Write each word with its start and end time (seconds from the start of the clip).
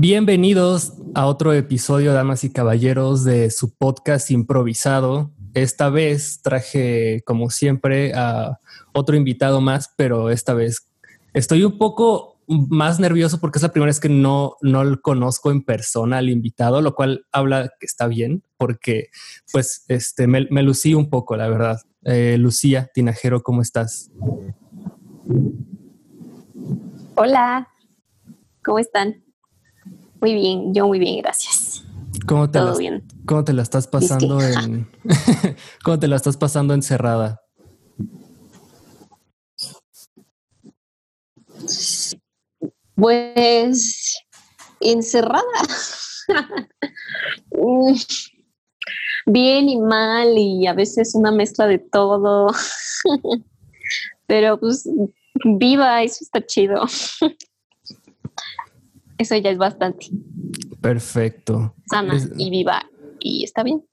Bienvenidos 0.00 0.94
a 1.14 1.26
otro 1.26 1.52
episodio, 1.52 2.14
damas 2.14 2.42
y 2.42 2.50
caballeros, 2.50 3.22
de 3.22 3.50
su 3.50 3.76
podcast 3.76 4.30
improvisado. 4.30 5.30
Esta 5.52 5.90
vez 5.90 6.40
traje, 6.40 7.22
como 7.26 7.50
siempre, 7.50 8.14
a 8.14 8.60
otro 8.94 9.14
invitado 9.14 9.60
más, 9.60 9.92
pero 9.98 10.30
esta 10.30 10.54
vez 10.54 10.88
estoy 11.34 11.64
un 11.64 11.76
poco 11.76 12.38
más 12.46 12.98
nervioso 12.98 13.40
porque 13.40 13.58
es 13.58 13.62
la 13.62 13.72
primera 13.72 13.90
vez 13.90 14.00
que 14.00 14.08
no, 14.08 14.56
no 14.62 14.84
lo 14.84 15.02
conozco 15.02 15.50
en 15.50 15.62
persona 15.62 16.16
al 16.16 16.30
invitado, 16.30 16.80
lo 16.80 16.94
cual 16.94 17.26
habla 17.30 17.70
que 17.78 17.84
está 17.84 18.06
bien, 18.06 18.42
porque 18.56 19.10
pues 19.52 19.84
este, 19.88 20.26
me, 20.26 20.62
lucí 20.62 20.94
un 20.94 21.10
poco, 21.10 21.36
la 21.36 21.46
verdad. 21.50 21.78
Eh, 22.04 22.38
Lucía 22.38 22.88
Tinajero, 22.94 23.42
¿cómo 23.42 23.60
estás? 23.60 24.10
Hola, 27.16 27.68
¿cómo 28.64 28.78
están? 28.78 29.29
Muy 30.20 30.34
bien, 30.34 30.74
yo 30.74 30.86
muy 30.86 30.98
bien, 30.98 31.22
gracias. 31.22 31.82
¿Cómo 32.26 32.50
te, 32.50 32.58
Todo 32.58 32.76
bien. 32.76 33.02
¿cómo 33.26 33.44
te 33.44 33.52
la 33.52 33.62
estás 33.62 33.86
pasando 33.86 34.40
en 34.42 34.88
cómo 35.84 35.98
te 35.98 36.08
la 36.08 36.16
estás 36.16 36.36
pasando 36.36 36.74
encerrada? 36.74 37.40
Pues 42.94 44.18
encerrada. 44.80 45.42
bien 49.26 49.68
y 49.68 49.80
mal 49.80 50.36
y 50.36 50.66
a 50.66 50.74
veces 50.74 51.14
una 51.14 51.32
mezcla 51.32 51.66
de 51.66 51.78
todo. 51.78 52.48
Pero 54.26 54.58
pues 54.60 54.88
viva, 55.44 56.02
eso 56.02 56.18
está 56.20 56.44
chido. 56.44 56.84
Eso 59.20 59.36
ya 59.36 59.50
es 59.50 59.58
bastante. 59.58 60.06
Perfecto. 60.80 61.74
Sana 61.90 62.18
y 62.38 62.48
viva 62.48 62.82
y 63.18 63.44
está 63.44 63.62
bien. 63.62 63.84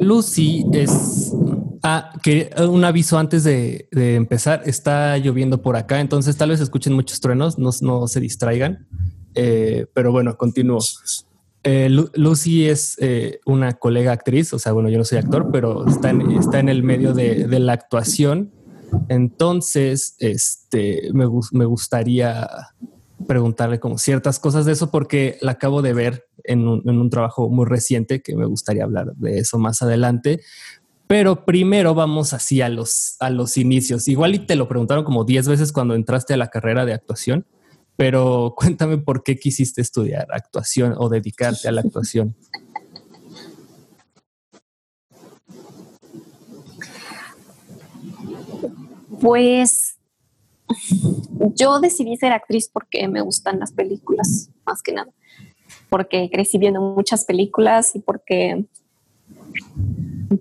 Lucy 0.00 0.64
es... 0.72 1.34
Ah, 1.82 2.12
que 2.22 2.50
un 2.68 2.84
aviso 2.84 3.18
antes 3.18 3.42
de, 3.42 3.88
empezar. 3.90 4.62
Está 4.64 5.18
lloviendo 5.18 5.60
por 5.60 5.74
acá, 5.74 6.00
entonces 6.00 6.36
tal 6.36 6.50
vez 6.50 6.60
escuchen 6.60 6.92
muchos 6.92 7.20
truenos, 7.20 7.58
no, 7.58 7.70
no 7.80 8.06
se 8.06 8.20
distraigan. 8.20 8.86
Eh, 9.34 9.86
pero 9.92 10.12
bueno, 10.12 10.36
continúo. 10.36 10.78
Eh, 11.64 11.88
Lucy 12.14 12.68
es 12.68 12.96
eh, 13.00 13.40
una 13.44 13.72
colega 13.72 14.12
actriz, 14.12 14.52
o 14.52 14.60
sea, 14.60 14.70
bueno, 14.70 14.88
yo 14.88 14.98
no 14.98 15.04
soy 15.04 15.18
actor, 15.18 15.50
pero 15.52 15.84
está 15.88 16.10
en, 16.10 16.30
está 16.30 16.60
en 16.60 16.68
el 16.68 16.84
medio 16.84 17.12
de, 17.12 17.48
de 17.48 17.58
la 17.58 17.72
actuación. 17.72 18.52
Entonces, 19.08 20.14
este, 20.20 21.10
me, 21.12 21.26
me 21.50 21.64
gustaría 21.64 22.48
preguntarle 23.26 23.80
como 23.80 23.98
ciertas 23.98 24.38
cosas 24.38 24.64
de 24.64 24.72
eso 24.72 24.90
porque 24.90 25.38
la 25.40 25.52
acabo 25.52 25.82
de 25.82 25.92
ver 25.92 26.28
en 26.44 26.66
un, 26.66 27.10
trabajo 27.10 27.48
muy 27.48 27.66
reciente 27.66 28.22
que 28.22 28.36
me 28.36 28.46
gustaría 28.46 28.84
hablar 28.84 29.14
de 29.16 29.38
eso 29.38 29.58
más 29.58 29.82
adelante. 29.82 30.40
Pero 31.06 31.44
primero 31.44 31.94
vamos 31.94 32.32
así 32.32 32.60
a 32.60 32.68
los, 32.68 33.16
a 33.20 33.30
los 33.30 33.56
inicios. 33.56 34.08
Igual 34.08 34.34
y 34.34 34.38
te 34.40 34.56
lo 34.56 34.68
preguntaron 34.68 35.04
como 35.04 35.24
10 35.24 35.48
veces 35.48 35.72
cuando 35.72 35.94
entraste 35.94 36.34
a 36.34 36.36
la 36.36 36.48
carrera 36.48 36.84
de 36.84 36.92
actuación, 36.92 37.46
pero 37.96 38.54
cuéntame 38.56 38.98
por 38.98 39.22
qué 39.22 39.36
quisiste 39.36 39.80
estudiar 39.80 40.28
actuación 40.30 40.94
o 40.96 41.08
dedicarte 41.08 41.68
a 41.68 41.72
la 41.72 41.80
actuación. 41.80 42.36
Pues 49.20 49.97
yo 51.54 51.80
decidí 51.80 52.16
ser 52.16 52.32
actriz 52.32 52.68
porque 52.72 53.06
me 53.08 53.20
gustan 53.20 53.58
las 53.60 53.72
películas, 53.72 54.50
más 54.64 54.82
que 54.82 54.92
nada. 54.92 55.10
Porque 55.88 56.30
crecí 56.30 56.58
viendo 56.58 56.80
muchas 56.80 57.24
películas 57.24 57.94
y 57.94 58.00
porque, 58.00 58.64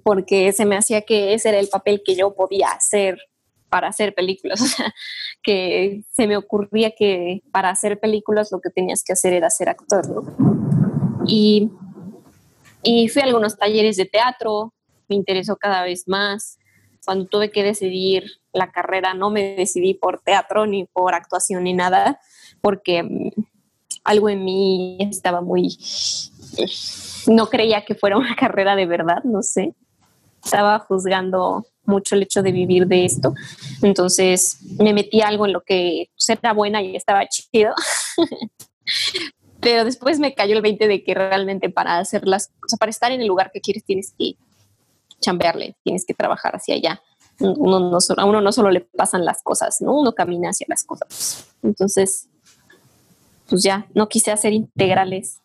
porque 0.03 0.51
se 0.53 0.65
me 0.65 0.77
hacía 0.77 1.01
que 1.01 1.33
ese 1.33 1.49
era 1.49 1.59
el 1.59 1.69
papel 1.69 2.01
que 2.05 2.15
yo 2.15 2.33
podía 2.33 2.69
hacer 2.69 3.19
para 3.69 3.87
hacer 3.87 4.13
películas. 4.13 4.59
Que 5.43 6.03
se 6.11 6.27
me 6.27 6.35
ocurría 6.35 6.91
que 6.91 7.41
para 7.53 7.69
hacer 7.69 8.01
películas 8.01 8.51
lo 8.51 8.59
que 8.59 8.69
tenías 8.69 9.01
que 9.01 9.13
hacer 9.13 9.31
era 9.31 9.49
ser 9.49 9.69
actor. 9.69 10.03
Y, 11.25 11.71
y 12.83 13.07
fui 13.07 13.21
a 13.21 13.25
algunos 13.25 13.57
talleres 13.57 13.95
de 13.95 14.05
teatro, 14.05 14.73
me 15.07 15.15
interesó 15.15 15.55
cada 15.55 15.83
vez 15.83 16.05
más. 16.05 16.57
Cuando 17.07 17.25
tuve 17.25 17.51
que 17.51 17.63
decidir 17.63 18.41
la 18.51 18.69
carrera 18.69 19.13
no 19.13 19.29
me 19.29 19.55
decidí 19.55 19.93
por 19.93 20.19
teatro 20.19 20.65
ni 20.65 20.83
por 20.83 21.15
actuación 21.15 21.63
ni 21.63 21.71
nada, 21.71 22.19
porque 22.59 23.01
mm, 23.01 23.29
algo 24.03 24.27
en 24.27 24.43
mí 24.43 24.97
estaba 24.99 25.39
muy... 25.39 25.77
No 27.27 27.47
creía 27.47 27.85
que 27.85 27.95
fuera 27.95 28.17
una 28.17 28.35
carrera 28.39 28.75
de 28.75 28.85
verdad, 28.87 29.23
no 29.23 29.41
sé. 29.41 29.73
Estaba 30.43 30.79
juzgando 30.79 31.65
mucho 31.85 32.15
el 32.15 32.23
hecho 32.23 32.43
de 32.43 32.51
vivir 32.51 32.87
de 32.87 33.05
esto. 33.05 33.33
Entonces 33.81 34.57
me 34.77 34.93
metí 34.93 35.21
algo 35.21 35.45
en 35.45 35.53
lo 35.53 35.61
que 35.61 36.09
pues, 36.13 36.37
era 36.37 36.51
buena 36.51 36.81
y 36.81 36.97
estaba 36.97 37.25
chido. 37.29 37.73
Pero 39.61 39.85
después 39.85 40.19
me 40.19 40.33
cayó 40.33 40.57
el 40.57 40.61
20 40.61 40.89
de 40.89 41.05
que 41.05 41.13
realmente 41.13 41.69
para 41.69 41.99
hacer 41.99 42.27
las 42.27 42.49
cosas, 42.59 42.77
para 42.77 42.89
estar 42.89 43.13
en 43.13 43.21
el 43.21 43.27
lugar 43.27 43.51
que 43.53 43.61
quieres, 43.61 43.85
tienes 43.85 44.13
que 44.19 44.35
chambearle, 45.21 45.75
tienes 45.83 46.05
que 46.05 46.13
trabajar 46.13 46.55
hacia 46.55 46.75
allá 46.75 47.01
uno 47.39 47.79
no 47.79 47.97
a 48.17 48.25
uno 48.25 48.41
no 48.41 48.51
solo 48.51 48.71
le 48.71 48.81
pasan 48.81 49.23
las 49.23 49.43
cosas, 49.43 49.81
¿no? 49.81 49.95
Uno 49.95 50.13
camina 50.13 50.49
hacia 50.49 50.65
las 50.69 50.83
cosas. 50.83 51.47
Entonces, 51.61 52.29
pues 53.47 53.61
ya, 53.63 53.87
no 53.93 54.09
quise 54.09 54.31
hacer 54.31 54.53
integrales, 54.53 55.39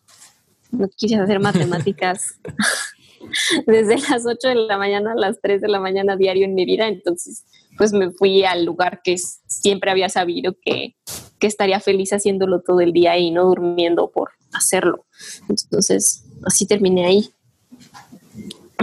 no 0.71 0.87
quise 0.89 1.17
hacer 1.17 1.39
matemáticas 1.39 2.39
desde 3.67 3.97
las 4.09 4.25
8 4.25 4.49
de 4.49 4.55
la 4.55 4.77
mañana 4.77 5.13
a 5.13 5.15
las 5.15 5.39
3 5.41 5.61
de 5.61 5.67
la 5.67 5.79
mañana 5.79 6.15
diario 6.15 6.45
en 6.45 6.55
mi 6.55 6.65
vida. 6.65 6.87
Entonces, 6.87 7.45
pues 7.77 7.93
me 7.93 8.11
fui 8.11 8.43
al 8.43 8.65
lugar 8.65 9.01
que 9.03 9.17
siempre 9.17 9.91
había 9.91 10.09
sabido 10.09 10.55
que, 10.61 10.95
que 11.39 11.47
estaría 11.47 11.79
feliz 11.79 12.11
haciéndolo 12.11 12.61
todo 12.61 12.81
el 12.81 12.93
día 12.93 13.17
y 13.17 13.31
no 13.31 13.45
durmiendo 13.45 14.11
por 14.11 14.31
hacerlo. 14.51 15.05
Entonces, 15.49 16.25
así 16.45 16.65
terminé 16.65 17.05
ahí. 17.05 17.29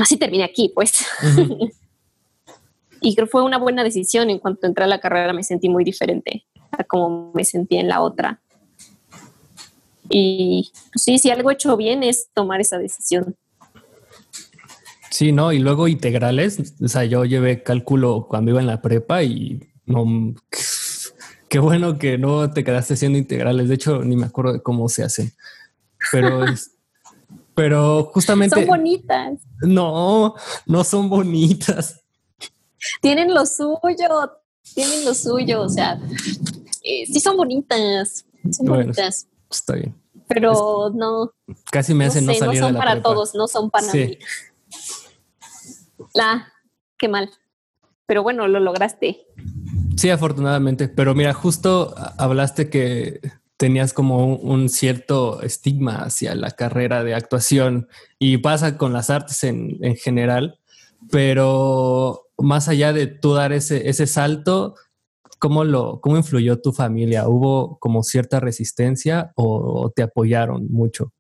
Así 0.01 0.17
terminé 0.17 0.45
aquí, 0.45 0.71
pues. 0.75 1.05
y 3.01 3.15
creo 3.15 3.27
que 3.27 3.31
fue 3.31 3.43
una 3.43 3.59
buena 3.59 3.85
decisión. 3.85 4.31
En 4.31 4.39
cuanto 4.39 4.67
entré 4.67 4.85
a 4.85 4.89
la 4.89 5.01
carrera 5.01 5.33
me 5.33 5.43
sentí 5.43 5.69
muy 5.69 5.85
diferente 5.85 6.47
a 6.73 6.85
como 6.85 7.33
me 7.35 7.45
sentí 7.45 7.77
en 7.77 7.89
la 7.89 8.01
otra. 8.01 8.41
Y 10.09 10.73
pues, 10.93 11.05
sí, 11.05 11.19
si 11.19 11.31
algo 11.31 11.51
he 11.51 11.55
hecho 11.55 11.77
bien 11.77 12.03
es 12.03 12.31
tomar 12.35 12.61
esa 12.61 12.79
decisión. 12.79 13.37
Sí, 15.11 15.33
no, 15.33 15.53
y 15.53 15.59
luego 15.59 15.89
integrales, 15.89 16.75
o 16.83 16.89
sea, 16.89 17.05
yo 17.05 17.25
llevé 17.25 17.63
cálculo 17.63 18.27
cuando 18.29 18.53
iba 18.53 18.61
en 18.61 18.67
la 18.67 18.81
prepa 18.81 19.23
y 19.23 19.61
no, 19.85 20.35
qué 21.49 21.59
bueno 21.59 21.99
que 21.99 22.17
no 22.17 22.51
te 22.53 22.65
quedaste 22.65 22.95
haciendo 22.95 23.19
integrales, 23.19 23.69
de 23.69 23.75
hecho 23.75 24.03
ni 24.03 24.17
me 24.17 24.27
acuerdo 24.27 24.53
de 24.53 24.63
cómo 24.63 24.89
se 24.89 25.03
hacen, 25.03 25.33
pero 26.13 26.45
pero 27.55 28.11
justamente... 28.15 28.57
Son 28.57 28.67
bonitas. 28.67 29.41
No, 29.63 30.35
no 30.67 30.85
son 30.85 31.09
bonitas 31.09 32.01
tienen 33.01 33.33
lo 33.35 33.47
suyo, 33.47 34.33
tienen 34.75 35.05
lo 35.05 35.15
suyo, 35.15 35.63
o 35.63 35.69
sea, 35.69 36.01
eh, 36.83 37.07
sí 37.07 37.21
son 37.21 37.37
bonitas, 37.37 38.25
son 38.51 38.67
bonitas. 38.67 39.27
Está 39.51 39.75
bien. 39.75 39.95
Pero 40.29 40.91
no. 40.95 41.33
Casi 41.71 41.93
me 41.93 42.07
hacen 42.07 42.25
no, 42.25 42.33
no 42.33 42.47
No 42.47 42.55
son 42.55 42.77
para 42.77 43.03
todos, 43.03 43.35
no 43.35 43.49
son 43.49 43.71
para 43.71 43.93
mí. 43.93 44.19
La, 46.15 46.53
qué 46.97 47.09
mal. 47.09 47.31
Pero 48.07 48.23
bueno, 48.23 48.47
lo 48.47 48.61
lograste. 48.61 49.27
Sí, 49.97 50.09
afortunadamente. 50.11 50.89
Pero 50.89 51.15
mira, 51.15 51.33
justo 51.33 51.95
hablaste 52.17 52.71
que 52.71 53.21
tenías 53.61 53.93
como 53.93 54.37
un, 54.37 54.71
cierto 54.71 55.43
estigma 55.43 55.97
hacia 55.97 56.35
la 56.35 56.51
carrera 56.51 57.05
de 57.05 57.15
actuación 57.15 57.89
y 58.19 58.39
pasa 58.39 58.79
con 58.79 58.95
las 58.95 59.11
artes 59.11 59.45
en, 59.45 59.77
en 59.83 59.97
general, 59.97 60.59
pero 61.11 62.23
más 62.39 62.71
allá 62.71 62.95
de 62.95 63.07
tú 63.07 63.35
dar 63.35 63.53
ese, 63.53 63.91
ese 63.91 64.07
salto, 64.07 64.77
¿cómo, 65.39 65.65
lo, 65.65 66.01
¿cómo 66.01 66.17
influyó 66.17 66.59
tu 66.63 66.73
familia? 66.73 67.29
¿Hubo 67.29 67.77
como 67.81 68.03
cierta 68.03 68.41
resistencia 68.41 69.33
o 69.35 69.93
te 69.95 70.05
apoyaron 70.05 70.67
mucho? 70.73 71.13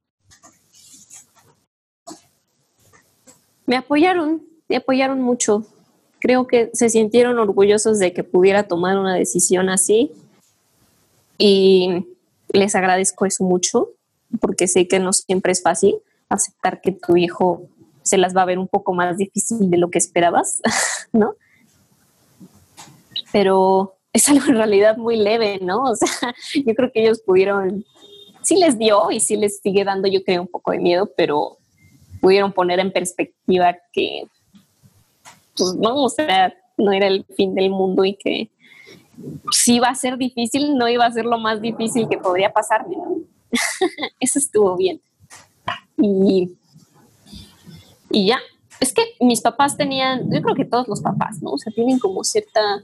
Me 3.67 3.77
apoyaron, 3.77 4.41
me 4.67 4.77
apoyaron 4.77 5.21
mucho. 5.21 5.67
Creo 6.21 6.47
que 6.47 6.71
se 6.73 6.89
sintieron 6.89 7.39
orgullosos 7.39 7.99
de 7.99 8.15
que 8.15 8.25
pudiera 8.25 8.63
tomar 8.63 8.97
una 8.97 9.15
decisión 9.15 9.69
así 9.69 10.11
y 11.37 12.07
les 12.53 12.75
agradezco 12.75 13.27
eso 13.27 13.45
mucho 13.45 13.91
porque 14.41 14.69
sé 14.69 14.87
que 14.87 14.99
no 14.99 15.13
siempre 15.13 15.53
es 15.53 15.63
fácil 15.63 15.97
aceptar 16.29 16.81
que 16.81 16.93
tu 16.93 17.17
hijo 17.17 17.63
se 18.03 18.19
las 18.19 18.37
va 18.37 18.43
a 18.43 18.47
ver 18.47 18.59
un 18.59 18.69
poco 18.69 18.95
más 18.95 19.17
difícil 19.17 19.71
de 19.71 19.77
lo 19.77 19.91
que 19.91 19.99
esperabas, 19.99 20.63
¿no? 21.13 21.35
Pero 23.33 23.97
es 24.13 24.29
algo 24.29 24.47
en 24.47 24.57
realidad 24.57 24.97
muy 24.97 25.17
leve, 25.17 25.59
¿no? 25.61 25.83
O 25.85 25.97
sea, 25.97 26.35
yo 26.67 26.75
creo 26.75 26.91
que 26.93 27.03
ellos 27.03 27.21
pudieron 27.21 27.85
sí 28.43 28.57
les 28.57 28.79
dio 28.79 29.11
y 29.11 29.21
sí 29.21 29.37
les 29.37 29.61
sigue 29.61 29.85
dando, 29.85 30.09
yo 30.09 30.23
creo, 30.25 30.43
un 30.43 30.49
poco 30.49 30.73
de 30.73 30.79
miedo, 30.79 31.11
pero 31.17 31.59
pudieron 32.21 32.53
poner 32.53 32.81
en 32.81 32.93
perspectiva 32.93 33.77
que, 33.93 34.25
pues 35.57 35.75
no, 35.75 36.03
o 36.03 36.09
sea, 36.09 36.55
no 36.77 36.93
era 36.93 37.07
el 37.07 37.25
fin 37.37 37.55
del 37.55 37.71
mundo 37.71 38.05
y 38.05 38.15
que 38.15 38.51
si 39.53 39.77
iba 39.77 39.89
a 39.89 39.95
ser 39.95 40.17
difícil, 40.17 40.77
no 40.77 40.89
iba 40.89 41.05
a 41.05 41.13
ser 41.13 41.25
lo 41.25 41.39
más 41.39 41.61
difícil 41.61 42.09
que 42.09 42.19
podría 42.19 42.53
pasarme. 42.53 42.97
Eso 44.21 44.39
estuvo 44.39 44.77
bien. 44.77 45.01
Y, 45.99 46.57
y 48.11 48.27
ya, 48.27 48.39
es 48.81 48.95
que 48.95 49.03
mis 49.21 49.43
papás 49.43 49.77
tenían, 49.77 50.31
yo 50.33 50.41
creo 50.41 50.55
que 50.55 50.65
todos 50.65 50.89
los 50.89 51.01
papás, 51.01 51.43
¿no? 51.43 51.51
O 51.51 51.59
sea, 51.59 51.73
tienen 51.73 51.99
como 51.99 52.25
cierta, 52.25 52.83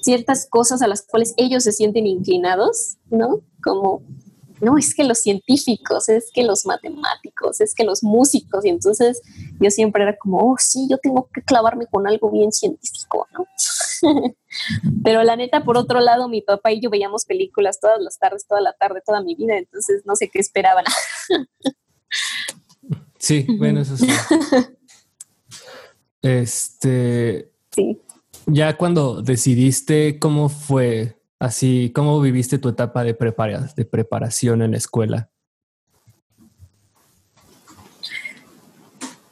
ciertas 0.00 0.46
cosas 0.48 0.82
a 0.82 0.88
las 0.88 1.02
cuales 1.02 1.34
ellos 1.36 1.62
se 1.62 1.72
sienten 1.72 2.06
inclinados, 2.06 2.96
¿no? 3.10 3.40
Como 3.62 4.02
no, 4.60 4.76
es 4.78 4.94
que 4.94 5.04
los 5.04 5.18
científicos, 5.18 6.08
es 6.08 6.30
que 6.32 6.42
los 6.42 6.66
matemáticos, 6.66 7.60
es 7.60 7.74
que 7.74 7.84
los 7.84 8.02
músicos, 8.02 8.64
y 8.64 8.68
entonces 8.68 9.22
yo 9.60 9.70
siempre 9.70 10.02
era 10.02 10.16
como, 10.16 10.38
oh, 10.38 10.56
sí, 10.58 10.86
yo 10.90 10.98
tengo 10.98 11.28
que 11.32 11.42
clavarme 11.42 11.86
con 11.86 12.06
algo 12.06 12.30
bien 12.30 12.52
científico, 12.52 13.26
¿no? 13.32 13.46
Pero 15.04 15.22
la 15.22 15.36
neta, 15.36 15.64
por 15.64 15.76
otro 15.76 16.00
lado, 16.00 16.28
mi 16.28 16.42
papá 16.42 16.72
y 16.72 16.80
yo 16.80 16.90
veíamos 16.90 17.24
películas 17.24 17.80
todas 17.80 18.00
las 18.00 18.18
tardes, 18.18 18.46
toda 18.46 18.60
la 18.60 18.72
tarde, 18.72 19.02
toda 19.04 19.22
mi 19.22 19.34
vida, 19.34 19.58
entonces 19.58 20.02
no 20.04 20.16
sé 20.16 20.28
qué 20.28 20.38
esperaban. 20.38 20.84
sí, 23.18 23.46
bueno, 23.58 23.80
eso 23.80 23.96
sí. 23.96 24.08
Este. 26.22 27.50
Sí. 27.70 28.00
Ya 28.46 28.76
cuando 28.76 29.22
decidiste, 29.22 30.18
¿cómo 30.18 30.48
fue 30.48 31.17
Así, 31.40 31.92
¿cómo 31.94 32.20
viviste 32.20 32.58
tu 32.58 32.68
etapa 32.68 33.04
de, 33.04 33.16
de 33.76 33.84
preparación 33.84 34.60
en 34.60 34.72
la 34.72 34.76
escuela? 34.76 35.30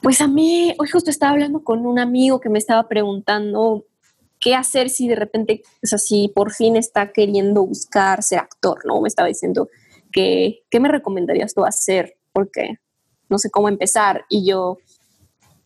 Pues 0.01 0.21
a 0.21 0.29
mí, 0.29 0.73
hoy 0.79 0.89
justo 0.89 1.11
estaba 1.11 1.33
hablando 1.33 1.65
con 1.65 1.85
un 1.85 1.99
amigo 1.99 2.39
que 2.39 2.49
me 2.49 2.61
estaba 2.61 2.87
preguntando 2.87 3.87
qué 4.39 4.55
hacer 4.55 4.89
si 4.89 5.09
de 5.09 5.17
repente, 5.17 5.63
o 5.83 5.87
sea, 5.89 5.99
si 5.99 6.29
por 6.29 6.53
fin 6.53 6.77
está 6.77 7.11
queriendo 7.11 7.67
buscar 7.67 8.23
ser 8.23 8.39
actor, 8.39 8.87
¿no? 8.87 9.01
Me 9.01 9.09
estaba 9.09 9.27
diciendo 9.27 9.69
que, 10.13 10.63
¿qué 10.71 10.79
me 10.79 10.89
recomendarías 10.89 11.55
tú 11.55 11.65
hacer? 11.65 12.17
Porque 12.33 12.79
no 13.29 13.39
sé 13.39 13.51
cómo 13.51 13.69
empezar. 13.69 14.25
Y 14.29 14.49
yo 14.49 14.79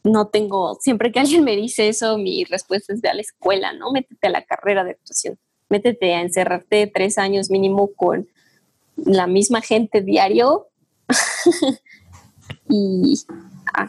no 0.05 0.29
tengo, 0.29 0.79
siempre 0.81 1.13
que 1.13 1.21
alguien 1.21 1.45
me 1.45 1.55
dice 1.55 1.89
eso, 1.89 2.17
mi 2.17 2.45
respuesta 2.45 2.95
es 2.95 3.03
de 3.03 3.11
a 3.11 3.15
la 3.15 3.21
escuela, 3.21 3.75
¿no? 3.75 3.93
Métete 3.93 4.29
a 4.29 4.31
la 4.31 4.43
carrera 4.43 4.85
de 4.85 4.93
actuación 4.93 5.39
métete 5.71 6.15
a 6.15 6.21
encerrarte 6.21 6.87
tres 6.87 7.17
años 7.17 7.51
mínimo 7.51 7.91
con 7.95 8.29
la 8.97 9.27
misma 9.27 9.63
gente 9.63 10.03
diario 10.03 10.69
y 12.69 13.15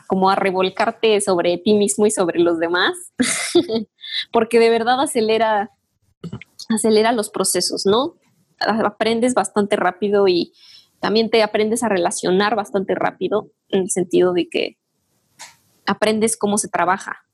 como 0.07 0.29
a 0.29 0.35
revolcarte 0.35 1.19
sobre 1.21 1.57
ti 1.57 1.73
mismo 1.73 2.05
y 2.05 2.11
sobre 2.11 2.39
los 2.39 2.59
demás, 2.59 2.93
porque 4.31 4.59
de 4.59 4.69
verdad 4.69 5.01
acelera, 5.01 5.71
acelera 6.69 7.11
los 7.11 7.29
procesos, 7.29 7.85
¿no? 7.85 8.15
Aprendes 8.59 9.33
bastante 9.33 9.75
rápido 9.75 10.27
y 10.27 10.53
también 10.99 11.29
te 11.29 11.41
aprendes 11.41 11.83
a 11.83 11.89
relacionar 11.89 12.55
bastante 12.55 12.93
rápido 12.93 13.49
en 13.69 13.81
el 13.81 13.89
sentido 13.89 14.33
de 14.33 14.47
que 14.49 14.77
aprendes 15.87 16.37
cómo 16.37 16.57
se 16.57 16.69
trabaja, 16.69 17.25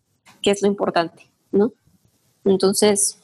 que 0.42 0.52
es 0.52 0.62
lo 0.62 0.70
importante, 0.70 1.30
¿no? 1.52 1.74
Entonces, 2.46 3.20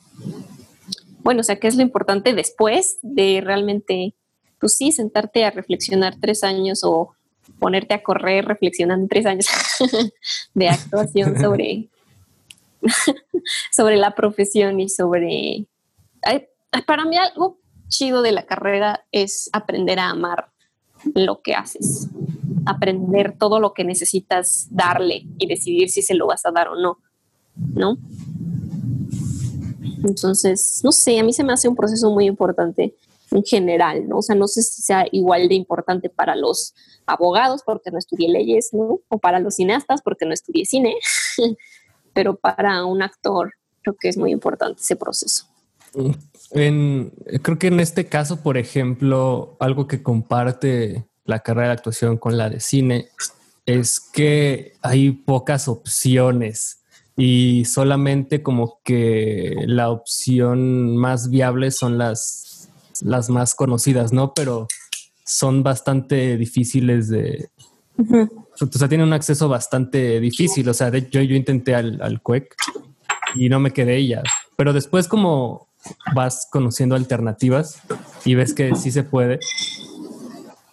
bueno, 1.24 1.40
o 1.40 1.44
sea, 1.44 1.60
¿qué 1.60 1.68
es 1.68 1.75
lo 1.75 1.81
importante 1.81 2.34
después 2.34 3.00
de 3.02 3.42
realmente, 3.44 4.14
pues 4.60 4.75
sí, 4.75 4.92
sentarte 4.92 5.46
a 5.46 5.52
reflexionar 5.52 6.16
tres 6.20 6.44
años 6.44 6.81
o 6.84 7.14
ponerte 7.60 7.94
a 7.94 8.04
correr 8.04 8.46
reflexionando 8.46 9.08
tres 9.08 9.25
años 9.25 9.48
de 10.54 10.70
actuación 10.70 11.40
sobre, 11.40 11.90
sobre 13.72 13.98
la 13.98 14.16
profesión 14.16 14.80
y 14.80 14.90
sobre... 14.90 15.66
Para 16.88 17.06
mí 17.06 17.18
algo 17.18 17.60
chido 17.88 18.22
de 18.22 18.31
la 18.31 18.46
carrera 18.46 19.06
es 19.12 19.50
aprender 19.54 20.00
a 20.00 20.10
amar 20.10 20.50
lo 21.14 21.42
que 21.42 21.54
haces, 21.54 22.10
aprender 22.66 23.38
todo 23.38 23.60
lo 23.60 23.74
que 23.74 23.84
necesitas 23.84 24.68
darle 24.72 25.28
y 25.38 25.48
decidir 25.48 25.90
si 25.90 26.02
se 26.02 26.16
lo 26.16 26.28
vas 26.28 26.46
a 26.46 26.52
dar 26.52 26.70
o 26.70 26.75
no, 26.75 26.98
¿no? 27.56 27.98
Entonces, 30.04 30.82
no 30.84 30.92
sé, 30.92 31.20
a 31.20 31.24
mí 31.24 31.34
se 31.34 31.44
me 31.44 31.54
hace 31.54 31.68
un 31.68 31.76
proceso 31.76 32.12
muy 32.12 32.26
importante 32.26 32.96
en 33.32 33.44
general, 33.44 34.08
¿no? 34.08 34.18
O 34.18 34.22
sea, 34.22 34.36
no 34.36 34.48
sé 34.48 34.62
si 34.62 34.82
sea 34.82 35.06
igual 35.12 35.48
de 35.48 35.56
importante 35.56 36.10
para 36.10 36.36
los 36.36 36.74
abogados 37.06 37.64
porque 37.66 37.92
no 37.92 37.98
estudié 37.98 38.30
leyes, 38.30 38.70
¿no? 38.74 39.00
O 39.10 39.18
para 39.18 39.40
los 39.40 39.56
cineastas 39.56 40.02
porque 40.04 40.26
no 40.26 40.34
estudié 40.34 40.66
cine, 40.66 40.96
pero 42.14 42.36
para 42.36 42.86
un 42.86 43.02
actor 43.02 43.54
creo 43.82 43.96
que 44.00 44.10
es 44.10 44.18
muy 44.18 44.32
importante 44.32 44.82
ese 44.82 44.96
proceso. 44.96 45.46
creo 46.52 47.60
que 47.60 47.68
en 47.68 47.80
este 47.80 48.08
caso, 48.08 48.42
por 48.42 48.58
ejemplo, 48.58 49.58
algo 49.60 49.88
que 49.88 50.04
comparte 50.04 51.06
la 51.26 51.40
carrera 51.40 51.68
de 51.68 51.74
actuación 51.74 52.18
con 52.18 52.38
la 52.38 52.50
de 52.50 52.60
cine 52.60 53.10
es 53.66 54.00
que 54.00 54.74
hay 54.82 55.12
pocas 55.12 55.68
opciones 55.68 56.83
y 57.15 57.65
solamente 57.65 58.42
como 58.42 58.80
que 58.83 59.56
la 59.68 59.89
opción 59.92 60.98
más 60.98 61.30
viable 61.30 61.71
son 61.71 61.98
las, 61.98 62.69
las 63.01 63.30
más 63.30 63.54
conocidas, 63.54 64.13
¿no? 64.13 64.33
Pero 64.33 64.68
son 65.25 65.63
bastante 65.63 66.38
difíciles 66.38 67.10
de... 67.10 67.50
O 67.98 68.77
sea, 68.77 68.88
tienen 68.88 69.07
un 69.07 69.13
acceso 69.13 69.48
bastante 69.48 70.19
difícil. 70.19 70.68
O 70.68 70.74
sea, 70.74 70.89
yo, 70.89 71.21
yo 71.21 71.36
intenté 71.36 71.75
al, 71.75 72.01
al 72.01 72.21
CUEC 72.21 72.56
y 73.36 73.50
no 73.50 73.60
me 73.60 73.71
quedé 73.71 74.06
ya. 74.07 74.24
Pero 74.56 74.74
después 74.74 75.07
como 75.07 75.68
vas 76.15 76.48
conociendo 76.51 76.95
alternativas 76.95 77.80
y 78.25 78.36
ves 78.36 78.54
que 78.54 78.75
sí 78.75 78.92
se 78.92 79.04
puede. 79.04 79.39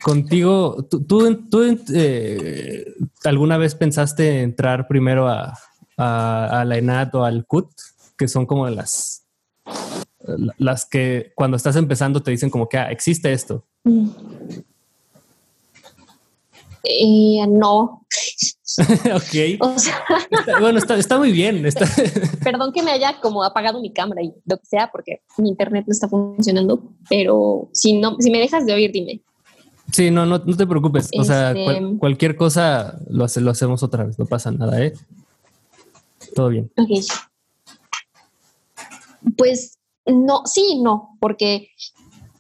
Contigo, 0.03 0.87
¿tú, 0.91 1.05
tú, 1.05 1.79
eh, 1.95 2.85
alguna 3.25 3.59
vez 3.59 3.75
pensaste 3.75 4.41
entrar 4.41 4.89
primero 4.89 5.29
a, 5.29 5.59
a, 6.01 6.65
la 6.67 6.79
ENAT 6.79 7.15
o 7.15 7.25
al 7.25 7.47
CUT, 7.47 7.71
que 8.17 8.29
son 8.29 8.47
como 8.47 8.69
las, 8.69 9.27
las 10.59 10.87
que 10.87 11.33
cuando 11.35 11.57
estás 11.57 11.77
empezando 11.77 12.23
te 12.23 12.31
dicen 12.31 12.51
como 12.51 12.69
que 12.69 12.79
ah, 12.79 12.91
existe 12.91 13.33
esto. 13.33 13.65
Eh, 16.85 17.47
no. 17.49 18.07
ok. 19.15 19.59
bueno, 20.61 20.79
está, 20.79 21.19
muy 21.19 21.33
bien. 21.33 21.63
Perdón 22.45 22.73
que 22.73 22.83
me 22.83 22.93
haya 22.93 23.21
como 23.21 23.45
apagado 23.45 23.81
mi 23.81 23.93
cámara 23.93 24.23
y 24.23 24.33
lo 24.47 24.57
que 24.57 24.67
sea, 24.67 24.91
porque 24.91 25.23
mi 25.37 25.51
internet 25.51 25.85
no 25.87 25.93
está 25.93 26.09
funcionando, 26.09 26.93
pero 27.09 27.69
si 27.73 27.99
no, 27.99 28.17
si 28.21 28.31
me 28.31 28.39
dejas 28.39 28.65
de 28.65 28.73
oír, 28.73 28.93
dime. 28.93 29.23
Sí, 29.93 30.11
no, 30.11 30.25
no, 30.25 30.41
te 30.41 30.67
preocupes. 30.67 31.11
O 31.19 31.25
sea, 31.25 31.51
este, 31.51 31.99
cualquier 31.99 32.37
cosa 32.37 33.01
lo, 33.09 33.25
hace, 33.25 33.41
lo 33.41 33.51
hacemos 33.51 33.83
otra 33.83 34.05
vez, 34.05 34.19
no 34.19 34.25
pasa 34.25 34.53
nada, 34.53 34.81
¿eh? 34.81 34.95
Todo 36.35 36.49
bien. 36.49 36.71
Pues 39.37 39.79
no, 40.07 40.43
sí, 40.47 40.81
no, 40.83 41.17
porque 41.21 41.69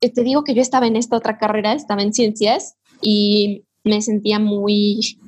eh, 0.00 0.12
te 0.12 0.23
digo 0.23 0.44
que 0.44 0.54
yo 0.54 0.62
estaba 0.62 0.87
en 0.87 0.97
esta 0.97 1.16
otra 1.16 1.38
carrera, 1.38 1.73
estaba 1.73 2.02
en 2.02 2.12
ciencias 2.12 2.76
y 3.02 3.64
me 3.85 4.00
sentía 4.02 4.38
muy, 4.38 5.18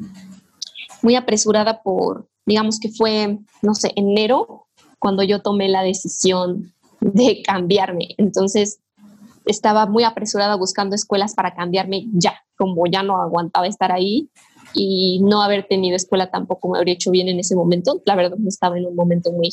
muy 1.02 1.16
apresurada 1.16 1.82
por, 1.82 2.28
digamos 2.46 2.78
que 2.80 2.90
fue, 2.90 3.38
no 3.62 3.74
sé, 3.74 3.92
enero 3.96 4.66
cuando 4.98 5.22
yo 5.22 5.42
tomé 5.42 5.68
la 5.68 5.82
decisión 5.82 6.72
de 7.00 7.42
cambiarme. 7.42 8.14
Entonces 8.18 8.80
estaba 9.44 9.86
muy 9.86 10.04
apresurada 10.04 10.56
buscando 10.56 10.94
escuelas 10.94 11.34
para 11.34 11.54
cambiarme 11.54 12.06
ya, 12.12 12.40
como 12.56 12.86
ya 12.86 13.02
no 13.02 13.20
aguantaba 13.20 13.66
estar 13.66 13.92
ahí 13.92 14.30
y 14.74 15.20
no 15.20 15.42
haber 15.42 15.66
tenido 15.66 15.96
escuela 15.96 16.30
tampoco 16.30 16.68
me 16.68 16.78
habría 16.78 16.94
hecho 16.94 17.10
bien 17.10 17.28
en 17.28 17.38
ese 17.38 17.54
momento. 17.54 18.02
La 18.04 18.16
verdad, 18.16 18.36
no 18.38 18.48
estaba 18.48 18.78
en 18.78 18.86
un 18.86 18.94
momento 18.94 19.32
muy 19.32 19.50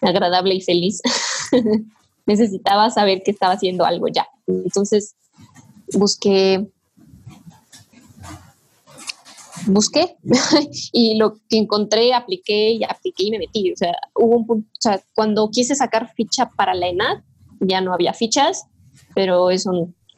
agradable 0.00 0.54
y 0.54 0.60
feliz. 0.60 1.00
Necesitaba 2.26 2.90
saber 2.90 3.22
que 3.22 3.30
estaba 3.30 3.54
haciendo 3.54 3.84
algo 3.84 4.08
ya. 4.08 4.26
Entonces, 4.46 5.14
busqué 5.92 6.66
busqué 9.66 10.16
y 10.92 11.16
lo 11.16 11.34
que 11.48 11.58
encontré, 11.58 12.12
apliqué 12.12 12.72
y 12.72 12.84
apliqué 12.84 13.24
y 13.24 13.30
me 13.30 13.38
metí. 13.38 13.72
O 13.72 13.76
sea, 13.76 13.94
hubo 14.14 14.36
un 14.36 14.46
punto, 14.46 14.68
o 14.72 14.80
sea, 14.80 15.02
cuando 15.14 15.48
quise 15.50 15.74
sacar 15.74 16.12
ficha 16.14 16.50
para 16.50 16.74
la 16.74 16.88
ENAD, 16.88 17.22
ya 17.60 17.80
no 17.80 17.94
había 17.94 18.12
fichas, 18.12 18.64
pero 19.14 19.50
eso 19.50 19.72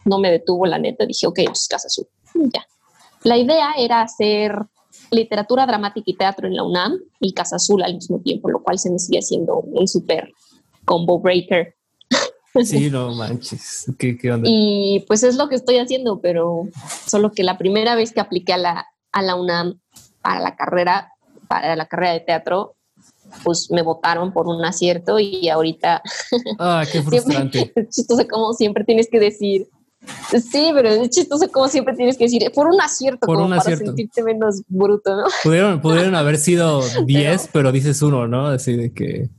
no, 0.05 0.19
me 0.19 0.31
detuvo 0.31 0.67
la 0.67 0.79
neta. 0.79 1.07
Dije, 1.07 1.27
ok, 1.27 1.41
pues 1.47 1.69
Casa 1.69 1.89
Azul, 1.89 2.07
ya. 2.35 2.67
La 3.23 3.37
idea 3.37 3.73
era 3.79 4.03
hacer 4.03 4.67
literatura 5.11 5.67
dramática 5.67 6.11
y 6.11 6.17
teatro 6.17 6.47
en 6.47 6.57
la 6.57 6.63
UNAM 6.63 6.99
y 7.21 7.33
Casa 7.33 7.57
Azul 7.57 7.83
al 7.83 7.95
mismo 7.95 8.21
tiempo, 8.21 8.51
lo 8.51 8.63
cual 8.63 8.79
se 8.79 8.91
me 8.91 8.99
sigue 8.99 9.19
haciendo 9.19 9.61
un 9.61 9.87
súper 9.87 10.33
combo 10.85 11.21
breaker. 11.21 11.75
Sí, 12.65 12.91
no 12.91 13.15
manches. 13.15 13.93
¿Qué, 13.99 14.17
qué 14.17 14.33
onda? 14.33 14.49
Y 14.51 15.05
pues 15.07 15.23
es 15.23 15.37
lo 15.37 15.49
que 15.49 15.57
estoy 15.57 15.77
haciendo, 15.77 16.21
pero 16.21 16.63
solo 17.07 17.33
que 17.33 17.45
la 17.45 17.59
primera 17.59 17.95
vez 17.95 18.13
que 18.13 18.21
apliqué 18.21 18.55
a 18.55 18.59
la, 18.59 18.87
a 19.13 19.23
la 19.23 19.35
UNAM 19.35 19.79
para 20.23 20.41
la 20.41 20.57
carrera, 20.57 21.13
para 21.49 21.77
la 21.77 21.87
carrera 21.87 22.13
de 22.13 22.21
teatro, 22.21 22.77
pues 23.45 23.71
me 23.71 23.83
votaron 23.83 24.33
por 24.33 24.47
un 24.47 24.65
acierto 24.65 25.19
y 25.19 25.49
ahorita... 25.49 26.03
Ah, 26.59 26.85
qué 26.91 27.03
frustrante. 27.03 27.73
es 27.75 27.89
chistoso 27.95 28.27
como 28.29 28.53
siempre 28.55 28.85
tienes 28.85 29.09
que 29.11 29.21
decir, 29.21 29.69
Sí, 30.31 30.71
pero 30.75 30.89
es 30.89 31.11
chistoso 31.11 31.49
como 31.51 31.69
siempre 31.69 31.95
tienes 31.95 32.17
que 32.17 32.25
decir, 32.25 32.51
por 32.55 32.67
un 32.67 32.81
acierto, 32.81 33.27
Por 33.27 33.37
como 33.37 33.47
un 33.47 33.51
para 33.51 33.61
acierto. 33.63 33.87
sentirte 33.87 34.23
menos 34.23 34.63
bruto, 34.69 35.17
¿no? 35.17 35.25
Pudieron, 35.43 35.81
pudieron 35.81 36.15
haber 36.17 36.39
sido 36.39 36.83
10, 37.05 37.49
pero, 37.53 37.73
dices 37.73 38.01
uno, 38.03 38.27
¿no? 38.27 38.47
Así 38.49 38.77
de 38.77 38.93
que... 38.93 39.29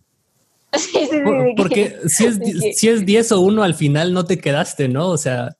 Sí, 0.77 0.89
sí, 0.91 1.07
sí, 1.09 1.19
por- 1.23 1.37
de 1.43 1.49
que- 1.49 1.53
porque 1.55 1.97
si 2.07 2.25
es, 2.25 2.39
de 2.39 2.51
que- 2.51 2.73
si 2.73 2.89
es 2.89 3.05
10 3.05 3.31
o 3.31 3.39
1 3.41 3.63
al 3.63 3.73
final 3.73 4.13
no 4.13 4.25
te 4.25 4.37
quedaste, 4.39 4.87
¿no? 4.89 5.07
O 5.09 5.17
sea, 5.17 5.55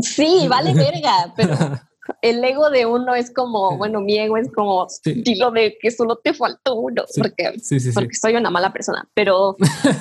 Sí, 0.00 0.46
vale 0.48 0.72
verga, 0.74 1.32
pero 1.36 1.54
el 2.22 2.42
ego 2.44 2.70
de 2.70 2.86
uno 2.86 3.14
es 3.14 3.30
como, 3.32 3.76
bueno, 3.76 4.00
mi 4.00 4.18
ego 4.18 4.36
es 4.36 4.50
como, 4.52 4.86
Sí. 4.88 5.22
digo 5.24 5.50
de 5.50 5.76
que 5.80 5.90
solo 5.90 6.16
te 6.16 6.32
faltó 6.34 6.74
uno, 6.74 7.04
porque, 7.16 7.52
porque 7.94 8.14
soy 8.14 8.34
una 8.36 8.50
mala 8.50 8.72
persona, 8.72 9.08
pero, 9.14 9.56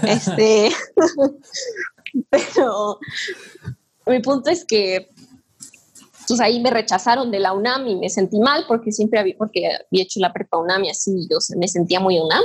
este, 0.07 0.69
pero 2.29 3.00
mi 4.05 4.19
punto 4.19 4.50
es 4.50 4.65
que, 4.65 5.10
pues 6.27 6.39
ahí 6.39 6.62
me 6.62 6.69
rechazaron 6.69 7.31
de 7.31 7.39
la 7.39 7.53
UNAM 7.53 7.88
y 7.88 7.95
me 7.95 8.10
sentí 8.10 8.39
mal 8.39 8.65
porque 8.67 8.91
siempre 8.91 9.19
había, 9.19 9.36
porque 9.38 9.67
había 9.67 10.03
hecho 10.03 10.19
la 10.19 10.33
prepa 10.33 10.57
UNAM 10.57 10.86
y 10.86 10.89
así, 10.89 11.27
yo 11.29 11.38
me 11.57 11.67
sentía 11.67 12.00
muy 12.00 12.19
UNAM, 12.19 12.43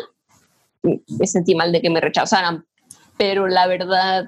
me 0.82 1.26
sentí 1.26 1.54
mal 1.54 1.72
de 1.72 1.80
que 1.80 1.90
me 1.90 2.00
rechazaran, 2.00 2.64
pero 3.16 3.46
la 3.48 3.66
verdad, 3.66 4.26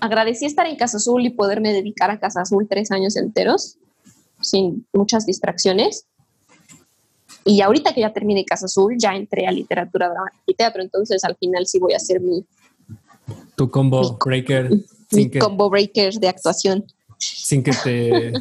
agradecí 0.00 0.46
estar 0.46 0.66
en 0.66 0.76
Casa 0.76 0.96
Azul 0.96 1.24
y 1.24 1.30
poderme 1.30 1.72
dedicar 1.72 2.10
a 2.10 2.18
Casa 2.18 2.42
Azul 2.42 2.66
tres 2.68 2.90
años 2.90 3.16
enteros, 3.16 3.76
sin 4.40 4.86
muchas 4.92 5.26
distracciones. 5.26 6.06
Y 7.44 7.62
ahorita 7.62 7.94
que 7.94 8.02
ya 8.02 8.12
terminé 8.12 8.44
Casa 8.44 8.66
Azul, 8.66 8.96
ya 8.98 9.14
entré 9.14 9.46
a 9.46 9.50
literatura, 9.50 10.08
drama 10.08 10.30
y 10.46 10.54
teatro, 10.54 10.82
entonces 10.82 11.24
al 11.24 11.36
final 11.36 11.66
sí 11.66 11.78
voy 11.78 11.94
a 11.94 11.96
hacer 11.96 12.20
mi, 12.20 12.44
tu 13.56 13.70
combo 13.70 14.16
breaker 14.24 14.70
mi 14.70 14.84
sin 15.10 15.30
que, 15.30 15.38
combo 15.38 15.68
breaker 15.70 16.14
de 16.14 16.28
actuación. 16.28 16.84
sin 17.18 17.62
que 17.62 17.72
te, 17.72 18.32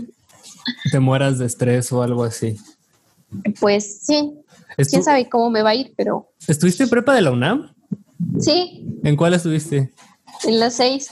te 0.92 1.00
mueras 1.00 1.38
de 1.40 1.46
estrés 1.46 1.92
o 1.92 2.02
algo 2.02 2.24
así. 2.24 2.58
Pues 3.60 4.00
sí, 4.04 4.34
Estu- 4.78 4.90
quién 4.92 5.04
sabe 5.04 5.30
cómo 5.30 5.50
me 5.50 5.62
va 5.62 5.72
a 5.72 5.76
ir, 5.76 5.94
pero 5.96 6.30
¿Estuviste 6.48 6.84
en 6.84 6.90
prepa 6.90 7.14
de 7.14 7.22
la 7.22 7.32
UNAM? 7.32 7.74
sí, 8.40 8.86
¿En 9.04 9.16
cuál 9.16 9.34
estuviste? 9.34 9.92
en 10.48 10.60
las 10.60 10.76
seis. 10.76 11.10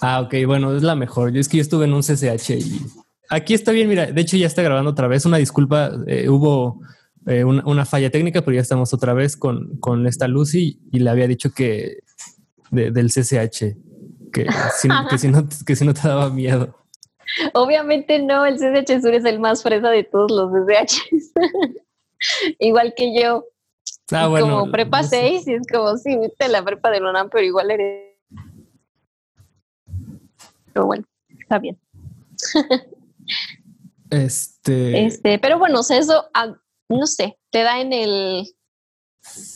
Ah, 0.00 0.20
ok, 0.20 0.34
bueno, 0.46 0.76
es 0.76 0.82
la 0.82 0.94
mejor. 0.94 1.32
Yo 1.32 1.40
es 1.40 1.48
que 1.48 1.56
yo 1.58 1.62
estuve 1.62 1.86
en 1.86 1.94
un 1.94 2.02
CCH 2.02 2.50
y 2.58 2.80
aquí 3.28 3.54
está 3.54 3.72
bien, 3.72 3.88
mira, 3.88 4.06
de 4.06 4.20
hecho 4.20 4.36
ya 4.36 4.46
está 4.46 4.62
grabando 4.62 4.90
otra 4.90 5.08
vez. 5.08 5.24
Una 5.26 5.38
disculpa, 5.38 5.90
eh, 6.06 6.28
hubo 6.28 6.80
eh, 7.26 7.44
una, 7.44 7.62
una 7.66 7.84
falla 7.86 8.10
técnica, 8.10 8.42
pero 8.42 8.54
ya 8.54 8.60
estamos 8.60 8.92
otra 8.94 9.14
vez 9.14 9.36
con, 9.36 9.76
con 9.78 10.06
esta 10.06 10.28
Lucy 10.28 10.80
y 10.92 10.98
le 11.00 11.10
había 11.10 11.26
dicho 11.26 11.50
que 11.52 11.98
de- 12.70 12.90
del 12.90 13.10
CCH, 13.10 13.76
que 14.34 14.46
si, 14.76 14.88
que, 15.08 15.18
si 15.18 15.28
no, 15.28 15.48
que 15.66 15.76
si 15.76 15.86
no 15.86 15.94
te 15.94 16.06
daba 16.06 16.28
miedo. 16.28 16.74
Obviamente 17.54 18.20
no, 18.20 18.44
el 18.44 18.56
CCH 18.56 19.00
Sur 19.00 19.14
es 19.14 19.24
el 19.24 19.40
más 19.40 19.62
fresa 19.62 19.88
de 19.88 20.04
todos 20.04 20.30
los 20.30 20.50
CCHs. 20.52 21.32
igual 22.58 22.92
que 22.96 23.18
yo, 23.18 23.46
Ah, 24.10 24.28
bueno. 24.28 24.50
como 24.50 24.70
prepa 24.70 25.02
no 25.02 25.08
sé. 25.08 25.40
6, 25.42 25.48
y 25.48 25.54
es 25.54 25.66
como, 25.72 25.96
sí, 25.96 26.18
viste 26.18 26.48
la 26.48 26.62
prepa 26.62 26.90
de 26.90 27.00
UNAM, 27.00 27.30
pero 27.30 27.44
igual 27.44 27.70
eres. 27.70 28.14
Pero 30.72 30.86
bueno, 30.86 31.04
está 31.38 31.58
bien. 31.58 31.78
Este, 34.10 35.06
Este, 35.06 35.38
pero 35.40 35.58
bueno, 35.58 35.80
o 35.80 35.82
sea, 35.82 35.98
eso, 35.98 36.26
ah, 36.34 36.54
no 36.88 37.06
sé, 37.06 37.36
te 37.50 37.62
da 37.62 37.80
en 37.80 37.92
el, 37.92 38.46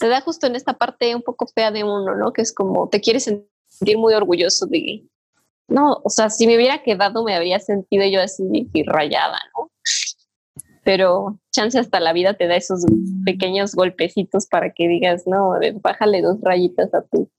te 0.01 0.09
da 0.09 0.21
justo 0.21 0.49
en 0.49 0.57
esta 0.57 0.73
parte 0.79 1.15
un 1.15 1.23
poco 1.23 1.47
fea 1.47 1.71
de 1.71 1.85
uno, 1.85 2.17
¿no? 2.17 2.33
Que 2.33 2.43
es 2.43 2.53
como, 2.53 2.89
te 2.89 3.01
quieres 3.01 3.25
sentir 3.25 3.49
muy 3.97 4.15
orgulloso 4.15 4.67
de, 4.67 5.05
no, 5.69 6.01
o 6.03 6.11
sea, 6.11 6.31
si 6.31 6.47
me 6.47 6.57
hubiera 6.57 6.83
quedado 6.83 7.25
me 7.25 7.35
habría 7.35 7.61
sentido 7.61 8.05
yo 8.07 8.21
así 8.21 8.45
rayada, 8.87 9.39
¿no? 9.57 9.71
Pero 10.83 11.39
chance 11.53 11.79
hasta 11.79 12.01
la 12.01 12.15
vida 12.15 12.35
te 12.35 12.47
da 12.47 12.57
esos 12.57 12.85
pequeños 13.25 13.75
golpecitos 13.75 14.47
para 14.47 14.73
que 14.73 14.89
digas, 14.89 15.25
no, 15.27 15.53
a 15.53 15.59
ver, 15.59 15.75
bájale 15.75 16.23
dos 16.23 16.39
rayitas 16.41 16.95
a 16.95 17.03
tu, 17.03 17.31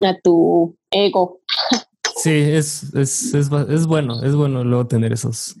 a 0.00 0.18
tu 0.20 0.74
ego. 0.90 1.40
sí, 2.16 2.30
es, 2.30 2.94
es, 2.94 3.34
es, 3.34 3.50
es 3.68 3.86
bueno, 3.86 4.22
es 4.22 4.34
bueno 4.34 4.64
luego 4.64 4.86
tener 4.86 5.12
esos, 5.12 5.54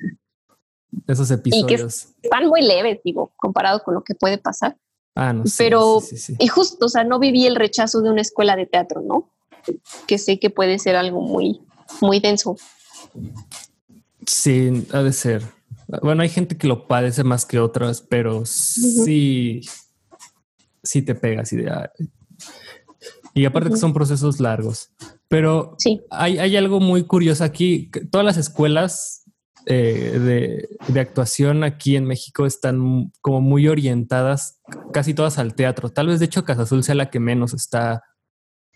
esos 1.06 1.30
episodios. 1.30 2.14
Están 2.22 2.46
muy 2.48 2.62
leves, 2.62 3.00
digo, 3.04 3.32
comparado 3.36 3.82
con 3.82 3.92
lo 3.92 4.02
que 4.02 4.14
puede 4.14 4.38
pasar. 4.38 4.78
Ah, 5.14 5.32
no 5.32 5.46
sé. 5.46 5.64
pero- 5.64 6.00
sí, 6.00 6.16
sí, 6.16 6.34
sí. 6.34 6.36
Y 6.38 6.48
justo, 6.48 6.86
o 6.86 6.88
sea, 6.88 7.04
no 7.04 7.18
viví 7.18 7.46
el 7.46 7.56
rechazo 7.56 8.00
de 8.02 8.10
una 8.10 8.22
escuela 8.22 8.56
de 8.56 8.66
teatro, 8.66 9.02
¿no? 9.02 9.30
Que 10.06 10.18
sé 10.18 10.38
que 10.40 10.50
puede 10.50 10.78
ser 10.78 10.96
algo 10.96 11.20
muy, 11.20 11.60
muy 12.00 12.18
denso. 12.20 12.56
Sí, 14.26 14.86
ha 14.92 15.02
de 15.02 15.12
ser. 15.12 15.42
Bueno, 16.02 16.22
hay 16.22 16.28
gente 16.28 16.56
que 16.56 16.66
lo 16.66 16.86
padece 16.86 17.24
más 17.24 17.44
que 17.44 17.58
otras, 17.58 18.00
pero 18.00 18.46
sí, 18.46 19.60
sí 20.82 21.02
te 21.02 21.14
pega 21.14 21.42
así 21.42 21.56
de. 21.56 21.70
ay. 21.70 22.08
Y 23.34 23.44
aparte 23.46 23.70
que 23.70 23.76
son 23.76 23.92
procesos 23.94 24.40
largos. 24.40 24.90
Pero 25.28 25.74
Sí, 25.78 26.00
hay, 26.10 26.38
hay 26.38 26.56
algo 26.56 26.80
muy 26.80 27.04
curioso 27.04 27.44
aquí. 27.44 27.90
Todas 28.10 28.24
las 28.26 28.36
escuelas 28.36 29.21
eh, 29.66 30.18
de, 30.18 30.68
de 30.92 31.00
actuación 31.00 31.64
aquí 31.64 31.96
en 31.96 32.04
México 32.04 32.46
están 32.46 33.12
como 33.20 33.40
muy 33.40 33.68
orientadas, 33.68 34.60
casi 34.92 35.14
todas 35.14 35.38
al 35.38 35.54
teatro. 35.54 35.90
Tal 35.90 36.08
vez 36.08 36.18
de 36.18 36.26
hecho 36.26 36.44
Casa 36.44 36.62
Azul 36.62 36.82
sea 36.82 36.94
la 36.94 37.10
que 37.10 37.20
menos 37.20 37.54
está 37.54 38.02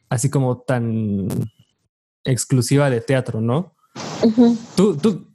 así 0.08 0.30
como 0.30 0.58
tan 0.58 1.28
exclusiva 2.24 2.90
de 2.90 3.00
teatro, 3.00 3.40
¿no? 3.40 3.74
¿Tú, 4.76 4.96
tú, 4.96 5.28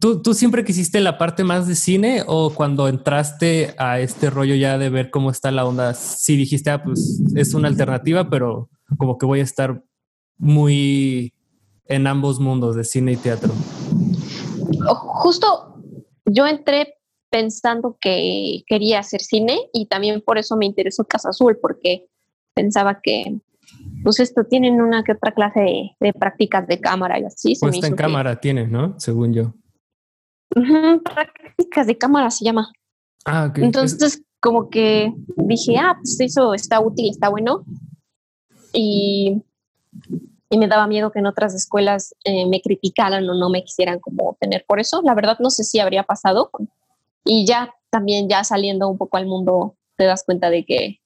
tú, 0.00 0.22
tú 0.22 0.34
siempre 0.34 0.64
quisiste 0.64 1.00
la 1.00 1.18
parte 1.18 1.44
más 1.44 1.66
de 1.66 1.74
cine 1.74 2.22
o 2.26 2.54
cuando 2.54 2.88
entraste 2.88 3.74
a 3.78 4.00
este 4.00 4.30
rollo 4.30 4.54
ya 4.54 4.78
de 4.78 4.90
ver 4.90 5.10
cómo 5.10 5.30
está 5.30 5.50
la 5.50 5.64
onda, 5.64 5.94
sí 5.94 6.36
dijiste, 6.36 6.70
ah, 6.70 6.82
pues 6.82 7.22
es 7.34 7.54
una 7.54 7.68
alternativa, 7.68 8.28
pero 8.28 8.68
como 8.98 9.18
que 9.18 9.26
voy 9.26 9.40
a 9.40 9.44
estar 9.44 9.82
muy 10.36 11.32
en 11.86 12.06
ambos 12.06 12.40
mundos 12.40 12.76
de 12.76 12.84
cine 12.84 13.12
y 13.12 13.16
teatro? 13.16 13.52
Justo 14.88 15.76
yo 16.26 16.46
entré 16.46 16.94
pensando 17.30 17.96
que 18.00 18.62
quería 18.66 19.00
hacer 19.00 19.20
cine 19.20 19.58
y 19.72 19.86
también 19.86 20.20
por 20.20 20.38
eso 20.38 20.56
me 20.56 20.66
interesó 20.66 21.04
Casa 21.04 21.30
Azul, 21.30 21.58
porque 21.60 22.06
pensaba 22.54 23.00
que, 23.02 23.40
pues 24.04 24.20
esto 24.20 24.44
tienen 24.44 24.80
una 24.80 25.02
que 25.02 25.12
otra 25.12 25.32
clase 25.32 25.60
de, 25.60 25.90
de 26.00 26.12
prácticas 26.12 26.66
de 26.68 26.80
cámara 26.80 27.18
y 27.18 27.24
así. 27.24 27.54
se 27.56 27.66
me 27.66 27.70
Puesta 27.72 27.86
en 27.88 27.92
hizo 27.92 27.96
que- 27.96 28.02
cámara 28.02 28.40
tiene, 28.40 28.66
¿no? 28.66 28.94
Según 28.98 29.34
yo. 29.34 29.54
Prácticas 30.50 31.86
de 31.86 31.98
cámara 31.98 32.30
se 32.30 32.44
llama. 32.44 32.70
Ah, 33.24 33.46
ok. 33.50 33.58
Entonces, 33.58 34.22
como 34.40 34.68
que 34.70 35.12
dije, 35.36 35.76
ah, 35.78 35.96
pues 36.00 36.20
eso 36.20 36.54
está 36.54 36.80
útil, 36.80 37.10
está 37.10 37.28
bueno. 37.28 37.64
Y, 38.72 39.42
y 40.50 40.58
me 40.58 40.68
daba 40.68 40.86
miedo 40.86 41.10
que 41.10 41.18
en 41.18 41.26
otras 41.26 41.54
escuelas 41.54 42.14
eh, 42.24 42.46
me 42.46 42.60
criticaran 42.60 43.28
o 43.28 43.34
no 43.34 43.50
me 43.50 43.64
quisieran 43.64 43.98
como 44.00 44.36
tener 44.40 44.64
por 44.66 44.80
eso. 44.80 45.02
La 45.02 45.14
verdad, 45.14 45.38
no 45.40 45.50
sé 45.50 45.64
si 45.64 45.80
habría 45.80 46.04
pasado. 46.04 46.50
Y 47.24 47.46
ya 47.46 47.74
también, 47.90 48.28
ya 48.28 48.44
saliendo 48.44 48.88
un 48.88 48.98
poco 48.98 49.16
al 49.16 49.26
mundo, 49.26 49.76
te 49.96 50.04
das 50.04 50.24
cuenta 50.24 50.50
de 50.50 50.64
que, 50.64 51.00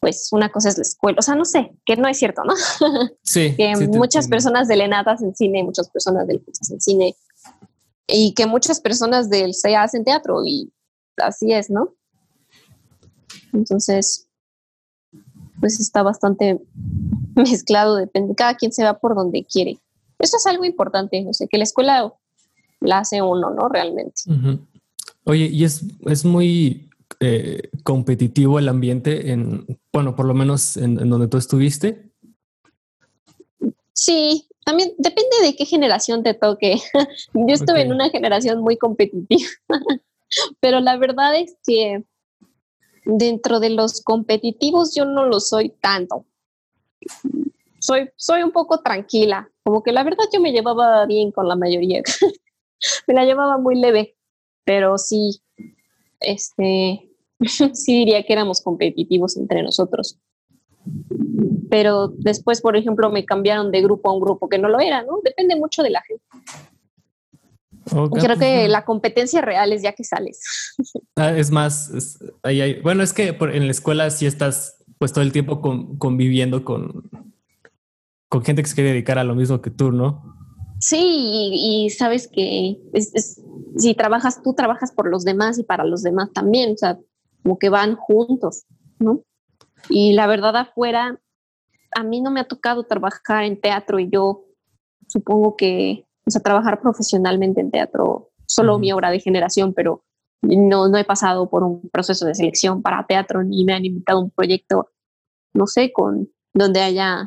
pues, 0.00 0.28
una 0.32 0.50
cosa 0.50 0.68
es 0.68 0.78
la 0.78 0.82
escuela. 0.82 1.16
O 1.18 1.22
sea, 1.22 1.34
no 1.34 1.44
sé, 1.44 1.72
que 1.84 1.96
no 1.96 2.08
es 2.08 2.18
cierto, 2.18 2.42
¿no? 2.44 2.54
sí, 3.22 3.54
que 3.56 3.74
sí 3.74 3.88
muchas 3.88 4.28
personas 4.28 4.68
del 4.68 4.82
ENAD 4.82 5.08
hacen 5.08 5.34
cine, 5.34 5.64
muchas 5.64 5.90
personas 5.90 6.26
del 6.26 6.42
CUT 6.42 6.54
hacen 6.60 6.80
cine 6.80 7.16
y 8.06 8.32
que 8.32 8.46
muchas 8.46 8.80
personas 8.80 9.28
del 9.28 9.54
CEA 9.54 9.82
hacen 9.82 10.04
teatro 10.04 10.44
y 10.44 10.72
así 11.18 11.52
es, 11.52 11.68
¿no? 11.68 11.94
Entonces, 13.52 14.28
pues 15.60 15.78
está 15.78 16.02
bastante 16.02 16.60
mezclado, 17.50 17.96
depende, 17.96 18.34
cada 18.34 18.54
quien 18.56 18.72
se 18.72 18.84
va 18.84 18.98
por 18.98 19.14
donde 19.14 19.44
quiere. 19.44 19.78
Eso 20.18 20.36
es 20.36 20.46
algo 20.46 20.64
importante, 20.64 21.22
no 21.22 21.32
sé, 21.32 21.46
que 21.48 21.58
la 21.58 21.64
escuela 21.64 22.12
la 22.80 22.98
hace 22.98 23.22
uno, 23.22 23.50
¿no? 23.50 23.68
Realmente. 23.68 24.22
Oye, 25.24 25.46
y 25.46 25.64
es, 25.64 25.84
es 26.06 26.24
muy 26.24 26.90
eh, 27.20 27.70
competitivo 27.84 28.58
el 28.58 28.68
ambiente 28.68 29.30
en, 29.30 29.66
bueno, 29.92 30.16
por 30.16 30.26
lo 30.26 30.34
menos 30.34 30.76
en, 30.76 30.98
en 31.00 31.08
donde 31.08 31.28
tú 31.28 31.36
estuviste. 31.36 32.10
Sí, 33.92 34.48
también 34.64 34.92
depende 34.98 35.36
de 35.42 35.56
qué 35.56 35.64
generación 35.64 36.22
te 36.22 36.34
toque. 36.34 36.76
Yo 37.34 37.54
estuve 37.54 37.82
en 37.82 37.92
una 37.92 38.10
generación 38.10 38.60
muy 38.60 38.76
competitiva, 38.76 39.48
pero 40.60 40.80
la 40.80 40.96
verdad 40.96 41.36
es 41.36 41.56
que 41.64 42.04
dentro 43.04 43.60
de 43.60 43.70
los 43.70 44.02
competitivos 44.02 44.94
yo 44.94 45.06
no 45.06 45.24
lo 45.24 45.40
soy 45.40 45.70
tanto. 45.80 46.26
Soy, 47.78 48.10
soy 48.16 48.42
un 48.42 48.52
poco 48.52 48.80
tranquila, 48.80 49.48
como 49.62 49.82
que 49.82 49.92
la 49.92 50.02
verdad 50.02 50.24
yo 50.32 50.40
me 50.40 50.52
llevaba 50.52 51.06
bien 51.06 51.30
con 51.30 51.48
la 51.48 51.56
mayoría, 51.56 52.02
me 53.06 53.14
la 53.14 53.24
llevaba 53.24 53.58
muy 53.58 53.76
leve, 53.76 54.16
pero 54.64 54.98
sí, 54.98 55.40
este, 56.20 57.10
sí 57.72 57.98
diría 57.98 58.22
que 58.24 58.32
éramos 58.32 58.60
competitivos 58.60 59.36
entre 59.36 59.62
nosotros. 59.62 60.18
Pero 61.70 62.08
después, 62.08 62.62
por 62.62 62.76
ejemplo, 62.76 63.10
me 63.10 63.26
cambiaron 63.26 63.70
de 63.70 63.82
grupo 63.82 64.08
a 64.08 64.14
un 64.14 64.20
grupo 64.20 64.48
que 64.48 64.58
no 64.58 64.68
lo 64.68 64.80
era, 64.80 65.02
¿no? 65.02 65.20
Depende 65.22 65.54
mucho 65.54 65.82
de 65.82 65.90
la 65.90 66.02
gente. 66.02 66.24
Creo 68.20 68.38
que 68.38 68.68
la 68.68 68.84
competencia 68.84 69.40
real 69.40 69.72
es 69.72 69.82
ya 69.82 69.92
que 69.92 70.04
sales. 70.04 70.40
Ah, 71.16 71.36
es 71.36 71.50
más, 71.50 71.90
bueno, 72.84 73.02
es 73.02 73.12
que 73.12 73.36
en 73.40 73.64
la 73.64 73.72
escuela 73.72 74.08
sí 74.10 74.24
estás 74.24 74.77
pues 74.98 75.12
todo 75.12 75.22
el 75.22 75.32
tiempo 75.32 75.60
conviviendo 75.98 76.64
con, 76.64 77.10
con 78.28 78.44
gente 78.44 78.62
que 78.62 78.68
se 78.68 78.74
quiere 78.74 78.90
dedicar 78.90 79.18
a 79.18 79.24
lo 79.24 79.34
mismo 79.34 79.60
que 79.60 79.70
tú, 79.70 79.92
¿no? 79.92 80.36
Sí, 80.80 81.50
y, 81.52 81.90
sabes 81.90 82.28
que 82.28 82.80
si 83.76 83.94
trabajas, 83.94 84.42
tú 84.42 84.54
trabajas 84.54 84.92
por 84.92 85.08
los 85.08 85.24
demás 85.24 85.58
y 85.58 85.64
para 85.64 85.84
los 85.84 86.02
demás 86.02 86.32
también, 86.32 86.72
o 86.72 86.76
sea, 86.76 86.98
como 87.42 87.58
que 87.58 87.68
van 87.68 87.96
juntos, 87.96 88.64
¿no? 88.98 89.22
Y 89.88 90.12
la 90.12 90.26
verdad 90.26 90.56
afuera, 90.56 91.20
a 91.96 92.02
mí 92.02 92.20
no 92.20 92.30
me 92.30 92.40
ha 92.40 92.48
tocado 92.48 92.84
trabajar 92.84 93.44
en 93.44 93.60
teatro 93.60 93.98
y 93.98 94.08
yo 94.08 94.44
supongo 95.08 95.56
que, 95.56 96.06
o 96.26 96.30
sea, 96.30 96.42
trabajar 96.42 96.80
profesionalmente 96.80 97.60
en 97.60 97.70
teatro, 97.70 98.30
solo 98.46 98.78
mi 98.78 98.92
obra 98.92 99.10
de 99.10 99.20
generación, 99.20 99.72
pero 99.74 100.04
no, 100.42 100.88
no 100.88 100.98
he 100.98 101.04
pasado 101.04 101.48
por 101.50 101.64
un 101.64 101.88
proceso 101.90 102.26
de 102.26 102.34
selección 102.34 102.82
para 102.82 103.06
teatro 103.06 103.42
ni 103.42 103.64
me 103.64 103.74
han 103.74 103.84
invitado 103.84 104.18
a 104.20 104.22
un 104.24 104.30
proyecto, 104.30 104.90
no 105.54 105.66
sé, 105.66 105.92
con 105.92 106.30
donde 106.54 106.80
haya 106.80 107.26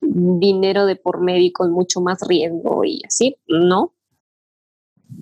dinero 0.00 0.86
de 0.86 0.96
por 0.96 1.20
medio 1.20 1.50
con 1.54 1.72
mucho 1.72 2.00
más 2.00 2.20
riesgo 2.26 2.84
y 2.84 3.02
así, 3.06 3.36
¿no? 3.48 3.94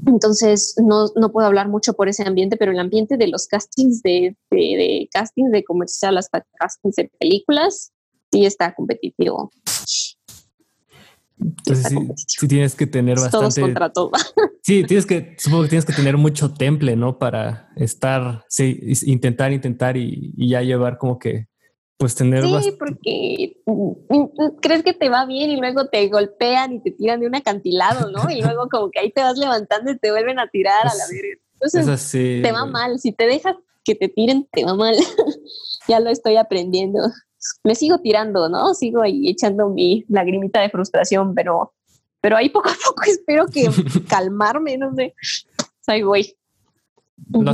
Entonces, 0.07 0.75
no, 0.83 1.07
no, 1.17 1.33
puedo 1.33 1.47
hablar 1.47 1.69
mucho 1.69 1.95
por 1.95 2.09
ese 2.09 2.27
ambiente, 2.27 2.57
pero 2.57 2.73
el 2.73 2.79
ambiente 2.79 3.17
de 3.17 3.29
los 3.29 3.47
castings 3.47 4.03
de, 4.03 4.37
de, 4.51 5.09
castings 5.13 5.51
de 5.51 5.65
comercial 5.65 6.19
hasta 6.19 6.47
castings 6.59 6.97
de 6.97 7.11
películas 7.19 7.93
sí 8.31 8.45
está 8.45 8.75
competitivo. 8.75 9.51
Entonces, 11.41 11.93
sí, 12.27 12.49
tienes 12.49 12.75
que 12.75 12.87
tener 12.87 13.17
bastante. 13.17 13.39
Todos 13.39 13.59
contra 13.59 13.91
todo. 13.91 14.11
Sí, 14.63 14.85
tienes 14.85 15.07
que, 15.07 15.35
supongo 15.39 15.63
que 15.63 15.71
tienes 15.71 15.87
que 15.87 15.95
tener 15.95 16.19
mucho 16.19 16.53
temple, 16.53 16.95
¿no? 16.95 17.19
Para 17.19 17.71
estar, 17.77 18.45
sí, 18.51 18.79
intentar, 19.07 19.51
intentar 19.51 19.97
y, 19.97 20.35
y 20.37 20.51
ya 20.51 20.61
llevar 20.61 20.99
como 20.99 21.19
que 21.19 21.49
pues 21.99 22.15
tener 22.15 22.45
Sí, 22.45 22.77
porque 22.79 23.61
mm, 23.67 23.91
mm, 24.09 24.57
crees 24.63 24.85
que 24.85 24.95
te 24.95 25.09
va 25.09 25.27
bien 25.27 25.51
y 25.51 25.57
luego 25.57 25.89
te 25.89 26.07
golpean 26.09 26.75
y 26.75 26.81
te 26.81 26.93
tiran 26.93 27.21
de 27.21 27.27
un 27.27 27.35
acantilado, 27.35 28.11
¿no? 28.11 28.31
Y 28.31 28.41
luego 28.41 28.69
como 28.71 28.91
que 28.91 29.01
ahí 29.01 29.11
te 29.11 29.21
vas 29.21 29.37
levantando 29.37 29.91
y 29.91 29.99
te 29.99 30.13
vuelven 30.13 30.39
a 30.39 30.49
tirar 30.49 30.87
a 30.87 30.95
la 30.95 31.05
verga. 31.11 31.43
Entonces 31.55 32.43
te 32.43 32.53
va 32.53 32.67
mal. 32.67 33.01
Si 33.01 33.13
te 33.13 33.27
dejas 33.27 33.57
que 33.85 33.97
te 33.97 34.09
tiren, 34.09 34.47
te 34.53 34.65
va 34.65 34.75
mal. 34.75 34.95
ya 35.89 35.99
lo 35.99 36.11
estoy 36.11 36.37
aprendiendo. 36.37 37.01
Me 37.65 37.75
sigo 37.75 37.99
tirando, 37.99 38.49
¿no? 38.49 38.75
Sigo 38.75 39.03
ahí 39.03 39.29
echando 39.29 39.69
mi 39.69 40.05
lagrimita 40.09 40.61
de 40.61 40.71
frustración, 40.71 41.35
pero, 41.35 41.73
pero 42.21 42.37
ahí 42.37 42.49
poco 42.49 42.69
a 42.69 42.77
poco 42.85 43.03
espero 43.07 43.47
que 43.47 43.69
calmarme, 44.09 44.79
no 44.79 44.95
sé. 44.95 45.15
Ahí 45.87 46.03
voy. 46.03 46.35
Lo 47.31 47.51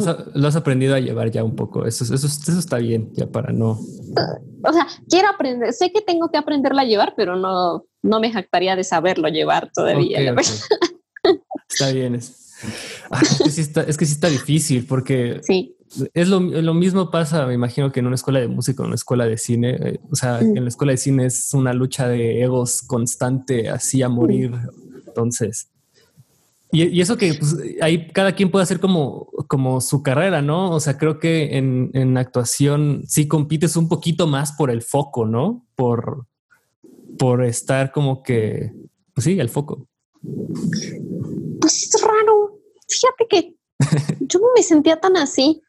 has, 0.47 0.57
aprendido 0.57 0.95
a 0.95 1.01
llevar 1.01 1.31
ya 1.31 1.43
un 1.43 1.57
poco. 1.57 1.87
Eso, 1.87 2.05
eso, 2.05 2.27
eso 2.27 2.59
está 2.59 2.79
bien, 2.79 3.11
ya 3.15 3.27
para 3.27 3.53
no. 3.53 3.81
O 4.63 4.73
sea, 4.73 4.87
quiero 5.09 5.29
aprender. 5.29 5.73
Sé 5.73 5.91
que 5.91 6.01
tengo 6.01 6.31
que 6.31 6.39
aprenderla 6.39 6.83
a 6.83 6.85
llevar, 6.85 7.15
pero 7.17 7.37
no, 7.37 7.85
no 8.03 8.21
me 8.21 8.31
jactaría 8.31 8.77
de 8.77 8.85
saberlo 8.85 9.29
llevar 9.29 9.71
todavía. 9.75 10.35
está 11.69 11.91
bien. 11.93 12.21
Ah, 13.11 13.21
es, 13.23 13.39
que 13.43 13.51
sí 13.51 13.61
está, 13.61 13.83
es 13.83 13.97
que 13.97 14.07
sí 14.07 14.13
está 14.13 14.29
difícil 14.29 14.87
porque 14.87 15.41
sí. 15.43 15.77
Es 16.15 16.29
lo, 16.29 16.41
lo, 16.41 16.75
mismo 16.75 17.11
pasa, 17.11 17.47
me 17.47 17.55
imagino 17.55 17.93
que 17.93 18.01
en 18.01 18.07
una 18.07 18.15
escuela 18.15 18.41
de 18.41 18.49
música 18.49 18.83
o 18.83 18.85
en 18.85 18.89
una 18.89 18.97
escuela 18.97 19.27
de 19.27 19.39
cine. 19.39 19.77
Eh, 19.81 20.01
o 20.11 20.17
sea, 20.17 20.41
en 20.41 20.63
la 20.63 20.69
escuela 20.69 20.93
de 20.93 20.99
cine 20.99 21.27
es 21.27 21.53
una 21.55 21.73
lucha 21.73 22.09
de 22.09 22.43
egos 22.43 22.83
constante, 22.83 23.69
así 23.69 24.03
a 24.03 24.09
morir. 24.09 24.53
Entonces, 25.07 25.69
y, 26.75 27.01
eso 27.01 27.17
que 27.17 27.35
pues, 27.35 27.57
ahí 27.81 28.09
cada 28.09 28.33
quien 28.33 28.51
puede 28.51 28.65
hacer 28.65 28.81
como, 28.81 29.29
como 29.47 29.81
su 29.81 30.03
carrera, 30.03 30.43
¿no? 30.43 30.73
O 30.73 30.81
sea, 30.81 30.99
creo 30.99 31.21
que 31.21 31.57
en, 31.57 31.91
en, 31.95 32.17
actuación 32.17 33.05
sí 33.07 33.29
compites 33.29 33.77
un 33.77 33.89
poquito 33.89 34.27
más 34.27 34.53
por 34.53 34.73
el 34.73 34.83
foco, 34.83 35.25
¿no? 35.25 35.65
Por, 35.77 36.27
por 37.17 37.45
estar 37.45 37.93
como 37.93 38.25
que, 38.25 38.73
pues 39.15 39.25
sí, 39.25 39.39
el 39.39 39.51
foco. 39.51 39.87
Pues 41.61 41.85
es 41.85 42.03
raro. 42.03 42.59
Fíjate 42.89 43.27
que 43.31 43.55
yo 44.27 44.41
no 44.41 44.49
me 44.57 44.63
sentía 44.65 44.99
tan 44.99 45.17
así. 45.17 45.63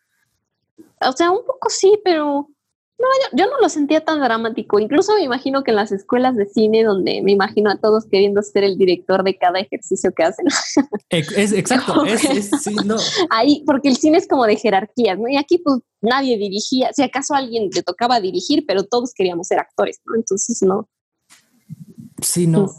O 1.01 1.11
sea, 1.11 1.31
un 1.31 1.45
poco 1.45 1.69
sí, 1.69 1.99
pero 2.03 2.49
no, 2.97 3.05
yo, 3.33 3.45
no 3.47 3.59
lo 3.59 3.67
sentía 3.67 4.05
tan 4.05 4.21
dramático. 4.21 4.79
Incluso 4.79 5.13
me 5.15 5.23
imagino 5.23 5.63
que 5.63 5.71
en 5.71 5.75
las 5.75 5.91
escuelas 5.91 6.37
de 6.37 6.45
cine, 6.45 6.83
donde 6.83 7.21
me 7.23 7.33
imagino 7.33 7.69
a 7.69 7.77
todos 7.77 8.05
queriendo 8.05 8.41
ser 8.41 8.63
el 8.63 8.77
director 8.77 9.23
de 9.23 9.37
cada 9.37 9.59
ejercicio 9.59 10.11
que 10.15 10.23
hacen. 10.23 10.45
Es, 11.09 11.53
exacto, 11.53 12.05
es, 12.05 12.49
sí, 12.61 12.75
no. 12.85 12.95
Ahí, 13.29 13.63
porque 13.65 13.89
el 13.89 13.97
cine 13.97 14.17
es 14.17 14.27
como 14.27 14.45
de 14.45 14.55
jerarquías, 14.57 15.17
¿no? 15.17 15.27
Y 15.29 15.37
aquí 15.37 15.59
pues 15.59 15.79
nadie 16.01 16.37
dirigía, 16.37 16.91
si 16.93 17.03
acaso 17.03 17.33
a 17.33 17.37
alguien 17.37 17.69
le 17.73 17.83
tocaba 17.83 18.19
dirigir, 18.19 18.65
pero 18.67 18.83
todos 18.83 19.13
queríamos 19.13 19.47
ser 19.47 19.59
actores, 19.59 20.01
¿no? 20.05 20.15
Entonces 20.15 20.61
no. 20.61 20.89
Sí, 22.21 22.47
no. 22.47 22.69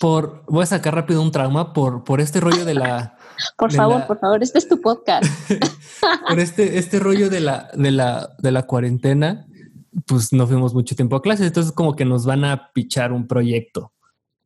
Por, 0.00 0.44
voy 0.46 0.62
a 0.62 0.66
sacar 0.66 0.94
rápido 0.94 1.22
un 1.22 1.30
trauma 1.30 1.72
por, 1.72 2.04
por 2.04 2.20
este 2.20 2.40
rollo 2.40 2.64
de 2.64 2.74
la... 2.74 3.15
por 3.56 3.72
favor, 3.72 4.06
por 4.06 4.18
favor, 4.18 4.42
este 4.42 4.58
es 4.58 4.68
tu 4.68 4.80
podcast. 4.80 5.24
por 6.28 6.38
este, 6.38 6.78
este 6.78 6.98
rollo 6.98 7.30
de 7.30 7.40
la, 7.40 7.70
de 7.74 7.90
la, 7.90 8.34
de 8.38 8.52
la 8.52 8.62
cuarentena, 8.64 9.46
pues 10.06 10.32
no 10.32 10.46
fuimos 10.46 10.74
mucho 10.74 10.94
tiempo 10.94 11.16
a 11.16 11.22
clases, 11.22 11.46
entonces 11.46 11.72
como 11.72 11.96
que 11.96 12.04
nos 12.04 12.26
van 12.26 12.44
a 12.44 12.70
pichar 12.72 13.12
un 13.12 13.26
proyecto 13.26 13.92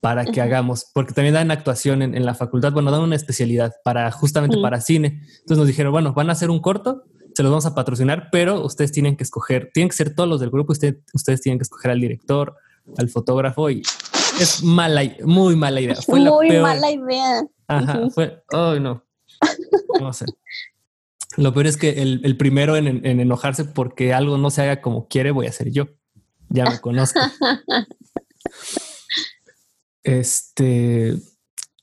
para 0.01 0.25
que 0.25 0.41
hagamos, 0.41 0.87
porque 0.95 1.13
también 1.13 1.35
dan 1.35 1.51
actuación 1.51 2.01
en, 2.03 2.25
la 2.25 2.35
facultad, 2.35 2.73
bueno, 2.73 2.91
dan 2.91 3.03
una 3.03 3.17
especialidad 3.17 3.75
para 3.85 4.11
justamente 4.11 4.57
para 4.61 4.81
cine. 4.81 5.21
Entonces 5.41 5.59
nos 5.59 5.67
dijeron, 5.67 5.93
bueno, 5.93 6.15
van 6.15 6.31
a 6.31 6.33
hacer 6.33 6.49
un 6.49 6.61
corto, 6.61 7.05
se 7.35 7.43
los 7.43 7.51
vamos 7.51 7.67
a 7.67 7.75
patrocinar, 7.75 8.29
pero 8.33 8.65
ustedes 8.65 8.93
tienen 8.93 9.17
que 9.17 9.25
escoger, 9.25 9.71
tienen 9.75 9.91
que 9.91 9.97
ser 9.97 10.15
todos 10.15 10.29
los 10.29 10.41
del 10.41 10.51
grupo, 10.51 10.73
usted, 10.73 11.01
ustedes 11.13 11.43
tienen 11.43 11.59
que 11.59 11.65
escoger 11.65 11.91
al 11.91 12.01
director, 12.01 12.57
al 12.97 13.11
fotógrafo 13.11 13.69
y 13.69 13.83
es 14.41 14.63
mala, 14.63 15.03
muy 15.25 15.55
mala 15.55 15.81
idea. 15.81 15.97
Fue 15.97 16.21
muy 16.21 16.51
mala 16.59 16.91
idea. 16.91 17.43
Ajá, 17.71 18.11
fue, 18.11 18.43
oh 18.53 18.75
no, 18.81 19.05
no 20.01 20.13
sé. 20.13 20.27
Lo 21.37 21.55
peor 21.55 21.67
es 21.69 21.77
que 21.77 22.03
el, 22.03 22.37
primero 22.37 22.77
en, 22.77 23.07
enojarse 23.07 23.65
porque 23.65 24.13
algo 24.13 24.37
no 24.37 24.51
se 24.51 24.63
haga 24.63 24.81
como 24.81 25.07
quiere 25.07 25.31
voy 25.31 25.47
a 25.47 25.53
ser 25.53 25.71
yo. 25.71 25.87
Ya 26.49 26.65
me 26.65 26.81
conozco. 26.81 27.21
este. 30.03 31.15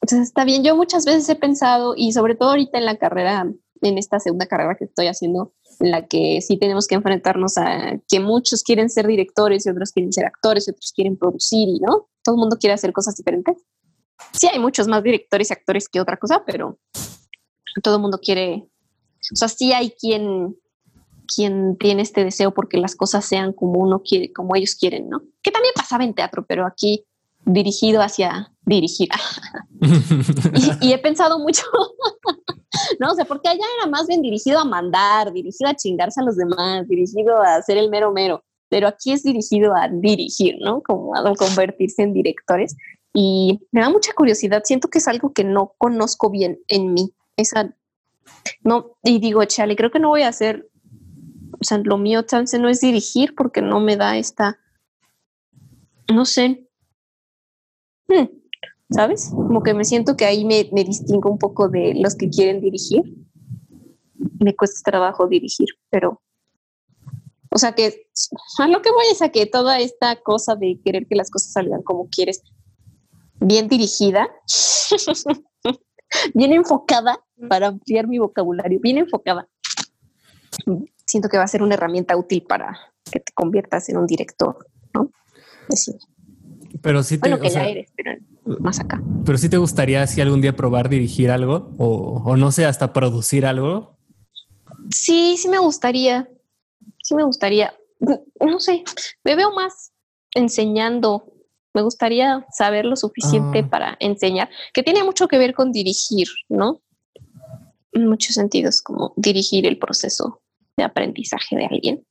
está 0.01 0.43
bien. 0.43 0.65
Yo 0.65 0.75
muchas 0.75 1.05
veces 1.05 1.29
he 1.29 1.35
pensado, 1.35 1.93
y 1.95 2.11
sobre 2.11 2.35
todo 2.35 2.49
ahorita 2.49 2.77
en 2.77 2.85
la 2.85 2.97
carrera, 2.97 3.49
en 3.81 3.97
esta 3.97 4.19
segunda 4.19 4.47
carrera 4.47 4.75
que 4.75 4.85
estoy 4.85 5.07
haciendo, 5.07 5.53
en 5.79 5.91
la 5.91 6.07
que 6.07 6.41
sí 6.41 6.57
tenemos 6.57 6.85
que 6.85 6.95
enfrentarnos 6.95 7.57
a 7.57 7.97
que 8.09 8.19
muchos 8.19 8.63
quieren 8.63 8.89
ser 8.89 9.07
directores 9.07 9.65
y 9.65 9.69
otros 9.69 9.91
quieren 9.91 10.11
ser 10.11 10.25
actores 10.25 10.67
y 10.67 10.71
otros 10.71 10.91
quieren 10.93 11.17
producir 11.17 11.69
y 11.69 11.79
no, 11.79 12.09
todo 12.23 12.35
el 12.35 12.39
mundo 12.39 12.57
quiere 12.59 12.73
hacer 12.73 12.91
cosas 12.91 13.15
diferentes. 13.15 13.55
Sí 14.33 14.47
hay 14.47 14.59
muchos 14.59 14.87
más 14.87 15.03
directores 15.03 15.49
y 15.49 15.53
actores 15.53 15.87
que 15.89 16.01
otra 16.01 16.17
cosa, 16.17 16.43
pero 16.45 16.77
todo 17.83 17.95
el 17.95 18.01
mundo 18.01 18.19
quiere 18.19 18.67
o 19.31 19.35
sea, 19.35 19.47
sí 19.47 19.73
hay 19.73 19.91
quien, 19.91 20.55
quien 21.33 21.77
tiene 21.77 22.01
este 22.01 22.23
deseo 22.23 22.53
porque 22.53 22.77
las 22.77 22.95
cosas 22.95 23.25
sean 23.25 23.53
como 23.53 23.79
uno 23.79 24.01
quiere, 24.03 24.31
como 24.31 24.55
ellos 24.55 24.75
quieren, 24.75 25.09
¿no? 25.09 25.21
Que 25.41 25.51
también 25.51 25.73
pasaba 25.75 26.03
en 26.03 26.13
teatro, 26.13 26.45
pero 26.47 26.65
aquí 26.65 27.05
dirigido 27.45 28.01
hacia 28.01 28.51
dirigir. 28.61 29.09
y, 30.81 30.91
he 30.91 30.97
pensado 30.97 31.39
mucho, 31.39 31.63
no, 32.99 33.11
o 33.11 33.15
sea, 33.15 33.25
porque 33.25 33.49
allá 33.49 33.65
era 33.79 33.89
más 33.89 34.07
bien 34.07 34.21
dirigido 34.21 34.59
a 34.59 34.65
mandar, 34.65 35.31
dirigido 35.31 35.69
a 35.69 35.75
chingarse 35.75 36.21
a 36.21 36.25
los 36.25 36.35
demás, 36.35 36.87
dirigido 36.87 37.41
a 37.41 37.61
ser 37.61 37.77
el 37.77 37.89
mero 37.89 38.11
mero, 38.11 38.43
pero 38.69 38.87
aquí 38.87 39.13
es 39.13 39.23
dirigido 39.23 39.73
a 39.75 39.87
dirigir, 39.89 40.57
¿no? 40.59 40.81
Como 40.81 41.15
a 41.15 41.35
convertirse 41.35 42.03
en 42.03 42.13
directores. 42.13 42.75
Y 43.19 43.67
me 43.71 43.81
da 43.81 43.89
mucha 43.89 44.13
curiosidad, 44.13 44.61
siento 44.63 44.89
que 44.89 44.99
es 44.99 45.07
algo 45.07 45.33
que 45.33 45.43
no 45.43 45.73
conozco 45.79 46.29
bien 46.29 46.59
en 46.67 46.93
mí, 46.93 47.15
esa 47.35 47.75
no, 48.63 48.95
y 49.01 49.17
digo, 49.17 49.43
chale, 49.45 49.75
creo 49.75 49.89
que 49.89 49.97
no 49.97 50.09
voy 50.09 50.21
a 50.21 50.27
hacer, 50.27 50.69
o 51.59 51.63
sea, 51.63 51.79
lo 51.79 51.97
mío 51.97 52.21
chance 52.21 52.59
no 52.59 52.69
es 52.69 52.79
dirigir 52.79 53.33
porque 53.33 53.63
no 53.63 53.79
me 53.79 53.97
da 53.97 54.19
esta, 54.19 54.59
no 56.13 56.25
sé, 56.25 56.69
hmm, 58.07 58.25
¿sabes? 58.91 59.31
Como 59.31 59.63
que 59.63 59.73
me 59.73 59.83
siento 59.83 60.15
que 60.15 60.25
ahí 60.25 60.45
me, 60.45 60.69
me 60.71 60.83
distingo 60.83 61.31
un 61.31 61.39
poco 61.39 61.69
de 61.69 61.95
los 61.95 62.15
que 62.15 62.29
quieren 62.29 62.61
dirigir. 62.61 63.01
Me 64.39 64.55
cuesta 64.55 64.91
trabajo 64.91 65.25
dirigir, 65.25 65.69
pero 65.89 66.21
O 67.49 67.57
sea 67.57 67.71
que 67.71 68.07
a 68.59 68.67
lo 68.67 68.83
que 68.83 68.91
voy 68.91 69.05
es 69.11 69.23
a 69.23 69.29
que 69.29 69.47
toda 69.47 69.79
esta 69.79 70.17
cosa 70.17 70.55
de 70.55 70.79
querer 70.85 71.07
que 71.07 71.15
las 71.15 71.31
cosas 71.31 71.53
salgan 71.53 71.81
como 71.81 72.09
quieres, 72.09 72.43
bien 73.39 73.67
dirigida, 73.67 74.29
bien 76.33 76.53
enfocada 76.53 77.19
para 77.49 77.67
ampliar 77.67 78.07
mi 78.07 78.19
vocabulario, 78.19 78.79
bien 78.81 78.97
enfocada. 78.97 79.47
Siento 81.05 81.29
que 81.29 81.37
va 81.37 81.43
a 81.43 81.47
ser 81.47 81.63
una 81.63 81.75
herramienta 81.75 82.17
útil 82.17 82.43
para 82.43 82.77
que 83.11 83.19
te 83.19 83.31
conviertas 83.33 83.89
en 83.89 83.97
un 83.97 84.05
director, 84.05 84.67
¿no? 84.93 85.11
Pues 85.67 85.91
pero 86.81 87.03
sí 87.03 87.17
te, 87.17 87.29
bueno, 87.29 87.41
que 87.41 87.49
ya 87.49 87.65
eres, 87.65 87.91
pero 87.95 88.11
más 88.59 88.79
acá. 88.79 89.01
Pero 89.25 89.37
sí 89.37 89.49
te 89.49 89.57
gustaría 89.57 90.05
si 90.07 90.21
algún 90.21 90.41
día 90.41 90.55
probar 90.55 90.89
dirigir 90.89 91.31
algo 91.31 91.71
o, 91.77 92.21
o 92.25 92.37
no 92.37 92.51
sé, 92.51 92.65
hasta 92.65 92.93
producir 92.93 93.45
algo. 93.45 93.97
Sí, 94.91 95.35
sí 95.37 95.49
me 95.49 95.59
gustaría. 95.59 96.29
Sí 97.01 97.15
me 97.15 97.23
gustaría. 97.23 97.73
No 98.39 98.59
sé, 98.59 98.83
me 99.23 99.35
veo 99.35 99.51
más 99.53 99.91
enseñando. 100.33 101.33
Me 101.73 101.81
gustaría 101.81 102.45
saber 102.51 102.85
lo 102.85 102.95
suficiente 102.95 103.59
ah. 103.59 103.69
para 103.69 103.97
enseñar, 103.99 104.49
que 104.73 104.83
tiene 104.83 105.03
mucho 105.03 105.27
que 105.27 105.37
ver 105.37 105.53
con 105.53 105.71
dirigir, 105.71 106.27
¿no? 106.49 106.81
En 107.91 108.07
muchos 108.07 108.35
sentidos, 108.35 108.81
como 108.81 109.13
dirigir 109.15 109.65
el 109.65 109.77
proceso 109.77 110.41
de 110.75 110.83
aprendizaje 110.83 111.55
de 111.55 111.65
alguien. 111.65 112.05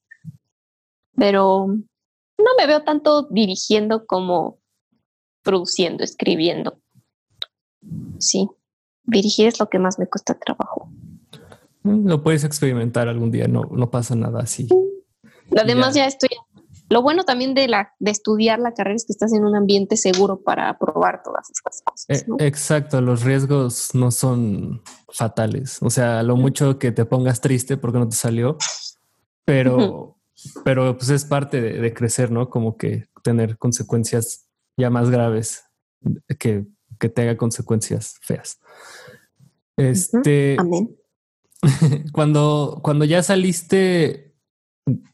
Pero 1.17 1.67
no 1.67 2.51
me 2.59 2.67
veo 2.67 2.83
tanto 2.83 3.23
dirigiendo 3.31 4.07
como 4.07 4.59
produciendo, 5.43 6.05
escribiendo. 6.05 6.79
Sí, 8.19 8.49
dirigir 9.05 9.47
es 9.47 9.61
lo 9.61 9.69
que 9.69 9.79
más 9.79 9.99
me 9.99 10.07
cuesta 10.07 10.35
trabajo. 10.35 10.91
Mm, 11.83 12.09
lo 12.09 12.23
puedes 12.23 12.45
experimentar 12.45 13.09
algún 13.09 13.31
día, 13.31 13.47
no, 13.47 13.63
no 13.71 13.91
pasa 13.91 14.17
nada 14.17 14.41
así. 14.41 14.69
Además 15.57 15.95
ya. 15.95 16.07
estoy... 16.07 16.31
Lo 16.89 17.03
bueno 17.03 17.25
también 17.25 17.55
de, 17.55 17.69
la, 17.69 17.95
de 17.99 18.11
estudiar 18.11 18.59
la 18.59 18.73
carrera 18.73 18.97
es 18.97 19.05
que 19.05 19.13
estás 19.13 19.33
en 19.33 19.45
un 19.45 19.57
ambiente 19.57 19.97
seguro 19.97 20.41
para 20.43 20.79
probar 20.79 21.23
todas 21.23 21.51
estas 21.51 21.83
cosas. 21.83 22.07
Eh, 22.09 22.47
exacto, 22.47 23.01
los 23.01 23.23
riesgos 23.23 23.95
no 23.95 24.11
son 24.11 24.83
fatales. 25.09 25.79
O 25.83 25.91
sea, 25.91 26.23
lo 26.23 26.37
mucho 26.37 26.79
que 26.79 26.93
te 26.93 27.05
pongas 27.05 27.41
triste 27.41 27.77
porque 27.77 27.99
no 27.99 28.09
te 28.09 28.17
salió, 28.17 28.57
pero 29.45 30.17
pero 30.65 30.97
pues 30.97 31.11
es 31.11 31.25
parte 31.25 31.61
de, 31.61 31.95
crecer, 31.95 32.31
¿no? 32.31 32.51
Como 32.51 32.77
que 32.77 33.07
tener 33.23 33.59
consecuencias 33.59 34.47
ya 34.77 34.91
más 34.91 35.11
graves 35.11 35.65
que, 36.39 36.67
que 36.99 37.09
tenga 37.09 37.37
consecuencias 37.37 38.17
feas. 38.21 38.61
Este. 39.77 40.57
Amén. 40.59 40.97
Cuando, 42.13 42.81
cuando 42.83 43.05
ya 43.07 43.23
saliste, 43.23 44.26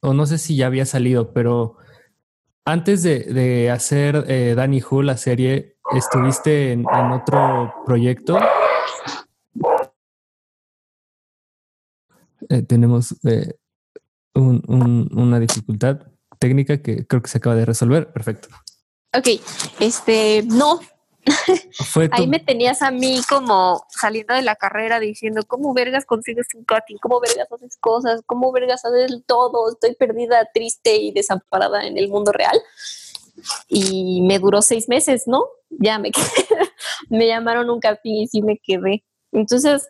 o 0.01 0.15
no 0.15 0.27
sé 0.27 0.39
si 0.39 0.57
ya 0.57 0.67
había 0.67 0.87
salido, 0.87 1.33
pero 1.33 1.77
antes 2.65 3.03
de, 3.03 3.71
hacer 3.71 4.25
eh, 4.29 4.55
Danny 4.57 4.83
Who, 4.83 5.03
la 5.03 5.17
serie, 5.17 5.77
estuviste 5.97 6.73
en, 6.73 6.87
otro 6.87 7.75
proyecto. 7.85 8.39
Eh, 12.49 12.63
tenemos 12.63 13.17
eh, 13.25 13.55
una 14.35 15.41
dificultad 15.41 16.07
técnica 16.39 16.83
que 16.83 17.07
creo 17.07 17.23
que 17.23 17.31
se 17.31 17.39
acaba 17.39 17.57
de 17.57 17.65
resolver. 17.65 18.13
Perfecto. 18.13 18.49
Ok, 19.17 19.29
este, 19.81 20.43
no. 20.47 20.81
Ahí 22.11 22.27
me 22.27 22.41
tenías 22.41 22.83
a 22.83 22.91
mí 22.91 23.21
como 23.29 23.85
saliendo 23.89 24.35
de 24.35 24.43
la 24.43 24.57
carrera 24.57 24.99
diciendo, 24.99 25.43
¿cómo 25.47 25.73
vergas 25.73 26.05
consigues 26.05 26.47
un 26.55 26.65
cutting? 26.65 26.99
¿Cómo 26.99 27.21
vergas 27.21 27.51
haces 27.51 27.77
cosas? 27.79 28.23
¿Cómo 28.27 28.51
vergas 28.53 28.85
haces 28.85 29.23
todo? 29.27 29.71
Estoy 29.71 29.95
perdida, 29.95 30.49
triste 30.53 30.97
y 30.97 31.13
desamparada 31.13 31.87
en 31.87 31.97
el 31.97 32.09
mundo 32.09 32.33
real. 32.33 32.61
Y 33.69 34.23
me 34.23 34.39
duró 34.39 34.63
seis 34.63 34.89
meses, 34.89 35.25
¿no? 35.27 35.45
Ya 35.71 35.99
me 35.99 36.11
quedé. 36.13 36.27
me 37.09 37.27
llamaron 37.27 37.71
un 37.71 37.81
cutting 37.81 38.17
y 38.17 38.27
sí 38.27 38.43
me 38.43 38.59
quedé. 38.59 39.05
Entonces, 39.31 39.89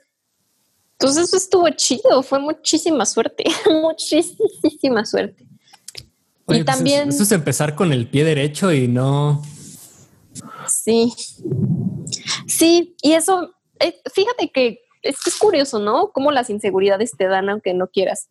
entonces 0.93 1.25
eso 1.25 1.37
estuvo 1.37 1.69
chido, 1.71 2.23
fue 2.23 2.39
muchísima 2.39 3.05
suerte, 3.07 3.45
muchísima 3.83 5.05
suerte. 5.05 5.45
y 5.45 6.03
pues 6.45 6.65
también... 6.65 7.09
Eso 7.09 7.25
es 7.25 7.33
empezar 7.33 7.75
con 7.75 7.93
el 7.93 8.07
pie 8.07 8.25
derecho 8.25 8.73
y 8.73 8.87
no... 8.87 9.43
Sí, 10.85 11.15
sí, 12.49 12.97
y 13.03 13.13
eso, 13.13 13.55
eh, 13.79 14.01
fíjate 14.13 14.51
que 14.51 14.81
es, 15.03 15.17
es 15.25 15.37
curioso, 15.37 15.79
¿no? 15.79 16.11
Cómo 16.11 16.33
las 16.33 16.51
inseguridades 16.51 17.13
te 17.17 17.29
dan 17.29 17.49
aunque 17.49 17.73
no 17.73 17.87
quieras. 17.87 18.29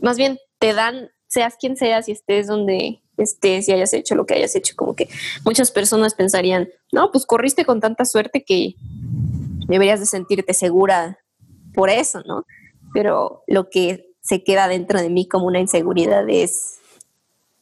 Más 0.00 0.16
bien 0.16 0.40
te 0.58 0.72
dan, 0.74 1.10
seas 1.28 1.54
quien 1.56 1.76
seas 1.76 2.08
y 2.08 2.12
estés 2.12 2.48
donde 2.48 3.00
estés 3.16 3.68
y 3.68 3.72
hayas 3.72 3.92
hecho 3.92 4.16
lo 4.16 4.26
que 4.26 4.34
hayas 4.34 4.56
hecho, 4.56 4.74
como 4.74 4.96
que 4.96 5.08
muchas 5.44 5.70
personas 5.70 6.14
pensarían, 6.14 6.68
no, 6.90 7.12
pues 7.12 7.26
corriste 7.26 7.64
con 7.64 7.80
tanta 7.80 8.04
suerte 8.04 8.42
que 8.44 8.74
deberías 9.68 10.00
de 10.00 10.06
sentirte 10.06 10.52
segura 10.52 11.20
por 11.74 11.90
eso, 11.90 12.22
¿no? 12.26 12.44
Pero 12.92 13.44
lo 13.46 13.70
que 13.70 14.16
se 14.20 14.42
queda 14.42 14.66
dentro 14.66 15.00
de 15.00 15.10
mí 15.10 15.28
como 15.28 15.46
una 15.46 15.60
inseguridad 15.60 16.28
es, 16.28 16.80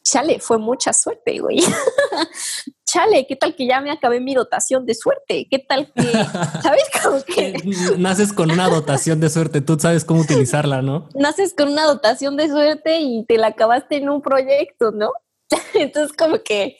chale, 0.03 0.39
fue 0.39 0.57
mucha 0.57 0.91
suerte, 0.91 1.37
güey. 1.37 1.59
chale, 2.93 3.25
¿qué 3.27 3.35
tal 3.35 3.55
que 3.55 3.65
ya 3.65 3.81
me 3.81 3.91
acabé 3.91 4.19
mi 4.19 4.35
dotación 4.35 4.85
de 4.85 4.93
suerte? 4.93 5.47
¿Qué 5.49 5.59
tal 5.59 5.91
que, 5.91 6.01
sabes? 6.61 6.83
Como 7.01 7.23
que... 7.23 7.53
Naces 7.97 8.33
con 8.33 8.51
una 8.51 8.69
dotación 8.69 9.19
de 9.19 9.29
suerte, 9.29 9.61
tú 9.61 9.77
sabes 9.79 10.05
cómo 10.05 10.21
utilizarla, 10.21 10.81
¿no? 10.81 11.09
Naces 11.15 11.53
con 11.57 11.69
una 11.69 11.85
dotación 11.85 12.37
de 12.37 12.49
suerte 12.49 12.99
y 12.99 13.25
te 13.25 13.37
la 13.37 13.47
acabaste 13.47 13.97
en 13.97 14.09
un 14.09 14.21
proyecto, 14.21 14.91
¿no? 14.91 15.11
Entonces 15.73 16.15
como 16.15 16.43
que, 16.43 16.77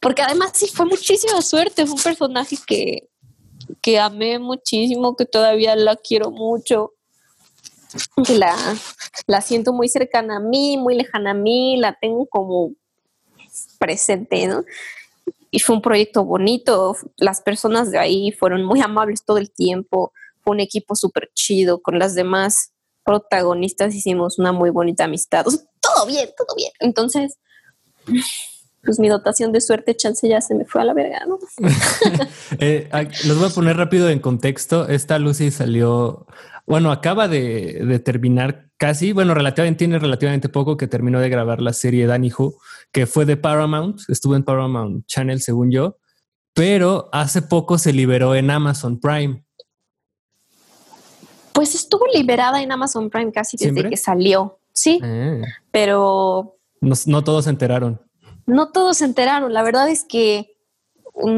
porque 0.00 0.22
además 0.22 0.52
sí 0.54 0.68
fue 0.72 0.86
muchísima 0.86 1.42
suerte, 1.42 1.86
fue 1.86 1.96
un 1.96 2.02
personaje 2.02 2.56
que 2.66 3.08
que 3.80 3.98
amé 3.98 4.38
muchísimo, 4.38 5.16
que 5.16 5.26
todavía 5.26 5.76
la 5.76 5.96
quiero 5.96 6.30
mucho, 6.30 6.92
que 8.26 8.34
la, 8.36 8.56
la 9.26 9.40
siento 9.40 9.72
muy 9.72 9.88
cercana 9.88 10.36
a 10.36 10.40
mí, 10.40 10.76
muy 10.76 10.96
lejana 10.96 11.30
a 11.30 11.34
mí, 11.34 11.76
la 11.78 11.96
tengo 12.00 12.26
como 12.26 12.72
presente, 13.78 14.46
¿no? 14.46 14.64
Y 15.54 15.60
fue 15.60 15.76
un 15.76 15.82
proyecto 15.82 16.24
bonito, 16.24 16.96
las 17.16 17.40
personas 17.40 17.92
de 17.92 17.98
ahí 17.98 18.32
fueron 18.32 18.64
muy 18.64 18.80
amables 18.80 19.24
todo 19.24 19.38
el 19.38 19.52
tiempo, 19.52 20.12
fue 20.42 20.52
un 20.52 20.58
equipo 20.58 20.96
súper 20.96 21.30
chido, 21.32 21.80
con 21.80 21.96
las 22.00 22.16
demás 22.16 22.72
protagonistas 23.04 23.94
hicimos 23.94 24.40
una 24.40 24.50
muy 24.50 24.70
bonita 24.70 25.04
amistad, 25.04 25.44
todo 25.44 26.06
bien, 26.06 26.28
todo 26.36 26.56
bien. 26.56 26.72
Entonces, 26.80 27.38
pues 28.82 28.98
mi 28.98 29.08
dotación 29.08 29.52
de 29.52 29.60
suerte, 29.60 29.94
chance 29.94 30.28
ya 30.28 30.40
se 30.40 30.56
me 30.56 30.64
fue 30.64 30.80
a 30.80 30.86
la 30.86 30.92
verga, 30.92 31.24
¿no? 31.24 31.38
eh, 32.58 32.90
los 33.24 33.38
voy 33.38 33.48
a 33.48 33.54
poner 33.54 33.76
rápido 33.76 34.10
en 34.10 34.18
contexto. 34.18 34.88
Esta 34.88 35.20
Lucy 35.20 35.52
salió, 35.52 36.26
bueno, 36.66 36.90
acaba 36.92 37.28
de, 37.28 38.00
terminar 38.04 38.70
casi, 38.76 39.12
bueno, 39.12 39.34
relativamente, 39.34 39.78
tiene 39.78 39.98
relativamente 39.98 40.48
poco 40.48 40.76
que 40.76 40.86
terminó 40.86 41.20
de 41.20 41.28
grabar 41.28 41.60
la 41.60 41.72
serie 41.72 42.06
Danny 42.06 42.30
Who, 42.36 42.56
que 42.92 43.06
fue 43.06 43.24
de 43.24 43.36
Paramount, 43.36 44.00
estuvo 44.08 44.36
en 44.36 44.44
Paramount 44.44 45.06
Channel, 45.06 45.40
según 45.40 45.70
yo, 45.70 45.98
pero 46.54 47.08
hace 47.12 47.42
poco 47.42 47.78
se 47.78 47.92
liberó 47.92 48.34
en 48.34 48.50
Amazon 48.50 48.98
Prime. 49.00 49.44
Pues 51.52 51.74
estuvo 51.74 52.06
liberada 52.12 52.62
en 52.62 52.72
Amazon 52.72 53.10
Prime 53.10 53.32
casi 53.32 53.56
desde 53.56 53.88
que 53.88 53.96
salió, 53.96 54.58
sí, 54.72 55.00
ah. 55.02 55.42
pero... 55.70 56.56
no 56.80 57.24
todos 57.24 57.44
se 57.44 57.50
enteraron 57.50 58.00
no 58.46 58.70
todos 58.70 58.98
se 58.98 59.04
enteraron. 59.04 59.52
La 59.52 59.62
verdad 59.62 59.88
es 59.88 60.04
que 60.04 60.56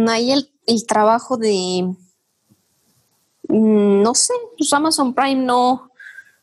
ahí 0.09 0.33
el, 0.33 0.87
trabajo 0.87 1.37
de, 1.37 1.83
mm, 1.85 1.97
no 3.49 4.15
sé, 4.15 4.35
pues 4.57 4.73
Amazon 4.73 5.15
Prime 5.15 5.45
no, 5.45 5.91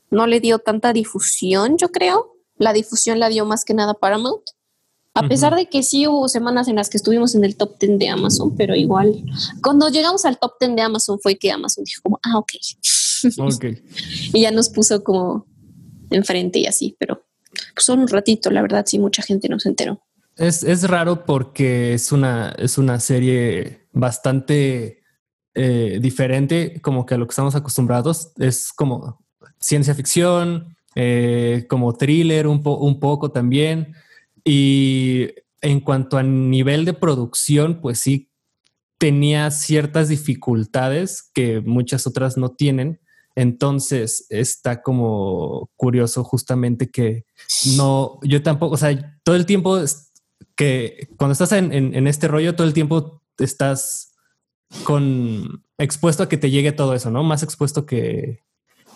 no 0.10 0.28
le 0.28 0.40
dio 0.40 0.60
tanta 0.60 0.94
difusión, 0.94 1.78
yo 1.78 1.90
creo. 1.90 2.36
La 2.58 2.74
difusión 2.74 3.20
la 3.20 3.30
dio 3.30 3.46
más 3.46 3.66
que 3.66 3.74
nada 3.74 3.94
Paramount. 3.94 4.44
A 5.16 5.28
pesar 5.28 5.56
de 5.56 5.68
que 5.68 5.84
sí 5.84 6.08
hubo 6.08 6.28
semanas 6.28 6.68
en 6.68 6.76
las 6.76 6.90
que 6.90 6.98
estuvimos 6.98 7.36
en 7.36 7.44
el 7.44 7.56
top 7.56 7.78
10 7.80 8.00
de 8.00 8.10
Amazon, 8.10 8.56
pero 8.56 8.76
igual, 8.76 9.24
cuando 9.62 9.90
llegamos 9.90 10.26
al 10.26 10.40
top 10.40 10.54
10 10.60 10.76
de 10.76 10.82
Amazon 10.82 11.20
fue 11.20 11.38
que 11.38 11.52
Amazon 11.52 11.84
dijo 11.84 12.02
como, 12.02 12.20
ah, 12.24 12.40
ok. 12.40 12.54
y 14.34 14.42
ya 14.42 14.50
nos 14.50 14.70
puso 14.70 15.04
como 15.04 15.46
enfrente 16.10 16.60
y 16.60 16.66
así, 16.66 16.96
pero 17.00 17.24
pues 17.76 17.86
solo 17.86 18.02
un 18.02 18.08
ratito, 18.08 18.50
la 18.50 18.64
verdad, 18.64 18.86
sí, 18.88 18.98
mucha 18.98 19.22
gente 19.22 19.50
no 19.50 19.60
se 19.60 19.70
enteró. 19.70 20.02
Es, 20.36 20.84
raro 20.90 21.26
porque 21.26 21.94
es 21.94 22.12
una, 22.12 22.50
es 22.58 22.80
una 22.80 23.00
serie 23.00 23.88
bastante 23.92 25.03
eh, 25.56 26.00
diferente 26.02 26.82
como 26.82 27.06
que 27.06 27.14
a 27.14 27.18
lo 27.18 27.28
que 27.28 27.32
estamos 27.32 27.56
acostumbrados. 27.56 28.32
Es 28.38 28.74
como 28.74 29.24
ciencia 29.60 29.94
ficción, 29.94 30.76
eh, 30.96 31.66
como 31.70 31.94
thriller 31.94 32.48
un, 32.48 32.62
un 32.64 33.00
poco 33.00 33.32
también. 33.32 33.94
Y 34.44 35.30
en 35.62 35.80
cuanto 35.80 36.18
a 36.18 36.24
nivel 36.24 36.86
de 36.86 36.94
producción, 36.94 37.82
pues 37.82 38.00
sí 38.00 38.30
tenía 38.98 39.52
ciertas 39.52 40.10
dificultades 40.10 41.30
que 41.34 41.62
muchas 41.62 42.08
otras 42.08 42.38
no 42.38 42.50
tienen. 42.50 43.00
Entonces 43.36 44.26
está 44.30 44.82
como 44.82 45.70
curioso 45.76 46.24
justamente 46.24 46.90
que 46.90 47.26
no, 47.76 48.20
yo 48.24 48.44
tampoco, 48.44 48.76
o 48.76 48.78
sea, 48.78 49.20
todo 49.24 49.36
el 49.36 49.46
tiempo 49.46 49.80
que 50.56 51.10
cuando 51.18 51.34
estás 51.34 51.52
en, 51.52 51.74
en 51.74 52.08
este 52.08 52.28
rollo, 52.28 52.56
todo 52.56 52.68
el 52.68 52.74
tiempo 52.74 53.24
estás 53.40 54.13
con 54.84 55.64
expuesto 55.78 56.24
a 56.24 56.30
que 56.30 56.38
te 56.38 56.50
llegue 56.50 56.72
todo 56.72 56.94
eso, 56.94 57.12
¿no? 57.12 57.24
Más 57.24 57.44
expuesto 57.44 57.86
que, 57.86 58.44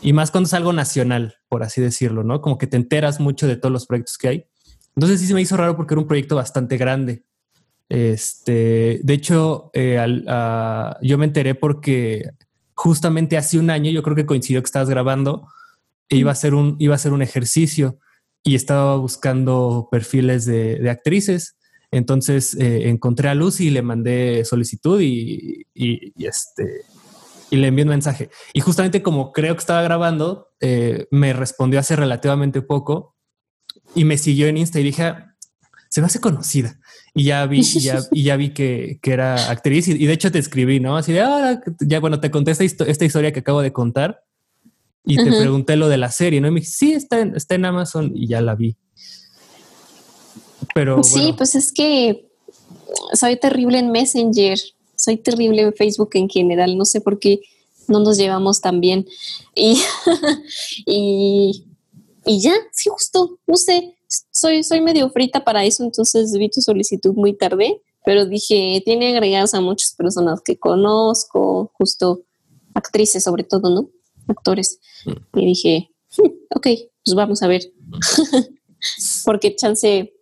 y 0.01 0.13
más 0.13 0.31
cuando 0.31 0.47
es 0.47 0.53
algo 0.53 0.73
nacional, 0.73 1.35
por 1.49 1.63
así 1.63 1.81
decirlo, 1.81 2.23
¿no? 2.23 2.41
Como 2.41 2.57
que 2.57 2.67
te 2.67 2.77
enteras 2.77 3.19
mucho 3.19 3.47
de 3.47 3.57
todos 3.57 3.71
los 3.71 3.85
proyectos 3.85 4.17
que 4.17 4.27
hay. 4.27 4.45
Entonces 4.95 5.19
sí 5.19 5.27
se 5.27 5.33
me 5.33 5.41
hizo 5.41 5.57
raro 5.57 5.75
porque 5.75 5.93
era 5.93 6.01
un 6.01 6.07
proyecto 6.07 6.35
bastante 6.35 6.77
grande. 6.77 7.23
Este, 7.89 8.99
de 9.03 9.13
hecho, 9.13 9.69
eh, 9.73 9.97
yo 11.01 11.17
me 11.17 11.25
enteré 11.25 11.55
porque 11.55 12.31
justamente 12.73 13.37
hace 13.37 13.59
un 13.59 13.69
año, 13.69 13.91
yo 13.91 14.03
creo 14.03 14.15
que 14.15 14.25
coincidió 14.25 14.61
que 14.61 14.65
estabas 14.65 14.89
grabando, 14.89 15.47
e 16.09 16.17
iba 16.17 16.31
a 16.31 16.35
ser 16.35 16.53
un, 16.53 16.75
iba 16.79 16.95
a 16.95 16.99
ser 16.99 17.11
un 17.11 17.21
ejercicio 17.21 17.99
y 18.43 18.55
estaba 18.55 18.95
buscando 18.97 19.89
perfiles 19.91 20.45
de, 20.45 20.89
actrices. 20.89 21.56
Entonces 21.91 22.53
eh, 22.55 22.89
encontré 22.89 23.29
a 23.29 23.35
Lucy 23.35 23.67
y 23.67 23.69
le 23.69 23.81
mandé 23.81 24.43
solicitud 24.45 24.99
y, 25.01 25.65
y 25.73 26.25
este 26.25 26.85
y 27.49 27.57
le 27.57 27.67
envié 27.67 27.83
un 27.83 27.89
mensaje. 27.89 28.29
Y 28.53 28.59
justamente 28.59 29.01
como 29.01 29.31
creo 29.31 29.55
que 29.55 29.59
estaba 29.59 29.81
grabando, 29.81 30.49
eh, 30.59 31.07
me 31.11 31.33
respondió 31.33 31.79
hace 31.79 31.95
relativamente 31.95 32.61
poco 32.61 33.15
y 33.95 34.05
me 34.05 34.17
siguió 34.17 34.47
en 34.47 34.57
Insta 34.57 34.79
y 34.79 34.83
dije, 34.83 35.03
ah, 35.03 35.35
se 35.89 36.01
me 36.01 36.07
hace 36.07 36.19
conocida. 36.19 36.79
Y 37.13 37.25
ya 37.25 37.45
vi, 37.45 37.61
ya, 37.61 37.99
y 38.11 38.23
ya 38.23 38.35
vi 38.35 38.49
que, 38.49 38.99
que 39.01 39.13
era 39.13 39.49
actriz 39.49 39.87
y, 39.87 40.05
de 40.05 40.13
hecho 40.13 40.31
te 40.31 40.39
escribí, 40.39 40.79
¿no? 40.79 40.97
Así 40.97 41.13
de, 41.13 41.21
ahora, 41.21 41.61
ya 41.79 41.99
bueno, 41.99 42.19
te 42.19 42.29
conté 42.29 42.51
esta, 42.51 42.63
esta, 42.63 43.05
historia 43.05 43.31
que 43.31 43.39
acabo 43.39 43.61
de 43.61 43.73
contar 43.73 44.23
y 45.03 45.15
te 45.15 45.31
pregunté 45.31 45.77
lo 45.77 45.87
de 45.87 45.97
la 45.97 46.11
serie, 46.11 46.41
¿no? 46.41 46.49
Y 46.49 46.51
me 46.51 46.59
dije, 46.59 46.71
sí, 46.71 46.93
está 46.93 47.21
en, 47.21 47.35
está 47.35 47.55
en 47.55 47.65
Amazon 47.65 48.11
y 48.13 48.27
ya 48.27 48.41
la 48.41 48.55
vi. 48.55 48.77
Pero 50.73 51.03
sí, 51.03 51.33
pues 51.37 51.55
es 51.55 51.71
que 51.71 52.29
soy 53.13 53.37
terrible 53.37 53.79
en 53.79 53.91
Messenger 53.91 54.57
soy 54.97 55.17
terrible 55.17 55.61
en 55.61 55.73
Facebook 55.73 56.09
en 56.13 56.27
general, 56.27 56.77
no 56.77 56.83
sé 56.83 56.99
por 56.99 57.19
qué 57.19 57.41
no 57.87 57.99
nos 57.99 58.17
llevamos 58.17 58.59
tan 58.59 58.81
bien. 58.81 59.07
Y, 59.55 59.81
y, 62.25 62.41
ya, 62.41 62.53
sí, 62.73 62.89
justo, 62.89 63.39
no 63.47 63.55
sé, 63.55 63.95
soy, 64.31 64.63
soy 64.63 64.81
medio 64.81 65.09
frita 65.09 65.43
para 65.43 65.63
eso, 65.63 65.83
entonces 65.83 66.33
vi 66.33 66.49
tu 66.49 66.59
solicitud 66.61 67.13
muy 67.13 67.33
tarde, 67.33 67.81
pero 68.03 68.25
dije, 68.25 68.81
tiene 68.83 69.13
agregadas 69.13 69.53
a 69.53 69.61
muchas 69.61 69.93
personas 69.93 70.41
que 70.41 70.57
conozco, 70.57 71.71
justo 71.77 72.23
actrices 72.73 73.23
sobre 73.23 73.43
todo, 73.43 73.69
¿no? 73.69 73.89
Actores. 74.27 74.79
Mm. 75.05 75.39
Y 75.39 75.45
dije, 75.45 75.89
hmm, 76.17 76.31
ok, 76.55 76.67
pues 77.03 77.15
vamos 77.15 77.41
a 77.41 77.47
ver. 77.47 77.61
Porque 79.25 79.55
chance 79.55 80.13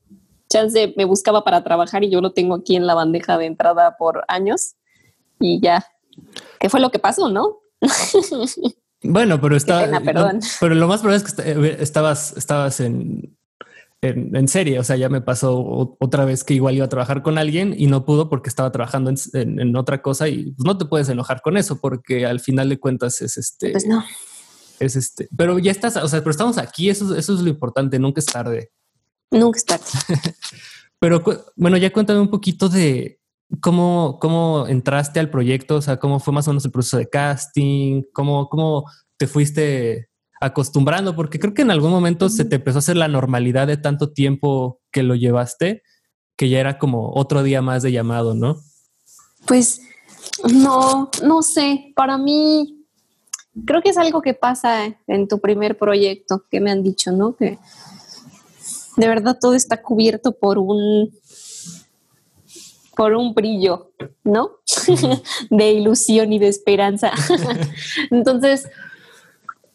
chance 0.55 0.93
me 0.95 1.05
buscaba 1.05 1.43
para 1.43 1.63
trabajar 1.63 2.03
y 2.03 2.09
yo 2.09 2.21
lo 2.21 2.31
tengo 2.31 2.55
aquí 2.55 2.75
en 2.75 2.87
la 2.87 2.93
bandeja 2.93 3.37
de 3.37 3.45
entrada 3.45 3.97
por 3.97 4.23
años 4.27 4.75
y 5.39 5.59
ya. 5.61 5.85
¿Qué 6.59 6.69
fue 6.69 6.79
lo 6.79 6.91
que 6.91 6.99
pasó, 6.99 7.29
no? 7.29 7.59
Bueno, 9.07 9.39
pero 9.39 9.55
está. 9.55 10.01
pero 10.59 10.73
lo 10.73 10.87
más 10.87 11.01
probable 11.01 11.23
es 11.23 11.31
que 11.31 11.43
eh, 11.43 11.77
estabas, 11.79 12.35
estabas 12.37 12.79
en, 12.79 13.37
en, 14.01 14.47
serie. 14.47 14.79
O 14.79 14.83
sea, 14.83 14.95
ya 14.95 15.09
me 15.09 15.21
pasó 15.21 15.95
otra 15.99 16.25
vez 16.25 16.43
que 16.43 16.55
igual 16.55 16.73
iba 16.73 16.85
a 16.85 16.89
trabajar 16.89 17.21
con 17.21 17.37
alguien 17.37 17.75
y 17.77 17.85
no 17.85 18.03
pudo 18.03 18.29
porque 18.29 18.49
estaba 18.49 18.71
trabajando 18.71 19.13
en, 19.33 19.75
otra 19.75 20.01
cosa 20.01 20.27
y 20.27 20.53
pues, 20.53 20.65
no 20.65 20.77
te 20.79 20.85
puedes 20.85 21.07
enojar 21.09 21.41
con 21.41 21.55
eso 21.55 21.79
porque 21.79 22.25
al 22.25 22.39
final 22.39 22.67
de 22.69 22.79
cuentas 22.79 23.21
es 23.21 23.37
este. 23.37 23.71
Pues 23.71 23.85
no. 23.85 24.03
Es 24.79 24.95
este. 24.95 25.29
Pero 25.37 25.59
ya 25.59 25.71
estás, 25.71 25.97
o 25.97 26.07
sea, 26.07 26.19
pero 26.21 26.31
estamos 26.31 26.57
aquí. 26.57 26.89
Eso, 26.89 27.15
eso 27.15 27.35
es 27.35 27.41
lo 27.41 27.49
importante. 27.49 27.99
Nunca 27.99 28.21
es 28.21 28.25
tarde. 28.25 28.71
Nunca 29.31 29.57
es 29.57 29.65
tarde. 29.65 29.85
pero 30.99 31.23
bueno, 31.55 31.77
ya 31.77 31.91
cuéntame 31.91 32.19
un 32.19 32.29
poquito 32.29 32.69
de 32.69 33.19
¿Cómo, 33.61 34.17
¿Cómo 34.19 34.65
entraste 34.67 35.19
al 35.19 35.29
proyecto? 35.29 35.75
O 35.75 35.81
sea, 35.81 35.97
¿cómo 35.97 36.19
fue 36.19 36.33
más 36.33 36.47
o 36.47 36.51
menos 36.51 36.65
el 36.65 36.71
proceso 36.71 36.97
de 36.97 37.09
casting? 37.09 38.03
¿Cómo, 38.11 38.49
cómo 38.49 38.85
te 39.17 39.27
fuiste 39.27 40.09
acostumbrando? 40.41 41.15
Porque 41.15 41.39
creo 41.39 41.53
que 41.53 41.61
en 41.61 41.71
algún 41.71 41.91
momento 41.91 42.29
se 42.29 42.45
te 42.45 42.55
empezó 42.55 42.77
a 42.77 42.79
hacer 42.79 42.97
la 42.97 43.07
normalidad 43.07 43.67
de 43.67 43.77
tanto 43.77 44.11
tiempo 44.11 44.81
que 44.91 45.03
lo 45.03 45.15
llevaste, 45.15 45.83
que 46.35 46.49
ya 46.49 46.59
era 46.59 46.79
como 46.79 47.13
otro 47.13 47.43
día 47.43 47.61
más 47.61 47.83
de 47.83 47.91
llamado, 47.91 48.33
¿no? 48.33 48.57
Pues 49.45 49.81
no, 50.51 51.11
no 51.23 51.43
sé. 51.43 51.93
Para 51.95 52.17
mí, 52.17 52.83
creo 53.65 53.81
que 53.83 53.89
es 53.89 53.97
algo 53.97 54.23
que 54.23 54.33
pasa 54.33 54.97
en 55.05 55.27
tu 55.27 55.39
primer 55.39 55.77
proyecto, 55.77 56.43
que 56.49 56.59
me 56.59 56.71
han 56.71 56.81
dicho, 56.81 57.11
¿no? 57.11 57.35
Que 57.35 57.59
de 58.97 59.08
verdad 59.08 59.38
todo 59.39 59.53
está 59.53 59.81
cubierto 59.81 60.34
por 60.34 60.58
un 60.58 61.12
por 62.95 63.13
un 63.13 63.34
brillo, 63.34 63.91
¿no? 64.23 64.51
de 65.49 65.71
ilusión 65.73 66.31
y 66.31 66.39
de 66.39 66.47
esperanza. 66.47 67.12
Entonces, 68.10 68.69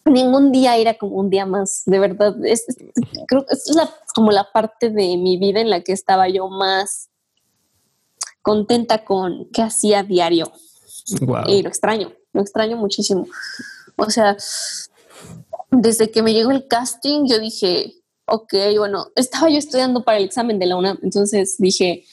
ningún 0.07 0.53
día 0.53 0.77
era 0.77 0.95
como 0.95 1.17
un 1.17 1.31
día 1.31 1.45
más, 1.45 1.83
de 1.85 1.99
verdad. 1.99 2.35
Es, 2.45 2.65
creo 3.29 3.45
que 3.45 3.55
es 3.55 3.65
como 4.15 4.33
la 4.33 4.51
parte 4.51 4.91
de 4.91 5.17
mi 5.17 5.37
vida 5.37 5.61
en 5.61 5.71
la 5.71 5.83
que 5.83 5.93
estaba 5.93 6.29
yo 6.29 6.49
más 6.49 7.11
contenta 8.43 9.05
con 9.05 9.49
qué 9.53 9.63
hacía 9.63 10.03
diario. 10.03 10.51
Y 11.47 11.63
lo 11.63 11.69
extraño, 11.69 12.13
lo 12.33 12.41
extraño 12.41 12.77
muchísimo. 12.77 13.27
O 13.97 14.09
sea, 14.11 14.37
desde 15.71 16.11
que 16.11 16.23
me 16.23 16.33
llegó 16.33 16.51
el 16.51 16.67
casting, 16.67 17.27
yo 17.27 17.39
dije, 17.39 18.00
ok, 18.31 18.55
bueno, 18.79 19.07
estaba 19.17 19.51
yo 19.51 19.59
estudiando 19.59 20.05
para 20.05 20.19
el 20.19 20.25
examen 20.25 20.59
de 20.59 20.67
la 20.67 20.77
UNAM, 20.77 20.99
entonces 21.03 21.57
dije, 21.59 22.05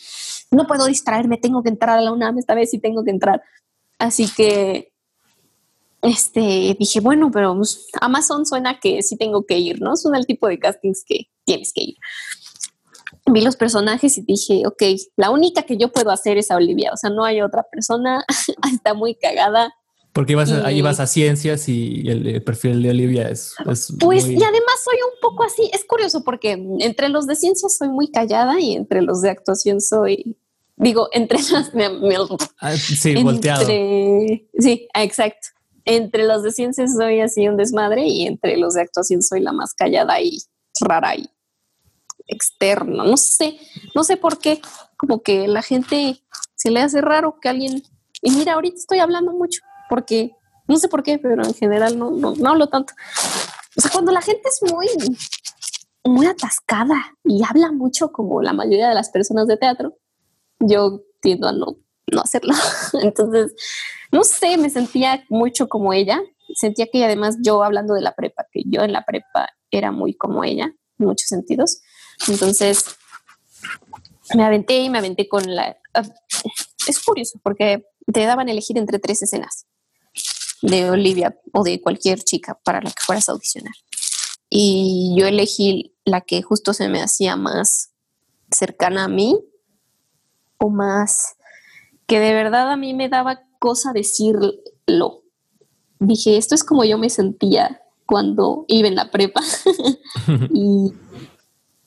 no 0.52 0.66
puedo 0.68 0.86
distraerme, 0.86 1.38
tengo 1.38 1.64
que 1.64 1.70
entrar 1.70 1.98
a 1.98 2.02
la 2.02 2.12
UNAM, 2.12 2.38
esta 2.38 2.56
vez 2.56 2.72
sí 2.72 2.80
tengo 2.80 3.04
que 3.04 3.12
entrar. 3.12 3.42
Así 4.00 4.28
que 4.36 4.92
este, 6.02 6.76
dije, 6.80 7.00
bueno, 7.00 7.32
pero 7.32 7.56
pues, 7.56 7.88
Amazon 8.00 8.46
suena 8.46 8.80
que 8.80 9.02
sí 9.02 9.18
tengo 9.18 9.46
que 9.46 9.58
ir, 9.58 9.82
¿no? 9.82 9.96
Son 9.96 10.16
el 10.16 10.26
tipo 10.26 10.48
de 10.48 10.60
castings 10.60 11.04
que 11.06 11.28
tienes 11.44 11.74
que 11.74 11.84
ir. 11.84 11.96
Vi 13.26 13.42
los 13.42 13.56
personajes 13.56 14.18
y 14.18 14.22
dije, 14.22 14.64
ok, 14.66 14.84
la 15.18 15.32
única 15.32 15.64
que 15.64 15.78
yo 15.78 15.92
puedo 15.92 16.12
hacer 16.12 16.38
es 16.38 16.50
a 16.50 16.56
Olivia, 16.56 16.92
o 16.94 16.98
sea, 16.98 17.10
no 17.10 17.26
hay 17.26 17.42
otra 17.42 17.64
persona, 17.64 18.24
está 18.74 18.94
muy 18.94 19.16
cagada. 19.16 19.74
Porque 20.18 20.32
ibas, 20.32 20.52
a, 20.52 20.72
ibas 20.72 21.00
a 21.00 21.06
ciencias 21.06 21.70
y 21.70 22.10
el, 22.10 22.42
perfil 22.42 22.82
de 22.82 22.90
Olivia 22.90 23.30
es... 23.30 23.54
pues 24.00 24.28
y 24.28 24.34
además 24.34 24.76
soy 24.84 24.96
un 24.96 25.20
poco 25.22 25.44
así, 25.44 25.70
es 25.72 25.86
curioso 25.86 26.24
porque 26.24 26.54
entre 26.80 27.10
los 27.10 27.28
de 27.28 27.36
ciencias 27.36 27.78
soy 27.78 27.90
muy 27.90 28.10
callada 28.10 28.60
y 28.60 28.74
entre 28.74 29.04
los 29.04 29.22
de 29.22 29.30
actuación 29.30 29.80
soy, 29.80 30.36
digo, 30.76 31.08
entre 31.12 31.38
las... 31.52 31.72
Ah, 32.60 32.76
sí, 32.76 33.22
volteado. 33.22 33.64
Sí, 33.68 34.88
exacto. 34.96 35.50
Entre 35.86 36.26
los 36.26 36.42
de 36.42 36.52
ciencias 36.52 36.96
soy 36.98 37.22
así 37.22 37.48
un 37.48 37.56
desmadre 37.56 38.08
y 38.08 38.26
entre 38.26 38.58
los 38.58 38.74
de 38.74 38.82
actuación 38.82 39.22
soy 39.22 39.42
la 39.42 39.52
más 39.52 39.76
callada 39.76 40.20
y 40.20 40.40
rara 40.82 41.16
y 41.16 41.30
externa. 42.26 43.04
No 43.04 43.18
sé, 43.18 43.60
no 43.94 44.04
sé 44.04 44.18
por 44.18 44.40
qué, 44.40 44.62
como 44.98 45.22
que 45.22 45.48
la 45.48 45.62
gente 45.62 46.24
se 46.56 46.72
le 46.72 46.80
hace 46.80 47.02
raro 47.02 47.38
que 47.40 47.50
alguien... 47.50 47.84
Y 48.24 48.32
mira, 48.32 48.54
ahorita 48.54 48.78
estoy 48.78 48.98
hablando 48.98 49.32
mucho 49.32 49.62
porque 49.90 50.38
no 50.68 50.78
sé 50.78 50.90
por 50.90 51.02
qué, 51.04 51.18
pero 51.18 51.44
en 51.44 51.54
general 51.54 51.98
no, 51.98 52.12
no, 52.12 52.50
hablo 52.50 52.68
tanto. 52.68 52.94
O 53.76 53.82
sea, 53.82 53.90
cuando 53.92 54.12
la 54.12 54.22
gente 54.22 54.50
es 54.50 54.72
muy, 54.72 54.88
muy 56.04 56.26
atascada 56.26 57.18
y 57.24 57.42
habla 57.48 57.72
mucho 57.72 58.12
como 58.12 58.42
la 58.42 58.54
mayoría 58.54 58.90
de 58.90 58.96
las 58.96 59.10
personas 59.10 59.48
de 59.48 59.58
teatro, 59.58 59.98
yo 60.60 61.02
tiendo 61.22 61.48
a 61.48 61.54
no, 61.54 61.78
no 62.12 62.22
hacerlo. 62.22 62.54
Entonces, 63.02 63.56
no 64.12 64.24
sé, 64.24 64.58
me 64.58 64.70
sentía 64.70 65.24
mucho 65.30 65.70
como 65.70 65.94
ella. 65.94 66.22
Sentía 66.56 66.88
que 66.92 67.04
además 67.06 67.38
yo 67.42 67.64
hablando 67.64 67.94
de 67.94 68.02
la 68.02 68.14
prepa, 68.14 68.46
que 68.52 68.64
yo 68.66 68.82
en 68.82 68.92
la 68.92 69.06
prepa 69.06 69.50
era 69.72 69.92
muy 69.92 70.16
como 70.16 70.44
ella, 70.44 70.66
en 71.00 71.06
muchos 71.06 71.28
sentidos. 71.28 71.82
Entonces, 72.28 72.98
me 74.34 74.44
aventé 74.44 74.80
y 74.80 74.90
me 74.90 74.98
aventé 74.98 75.30
con 75.30 75.56
la... 75.56 75.78
Ah, 75.94 76.04
es 76.88 77.04
curioso 77.04 77.40
porque 77.42 77.86
te 78.12 78.26
daban 78.26 78.50
elegir 78.50 78.78
entre 78.78 79.00
tres 79.00 79.22
escenas 79.22 79.66
de 80.62 80.90
Olivia 80.90 81.38
o 81.54 81.64
de 81.64 81.82
cualquier 81.82 82.20
chica 82.20 82.60
para 82.64 82.82
la 82.82 82.92
que 82.92 83.04
fueras 83.04 83.30
a 83.30 83.34
audicionar. 83.34 83.74
Y 84.50 85.16
yo 85.18 85.28
elegí 85.28 85.96
la 86.06 86.22
que 86.22 86.42
justo 86.42 86.74
se 86.74 86.88
me 86.90 87.02
hacía 87.02 87.36
más 87.36 87.92
cercana 88.52 89.06
a 89.06 89.08
mí 89.10 89.40
o 90.58 90.70
más 90.70 91.36
que 92.06 92.20
de 92.20 92.34
verdad 92.34 92.72
a 92.72 92.78
mí 92.78 92.94
me 92.94 93.10
daba 93.10 93.44
cosa 93.60 93.92
decirlo. 93.92 95.24
Dije, 96.00 96.38
esto 96.38 96.56
es 96.56 96.64
como 96.64 96.86
yo 96.86 96.98
me 96.98 97.10
sentía 97.10 97.82
cuando 98.06 98.64
iba 98.68 98.88
en 98.88 98.96
la 98.96 99.12
prepa 99.12 99.42
y 100.54 100.94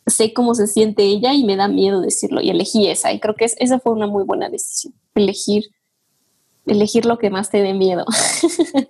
sé 0.06 0.34
cómo 0.34 0.54
se 0.54 0.66
siente 0.66 1.04
ella 1.04 1.32
y 1.32 1.44
me 1.44 1.56
da 1.56 1.68
miedo 1.68 2.00
decirlo 2.00 2.40
y 2.40 2.50
elegí 2.50 2.88
esa 2.88 3.12
y 3.12 3.20
creo 3.20 3.34
que 3.34 3.44
esa 3.44 3.78
fue 3.78 3.92
una 3.92 4.06
muy 4.06 4.24
buena 4.24 4.50
decisión, 4.50 4.92
elegir 5.14 5.70
elegir 6.66 7.06
lo 7.06 7.18
que 7.18 7.30
más 7.30 7.50
te 7.50 7.62
dé 7.62 7.74
miedo. 7.74 8.04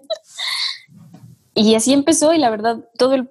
y 1.54 1.74
así 1.74 1.92
empezó 1.92 2.32
y 2.32 2.38
la 2.38 2.50
verdad, 2.50 2.88
todo 2.98 3.14
el, 3.14 3.30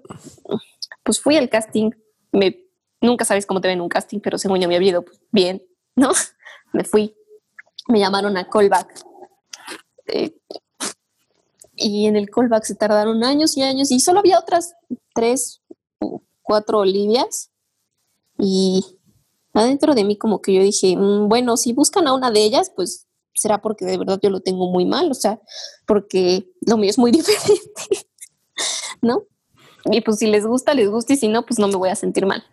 pues 1.04 1.22
fui 1.22 1.38
al 1.38 1.50
casting, 1.50 1.92
me, 2.32 2.66
nunca 3.02 3.26
sabes 3.26 3.46
cómo 3.46 3.62
te 3.62 3.68
ven 3.68 3.82
un 3.82 3.90
casting, 3.90 4.20
pero 4.20 4.38
según 4.38 4.60
yo 4.60 4.68
me 4.68 4.76
había 4.76 4.90
ido 4.90 5.06
bien, 5.32 5.64
¿no? 5.96 6.12
me 6.74 6.84
fui, 6.84 7.16
me 7.88 8.00
llamaron 8.00 8.38
a 8.38 8.50
callback. 8.50 9.06
Eh, 10.08 10.36
y 11.76 12.08
en 12.08 12.16
el 12.16 12.30
callback 12.30 12.64
se 12.64 12.76
tardaron 12.76 13.24
años 13.24 13.56
y 13.56 13.64
años 13.64 13.92
y 13.92 14.00
solo 14.00 14.20
había 14.20 14.40
otras 14.40 14.74
tres 15.14 15.62
o 16.00 16.22
cuatro 16.42 16.80
Olivias 16.80 17.52
y 18.38 18.84
adentro 19.54 19.96
de 19.96 20.04
mí 20.04 20.18
como 20.18 20.42
que 20.42 20.54
yo 20.54 20.62
dije, 20.62 20.96
mm, 20.98 21.30
bueno, 21.30 21.58
si 21.58 21.74
buscan 21.74 22.08
a 22.08 22.14
una 22.14 22.32
de 22.32 22.44
ellas, 22.44 22.72
pues 22.76 23.08
será 23.40 23.62
porque 23.62 23.86
de 23.86 23.98
verdad 23.98 24.20
yo 24.22 24.30
lo 24.30 24.42
tengo 24.42 24.70
muy 24.72 24.86
mal, 24.86 25.10
o 25.12 25.14
sea, 25.14 25.40
porque 25.86 26.52
lo 26.62 26.78
mío 26.78 26.90
es 26.90 26.98
muy 26.98 27.12
diferente, 27.12 28.08
¿no? 29.02 29.24
Y 29.86 30.02
pues 30.02 30.18
si 30.18 30.28
les 30.28 30.46
gusta, 30.46 30.74
les 30.74 30.90
gusta 30.90 31.14
y 31.14 31.18
si 31.18 31.28
no, 31.28 31.46
pues 31.46 31.60
no 31.60 31.68
me 31.68 31.76
voy 31.76 31.90
a 31.90 31.96
sentir 31.96 32.26
mal. 32.26 32.44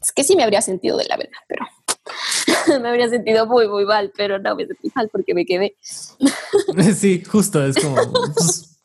Es 0.00 0.12
que 0.12 0.22
sí 0.22 0.36
me 0.36 0.44
habría 0.44 0.62
sentido 0.62 0.96
de 0.96 1.06
la 1.06 1.16
verdad, 1.16 1.38
pero 1.48 1.66
me 2.80 2.88
habría 2.88 3.08
sentido 3.08 3.46
muy, 3.46 3.68
muy 3.68 3.84
mal, 3.84 4.12
pero 4.16 4.38
no 4.38 4.54
me 4.54 4.66
sentí 4.66 4.90
mal 4.94 5.08
porque 5.10 5.34
me 5.34 5.44
quedé. 5.44 5.76
sí, 6.96 7.24
justo, 7.24 7.64
es 7.64 7.76
como, 7.76 7.96
pues, 7.96 8.80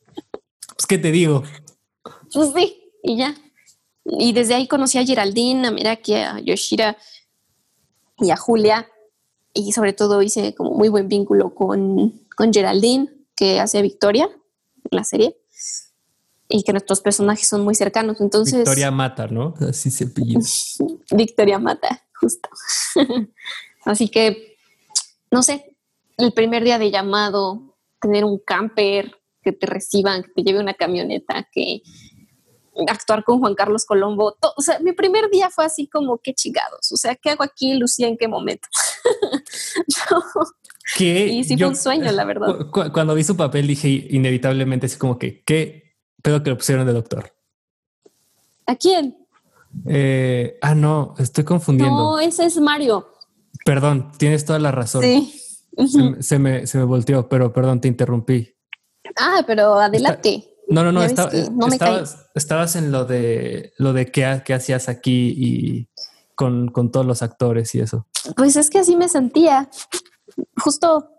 pues, 0.76 0.88
¿qué 0.88 0.98
te 0.98 1.12
digo? 1.12 1.44
Pues 2.34 2.52
sí, 2.56 2.92
y 3.04 3.18
ya. 3.18 3.36
Y 4.06 4.34
desde 4.34 4.56
ahí 4.56 4.68
conocí 4.68 4.98
a 4.98 5.06
Geraldine, 5.06 5.68
a 5.68 5.72
Miraki, 5.72 6.16
a 6.16 6.40
Yoshira 6.40 6.98
y 8.18 8.32
a 8.32 8.36
Julia. 8.36 8.90
Y 9.54 9.72
sobre 9.72 9.94
todo 9.94 10.22
hice 10.22 10.56
como 10.56 10.72
muy 10.72 10.90
buen 10.90 11.08
vínculo 11.08 11.54
con, 11.54 12.22
con 12.36 12.54
Geraldine, 12.54 13.10
que 13.36 13.60
hace 13.60 13.82
Victoria 13.82 14.26
en 14.26 14.98
la 14.98 15.04
serie. 15.04 15.38
Y 16.50 16.64
que 16.64 16.72
nuestros 16.72 17.02
personajes 17.02 17.48
son 17.48 17.64
muy 17.64 17.76
cercanos. 17.76 18.20
Entonces. 18.22 18.60
Victoria 18.60 18.92
Mata, 18.92 19.28
¿no? 19.28 19.54
Así 19.68 19.90
se 19.92 20.08
pilla. 20.08 20.40
Victoria 21.12 21.60
Mata, 21.60 22.04
justo. 22.20 22.50
Así 23.86 24.10
que, 24.10 24.58
no 25.32 25.44
sé, 25.44 25.76
el 26.18 26.32
primer 26.34 26.64
día 26.64 26.80
de 26.80 26.92
llamado, 26.92 27.76
tener 28.00 28.24
un 28.24 28.40
camper, 28.40 29.16
que 29.44 29.52
te 29.52 29.68
reciban, 29.68 30.24
que 30.24 30.30
te 30.36 30.44
lleve 30.44 30.60
una 30.60 30.74
camioneta, 30.74 31.48
que 31.52 31.82
actuar 32.88 33.24
con 33.24 33.40
Juan 33.40 33.54
Carlos 33.54 33.86
Colombo. 33.86 34.36
o 34.56 34.62
sea, 34.62 34.80
mi 34.80 34.94
primer 34.94 35.30
día 35.30 35.50
fue 35.50 35.66
así 35.66 35.88
como, 35.88 36.18
qué 36.18 36.34
chingados. 36.34 36.92
O 36.92 36.98
sea, 36.98 37.16
¿qué 37.16 37.30
hago 37.32 37.44
aquí, 37.44 37.76
Lucía? 37.76 38.08
¿En 38.08 38.18
qué 38.18 38.28
momento? 38.28 38.68
y 41.00 41.44
sí 41.44 41.58
fue 41.58 41.68
un 41.68 41.76
sueño, 41.76 42.12
la 42.12 42.26
verdad. 42.26 42.68
cuando 42.72 43.16
vi 43.16 43.24
su 43.24 43.36
papel 43.36 43.68
dije 43.68 43.90
inevitablemente 43.90 44.86
así 44.86 44.98
como 44.98 45.18
que, 45.18 45.44
¿qué 45.44 45.96
pedo 46.22 46.44
que 46.44 46.50
lo 46.50 46.58
pusieron 46.58 46.86
de 46.86 46.94
doctor? 46.94 47.34
¿A 48.66 48.76
quién? 48.76 49.18
Eh, 49.88 50.58
ah, 50.62 50.76
no, 50.76 51.16
estoy 51.18 51.44
confundiendo. 51.44 51.96
No, 51.96 52.20
ese 52.20 52.46
es 52.46 52.60
Mario. 52.60 53.08
Perdón, 53.66 54.12
tienes 54.18 54.46
toda 54.46 54.60
la 54.60 54.72
razón. 54.72 55.02
Sí. 55.02 55.34
se, 56.20 56.40
me, 56.40 56.68
se 56.68 56.78
me 56.78 56.84
volteó, 56.84 57.28
pero 57.28 57.52
perdón, 57.52 57.82
te 57.82 57.88
interrumpí. 57.88 58.56
Ah, 59.18 59.44
pero 59.46 59.80
adelante. 59.80 60.44
no, 60.70 60.84
no, 60.84 60.92
no, 60.92 61.04
estabas, 61.04 62.76
en 62.76 62.92
lo 62.92 63.06
de 63.06 63.74
lo 63.78 63.94
de 63.94 64.12
qué, 64.12 64.42
qué 64.46 64.54
hacías 64.54 64.90
aquí 64.90 65.34
y 65.36 65.90
con, 66.36 66.70
con, 66.70 66.92
todos 66.92 67.06
los 67.06 67.22
actores 67.22 67.74
y 67.76 67.80
eso. 67.80 68.08
Pues 68.36 68.56
es 68.56 68.70
que 68.70 68.80
así 68.80 68.96
me 68.96 69.10
sentía. 69.10 69.70
Justo 70.58 71.14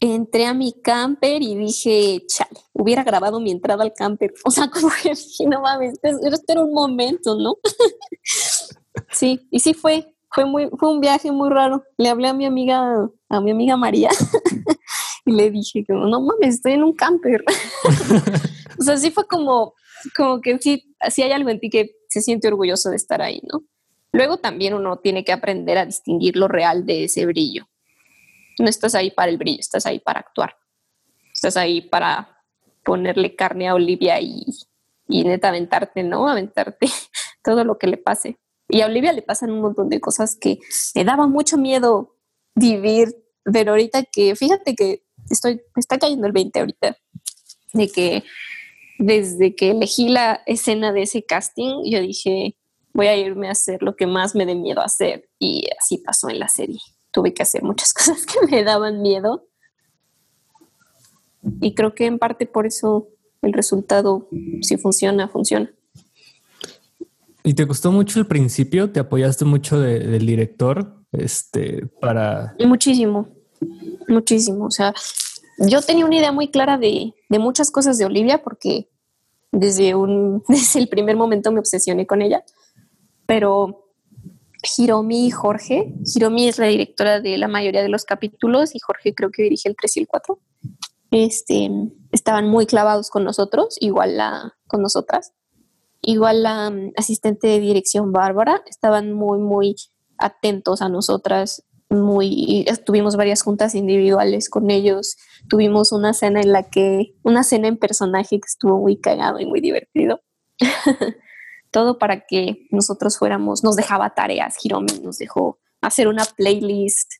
entré 0.00 0.46
a 0.46 0.54
mi 0.54 0.72
camper 0.72 1.42
y 1.42 1.54
dije, 1.56 2.24
chale, 2.26 2.60
hubiera 2.72 3.04
grabado 3.04 3.40
mi 3.40 3.50
entrada 3.50 3.82
al 3.82 3.92
camper. 3.94 4.32
O 4.44 4.50
sea, 4.50 4.70
como 4.70 4.90
que 5.02 5.12
no 5.46 5.60
mames, 5.60 5.94
este 6.02 6.52
era 6.52 6.62
un 6.62 6.72
momento, 6.72 7.36
¿no? 7.36 7.56
sí, 9.12 9.46
y 9.50 9.60
sí 9.60 9.74
fue, 9.74 10.14
fue 10.30 10.44
muy, 10.44 10.68
fue 10.78 10.90
un 10.90 11.00
viaje 11.00 11.32
muy 11.32 11.50
raro. 11.50 11.84
Le 11.96 12.08
hablé 12.08 12.28
a 12.28 12.34
mi 12.34 12.46
amiga, 12.46 13.08
a 13.28 13.40
mi 13.40 13.50
amiga 13.50 13.76
María, 13.76 14.10
y 15.24 15.32
le 15.32 15.50
dije 15.50 15.84
no 15.88 16.20
mames, 16.20 16.56
estoy 16.56 16.72
en 16.72 16.84
un 16.84 16.94
camper. 16.94 17.44
o 18.78 18.82
sea, 18.82 18.96
sí 18.96 19.10
fue 19.10 19.26
como, 19.26 19.74
como 20.16 20.40
que 20.40 20.58
sí, 20.58 20.94
sí 21.10 21.22
hay 21.22 21.32
algo 21.32 21.50
en 21.50 21.60
ti 21.60 21.70
que 21.70 21.90
se 22.08 22.22
siente 22.22 22.48
orgulloso 22.48 22.90
de 22.90 22.96
estar 22.96 23.20
ahí, 23.20 23.40
¿no? 23.52 23.62
Luego 24.12 24.38
también 24.38 24.74
uno 24.74 24.98
tiene 24.98 25.24
que 25.24 25.32
aprender 25.32 25.78
a 25.78 25.86
distinguir 25.86 26.36
lo 26.36 26.48
real 26.48 26.86
de 26.86 27.04
ese 27.04 27.26
brillo. 27.26 27.68
No 28.58 28.68
estás 28.68 28.94
ahí 28.94 29.10
para 29.10 29.30
el 29.30 29.38
brillo, 29.38 29.60
estás 29.60 29.86
ahí 29.86 30.00
para 30.00 30.20
actuar. 30.20 30.56
Estás 31.32 31.56
ahí 31.56 31.82
para 31.82 32.42
ponerle 32.84 33.36
carne 33.36 33.68
a 33.68 33.74
Olivia 33.74 34.20
y, 34.20 34.44
y 35.08 35.24
neta 35.24 35.48
aventarte, 35.48 36.02
¿no? 36.02 36.28
Aventarte 36.28 36.88
todo 37.44 37.64
lo 37.64 37.78
que 37.78 37.86
le 37.86 37.96
pase. 37.96 38.38
Y 38.68 38.80
a 38.82 38.86
Olivia 38.86 39.12
le 39.12 39.22
pasan 39.22 39.50
un 39.50 39.60
montón 39.60 39.88
de 39.88 40.00
cosas 40.00 40.36
que 40.36 40.58
me 40.94 41.04
daba 41.04 41.26
mucho 41.26 41.56
miedo 41.56 42.16
vivir, 42.54 43.14
pero 43.44 43.72
ahorita 43.72 44.04
que, 44.04 44.36
fíjate 44.36 44.74
que 44.74 45.04
estoy, 45.30 45.62
me 45.74 45.80
está 45.80 45.98
cayendo 45.98 46.26
el 46.26 46.32
20 46.32 46.60
ahorita, 46.60 46.96
de 47.72 47.88
que 47.88 48.24
desde 48.98 49.54
que 49.54 49.70
elegí 49.70 50.08
la 50.08 50.42
escena 50.46 50.92
de 50.92 51.02
ese 51.02 51.24
casting, 51.24 51.84
yo 51.84 52.00
dije, 52.00 52.57
voy 52.98 53.06
a 53.06 53.16
irme 53.16 53.48
a 53.48 53.52
hacer 53.52 53.82
lo 53.82 53.96
que 53.96 54.06
más 54.06 54.34
me 54.34 54.44
dé 54.44 54.54
miedo 54.54 54.80
hacer. 54.80 55.28
Y 55.38 55.68
así 55.78 55.98
pasó 55.98 56.28
en 56.28 56.38
la 56.38 56.48
serie. 56.48 56.80
Tuve 57.10 57.32
que 57.32 57.42
hacer 57.42 57.62
muchas 57.62 57.92
cosas 57.94 58.26
que 58.26 58.46
me 58.46 58.64
daban 58.64 59.00
miedo. 59.00 59.46
Y 61.60 61.74
creo 61.74 61.94
que 61.94 62.06
en 62.06 62.18
parte 62.18 62.46
por 62.46 62.66
eso 62.66 63.08
el 63.42 63.52
resultado, 63.52 64.28
si 64.62 64.76
funciona, 64.76 65.28
funciona. 65.28 65.72
¿Y 67.44 67.54
te 67.54 67.64
gustó 67.64 67.92
mucho 67.92 68.18
el 68.18 68.26
principio? 68.26 68.90
¿Te 68.90 69.00
apoyaste 69.00 69.44
mucho 69.44 69.80
del 69.80 70.26
director 70.26 70.96
este, 71.12 71.86
para...? 72.00 72.54
Muchísimo 72.58 73.28
muchísimo. 74.08 74.66
O 74.66 74.70
sea, 74.70 74.94
yo 75.58 75.80
tenía 75.82 76.06
una 76.06 76.16
idea 76.16 76.32
muy 76.32 76.48
clara 76.48 76.78
de, 76.78 77.14
muchas 77.30 77.70
cosas 77.70 77.98
de 77.98 78.04
Olivia 78.04 78.42
porque 78.42 78.88
desde, 79.52 79.94
un, 79.94 80.42
desde 80.48 80.80
el 80.80 80.88
primer 80.88 81.16
momento 81.16 81.52
me 81.52 81.60
obsesioné 81.60 82.06
con 82.06 82.22
ella. 82.22 82.44
Pero 83.28 83.92
Hiromi 84.76 85.26
y 85.26 85.30
Jorge, 85.30 85.92
Hiromi 86.02 86.48
es 86.48 86.58
la 86.58 86.66
directora 86.66 87.20
de 87.20 87.36
la 87.36 87.46
mayoría 87.46 87.82
de 87.82 87.90
los 87.90 88.04
capítulos 88.04 88.74
y 88.74 88.78
Jorge 88.80 89.14
creo 89.14 89.30
que 89.30 89.42
dirige 89.42 89.68
el 89.68 89.76
3 89.76 89.96
y 89.98 90.00
el 90.00 90.08
4. 90.08 90.38
Este, 91.10 91.70
estaban 92.10 92.48
muy 92.48 92.64
clavados 92.64 93.10
con 93.10 93.24
nosotros, 93.24 93.76
igual 93.80 94.16
la, 94.16 94.54
con 94.66 94.80
nosotras. 94.80 95.34
Igual 96.00 96.42
la 96.42 96.68
um, 96.68 96.92
asistente 96.96 97.48
de 97.48 97.60
dirección 97.60 98.12
Bárbara, 98.12 98.62
estaban 98.66 99.12
muy, 99.12 99.40
muy 99.40 99.76
atentos 100.16 100.80
a 100.80 100.88
nosotras 100.88 101.64
muy, 101.90 102.66
tuvimos 102.84 103.16
varias 103.16 103.42
juntas 103.42 103.74
individuales 103.74 104.50
con 104.50 104.70
ellos, 104.70 105.16
tuvimos 105.48 105.92
una 105.92 106.12
cena 106.12 106.40
en 106.40 106.52
la 106.52 106.68
que, 106.68 107.14
una 107.22 107.42
cena 107.42 107.68
en 107.68 107.78
personaje 107.78 108.40
que 108.40 108.46
estuvo 108.46 108.78
muy 108.78 109.00
cagado 109.00 109.40
y 109.40 109.46
muy 109.46 109.60
divertido. 109.60 110.20
Todo 111.70 111.98
para 111.98 112.26
que 112.26 112.66
nosotros 112.70 113.18
fuéramos, 113.18 113.62
nos 113.62 113.76
dejaba 113.76 114.14
tareas, 114.14 114.56
Hiromi 114.64 115.00
nos 115.02 115.18
dejó 115.18 115.58
hacer 115.80 116.08
una 116.08 116.24
playlist, 116.24 117.12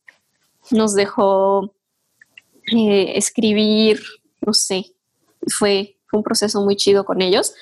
nos 0.70 0.94
dejó 0.94 1.74
eh, 2.76 3.12
escribir, 3.16 4.00
no 4.44 4.52
sé, 4.54 4.94
fue, 5.46 5.96
fue 6.06 6.18
un 6.18 6.24
proceso 6.24 6.62
muy 6.62 6.76
chido 6.76 7.04
con 7.04 7.22
ellos 7.22 7.54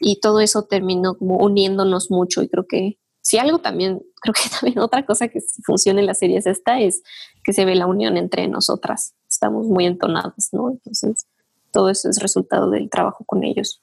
y 0.00 0.20
todo 0.20 0.40
eso 0.40 0.62
terminó 0.62 1.16
como 1.16 1.38
uniéndonos 1.38 2.10
mucho 2.10 2.42
y 2.42 2.48
creo 2.48 2.66
que 2.66 2.98
si 3.22 3.38
algo 3.38 3.58
también, 3.58 4.02
creo 4.20 4.34
que 4.34 4.48
también 4.48 4.78
otra 4.80 5.04
cosa 5.04 5.28
que 5.28 5.40
funciona 5.64 6.00
en 6.00 6.06
la 6.06 6.14
serie 6.14 6.38
es 6.38 6.46
esta, 6.46 6.80
es 6.80 7.02
que 7.44 7.52
se 7.52 7.64
ve 7.64 7.74
la 7.74 7.86
unión 7.86 8.16
entre 8.16 8.48
nosotras. 8.48 9.14
Estamos 9.28 9.66
muy 9.66 9.86
entonadas, 9.86 10.50
¿no? 10.52 10.70
Entonces, 10.70 11.26
todo 11.72 11.90
eso 11.90 12.08
es 12.08 12.20
resultado 12.20 12.70
del 12.70 12.90
trabajo 12.90 13.24
con 13.24 13.44
ellos. 13.44 13.82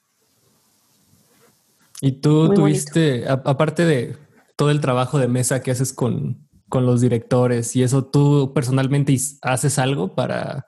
Y 2.02 2.22
tú 2.22 2.54
tuviste, 2.54 3.26
aparte 3.28 3.86
de 3.86 4.18
todo 4.56 4.72
el 4.72 4.82
trabajo 4.82 5.20
de 5.20 5.28
mesa 5.28 5.62
que 5.62 5.72
haces 5.72 5.94
con, 5.94 6.48
con 6.70 6.86
los 6.86 7.02
directores 7.02 7.76
y 7.76 7.84
eso, 7.84 8.06
tú 8.06 8.52
personalmente 8.54 9.18
haces 9.42 9.80
algo 9.80 10.14
para, 10.14 10.68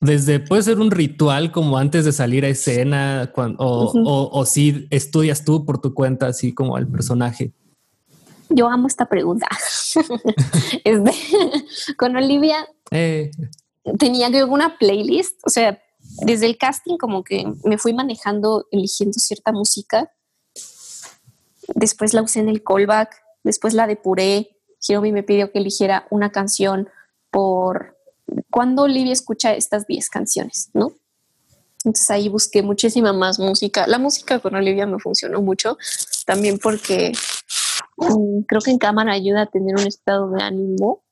desde 0.00 0.40
puede 0.40 0.62
ser 0.62 0.78
un 0.78 0.90
ritual 0.90 1.50
como 1.50 1.78
antes 1.78 2.04
de 2.04 2.12
salir 2.12 2.44
a 2.44 2.48
escena 2.48 3.32
o, 3.58 4.30
o, 4.32 4.46
si 4.46 4.86
estudias 4.90 5.44
tú 5.44 5.64
por 5.64 5.80
tu 5.80 5.94
cuenta, 5.94 6.28
así 6.28 6.54
como 6.54 6.76
al 6.76 6.86
personaje. 6.86 7.52
Yo 8.50 8.68
amo 8.68 8.86
esta 8.86 9.06
pregunta. 9.06 9.48
con 11.98 12.16
Olivia 12.16 12.66
eh. 12.90 13.30
tenía 13.98 14.30
que 14.30 14.44
una 14.44 14.78
playlist, 14.78 15.38
o 15.44 15.50
sea, 15.50 15.78
desde 16.22 16.46
el 16.46 16.56
casting 16.56 16.96
como 16.96 17.24
que 17.24 17.44
me 17.64 17.76
fui 17.76 17.92
manejando, 17.92 18.66
eligiendo 18.70 19.18
cierta 19.18 19.52
música. 19.52 20.10
Después 21.74 22.14
la 22.14 22.22
usé 22.22 22.40
en 22.40 22.48
el 22.48 22.62
callback, 22.62 23.14
después 23.44 23.74
la 23.74 23.86
depuré. 23.86 24.56
Hiromi 24.86 25.12
me 25.12 25.22
pidió 25.22 25.52
que 25.52 25.58
eligiera 25.58 26.06
una 26.10 26.30
canción 26.30 26.88
por 27.30 27.98
cuando 28.50 28.82
Olivia 28.82 29.12
escucha 29.12 29.54
estas 29.54 29.86
10 29.86 30.08
canciones, 30.10 30.70
¿no? 30.74 30.92
Entonces 31.84 32.10
ahí 32.10 32.28
busqué 32.28 32.62
muchísima 32.62 33.12
más 33.12 33.38
música. 33.38 33.86
La 33.86 33.98
música 33.98 34.40
con 34.40 34.54
Olivia 34.54 34.86
me 34.86 34.98
funcionó 34.98 35.40
mucho, 35.40 35.78
también 36.26 36.58
porque 36.58 37.12
mm, 37.96 38.40
creo 38.42 38.60
que 38.60 38.70
en 38.70 38.78
cámara 38.78 39.12
ayuda 39.12 39.42
a 39.42 39.46
tener 39.46 39.76
un 39.76 39.86
estado 39.86 40.30
de 40.30 40.42
ánimo, 40.42 41.02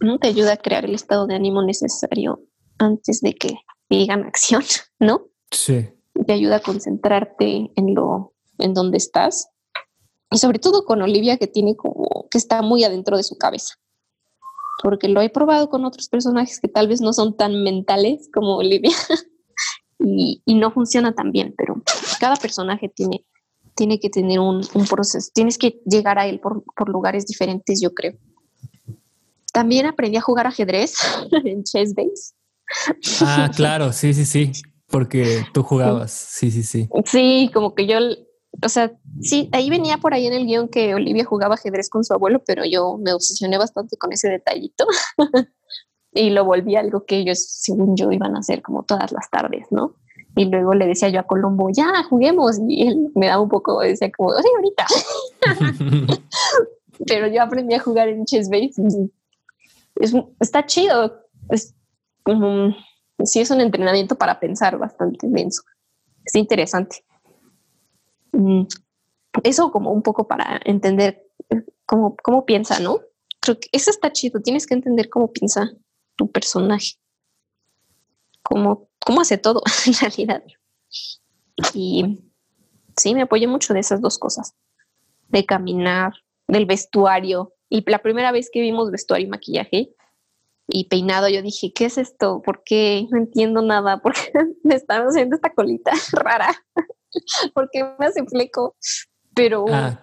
¿no? 0.00 0.18
Te 0.18 0.28
ayuda 0.28 0.54
a 0.54 0.56
crear 0.56 0.84
el 0.84 0.94
estado 0.94 1.26
de 1.26 1.34
ánimo 1.34 1.62
necesario 1.62 2.40
antes 2.78 3.20
de 3.20 3.34
que 3.34 3.56
digan 3.90 4.24
acción, 4.24 4.62
¿no? 5.00 5.26
Sí. 5.50 5.88
Te 6.26 6.32
ayuda 6.32 6.56
a 6.56 6.60
concentrarte 6.60 7.70
en 7.74 7.94
lo, 7.94 8.34
en 8.58 8.74
donde 8.74 8.98
estás. 8.98 9.48
Y 10.30 10.38
sobre 10.38 10.58
todo 10.58 10.84
con 10.84 11.00
Olivia, 11.02 11.38
que 11.38 11.46
tiene 11.46 11.76
como, 11.76 12.28
que 12.30 12.38
está 12.38 12.62
muy 12.62 12.84
adentro 12.84 13.16
de 13.16 13.22
su 13.22 13.38
cabeza. 13.38 13.74
Porque 14.82 15.08
lo 15.08 15.20
he 15.20 15.30
probado 15.30 15.70
con 15.70 15.84
otros 15.84 16.08
personajes 16.08 16.60
que 16.60 16.68
tal 16.68 16.86
vez 16.88 17.00
no 17.00 17.12
son 17.12 17.36
tan 17.36 17.62
mentales 17.62 18.28
como 18.32 18.56
Olivia. 18.56 18.92
y, 19.98 20.54
no 20.54 20.70
funciona 20.70 21.14
tan 21.14 21.32
bien, 21.32 21.54
pero 21.56 21.82
cada 22.20 22.36
personaje 22.36 22.88
tiene, 22.88 23.24
tiene 23.74 23.98
que 23.98 24.10
tener 24.10 24.38
un, 24.38 24.62
proceso, 24.88 25.30
tienes 25.34 25.58
que 25.58 25.80
llegar 25.84 26.18
a 26.18 26.26
él 26.26 26.40
por, 26.40 26.62
lugares 26.88 27.26
diferentes, 27.26 27.80
yo 27.80 27.92
creo. 27.94 28.14
También 29.52 29.86
aprendí 29.86 30.16
a 30.16 30.20
jugar 30.20 30.46
ajedrez 30.46 30.94
en 31.44 31.64
Chess 31.64 31.94
Base. 31.94 32.34
Ah, 33.22 33.50
claro, 33.54 33.92
sí, 33.92 34.12
sí, 34.12 34.24
sí, 34.24 34.52
porque 34.88 35.44
tú 35.54 35.62
jugabas, 35.62 36.12
sí, 36.12 36.50
sí, 36.50 36.62
sí. 36.62 36.88
Sí, 37.06 37.50
como 37.52 37.74
que 37.74 37.86
yo, 37.86 37.98
o 38.62 38.68
sea, 38.68 38.92
sí, 39.20 39.48
ahí 39.52 39.70
venía 39.70 39.98
por 39.98 40.14
ahí 40.14 40.26
en 40.26 40.32
el 40.32 40.46
guion 40.46 40.68
que 40.68 40.94
Olivia 40.94 41.24
jugaba 41.24 41.54
ajedrez 41.54 41.88
con 41.88 42.04
su 42.04 42.14
abuelo, 42.14 42.42
pero 42.46 42.64
yo 42.64 42.98
me 42.98 43.12
obsesioné 43.12 43.58
bastante 43.58 43.96
con 43.96 44.12
ese 44.12 44.28
detallito 44.28 44.86
y 46.12 46.30
lo 46.30 46.44
volví 46.44 46.76
algo 46.76 47.04
que 47.04 47.18
ellos, 47.18 47.44
según 47.44 47.96
yo, 47.96 48.10
iban 48.10 48.36
a 48.36 48.40
hacer 48.40 48.62
como 48.62 48.82
todas 48.82 49.12
las 49.12 49.30
tardes, 49.30 49.66
¿no? 49.70 49.94
Y 50.38 50.44
luego 50.44 50.72
le 50.74 50.86
decía 50.86 51.08
yo 51.08 51.18
a 51.18 51.24
Colombo, 51.24 51.68
ya, 51.70 52.04
juguemos. 52.08 52.60
Y 52.68 52.86
él 52.86 53.10
me 53.16 53.26
daba 53.26 53.42
un 53.42 53.48
poco, 53.48 53.80
decía 53.80 54.10
como, 54.16 54.32
sí, 54.34 54.48
ahorita. 54.56 54.86
Pero 57.06 57.26
yo 57.26 57.42
aprendí 57.42 57.74
a 57.74 57.80
jugar 57.80 58.08
en 58.08 58.24
Chess 58.24 58.48
Base. 58.48 58.80
Es, 59.96 60.14
está 60.38 60.64
chido. 60.64 61.24
Es 61.50 61.74
como, 62.22 62.72
sí, 63.24 63.40
es 63.40 63.50
un 63.50 63.60
entrenamiento 63.60 64.14
para 64.14 64.38
pensar 64.38 64.78
bastante 64.78 65.26
denso. 65.28 65.62
Es 66.24 66.36
interesante. 66.36 67.04
Mm, 68.32 68.62
eso 69.44 69.70
como 69.70 69.92
un 69.92 70.02
poco 70.02 70.26
para 70.26 70.60
entender 70.64 71.24
cómo, 71.86 72.16
cómo 72.22 72.44
piensa, 72.44 72.80
¿no? 72.80 73.00
Creo 73.40 73.58
que 73.58 73.68
eso 73.72 73.90
está 73.90 74.12
chido. 74.12 74.40
Tienes 74.40 74.66
que 74.66 74.74
entender 74.74 75.08
cómo 75.08 75.32
piensa 75.32 75.70
tu 76.16 76.30
personaje. 76.30 76.94
Cómo, 78.42 78.88
cómo 79.04 79.20
hace 79.20 79.38
todo 79.38 79.62
en 79.86 79.94
realidad. 79.94 80.42
Y 81.74 82.20
sí, 82.96 83.14
me 83.14 83.22
apoyé 83.22 83.46
mucho 83.46 83.74
de 83.74 83.80
esas 83.80 84.00
dos 84.00 84.18
cosas. 84.18 84.54
De 85.28 85.44
caminar, 85.44 86.12
del 86.46 86.66
vestuario. 86.66 87.54
Y 87.68 87.88
la 87.88 88.00
primera 88.00 88.32
vez 88.32 88.50
que 88.52 88.60
vimos 88.60 88.90
vestuario 88.90 89.26
y 89.26 89.30
maquillaje 89.30 89.94
y 90.68 90.84
peinado, 90.88 91.28
yo 91.28 91.40
dije, 91.42 91.72
¿qué 91.74 91.86
es 91.86 91.96
esto? 91.96 92.42
¿Por 92.42 92.62
qué? 92.64 93.06
No 93.10 93.18
entiendo 93.18 93.62
nada. 93.62 94.00
¿Por 94.02 94.14
qué 94.14 94.32
me 94.62 94.74
están 94.74 95.06
haciendo 95.06 95.36
esta 95.36 95.52
colita 95.54 95.92
rara? 96.12 96.54
¿Por 97.54 97.68
qué 97.70 97.84
me 97.98 98.06
hace 98.06 98.24
fleco? 98.24 98.76
Pero, 99.34 99.66
ah. 99.70 100.00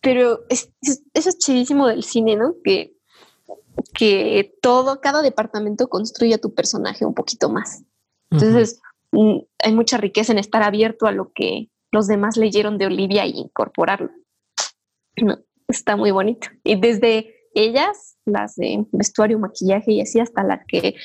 pero 0.00 0.44
eso 0.48 0.68
es 1.14 1.38
chidísimo 1.38 1.86
del 1.86 2.04
cine, 2.04 2.36
¿no? 2.36 2.54
Que 2.62 2.94
que 3.92 4.56
todo, 4.60 5.00
cada 5.00 5.22
departamento 5.22 5.88
construye 5.88 6.34
a 6.34 6.38
tu 6.38 6.54
personaje 6.54 7.04
un 7.04 7.14
poquito 7.14 7.48
más. 7.48 7.82
Entonces, 8.30 8.80
mm, 9.12 9.38
hay 9.62 9.74
mucha 9.74 9.96
riqueza 9.96 10.32
en 10.32 10.38
estar 10.38 10.62
abierto 10.62 11.06
a 11.06 11.12
lo 11.12 11.32
que 11.32 11.68
los 11.92 12.06
demás 12.06 12.36
leyeron 12.36 12.78
de 12.78 12.86
Olivia 12.86 13.26
y 13.26 13.38
incorporarlo. 13.38 14.10
está 15.68 15.96
muy 15.96 16.10
bonito. 16.10 16.48
Y 16.62 16.78
desde 16.78 17.34
ellas, 17.54 18.16
las 18.24 18.56
de 18.56 18.84
vestuario, 18.92 19.38
maquillaje 19.38 19.92
y 19.92 20.00
así, 20.00 20.20
hasta 20.20 20.42
las 20.42 20.60
que 20.66 20.96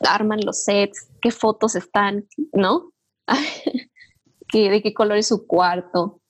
arman 0.00 0.40
los 0.44 0.64
sets, 0.64 1.08
qué 1.20 1.30
fotos 1.30 1.76
están, 1.76 2.26
¿no? 2.52 2.92
de 4.62 4.82
qué 4.82 4.94
color 4.94 5.18
es 5.18 5.28
su 5.28 5.46
cuarto. 5.46 6.20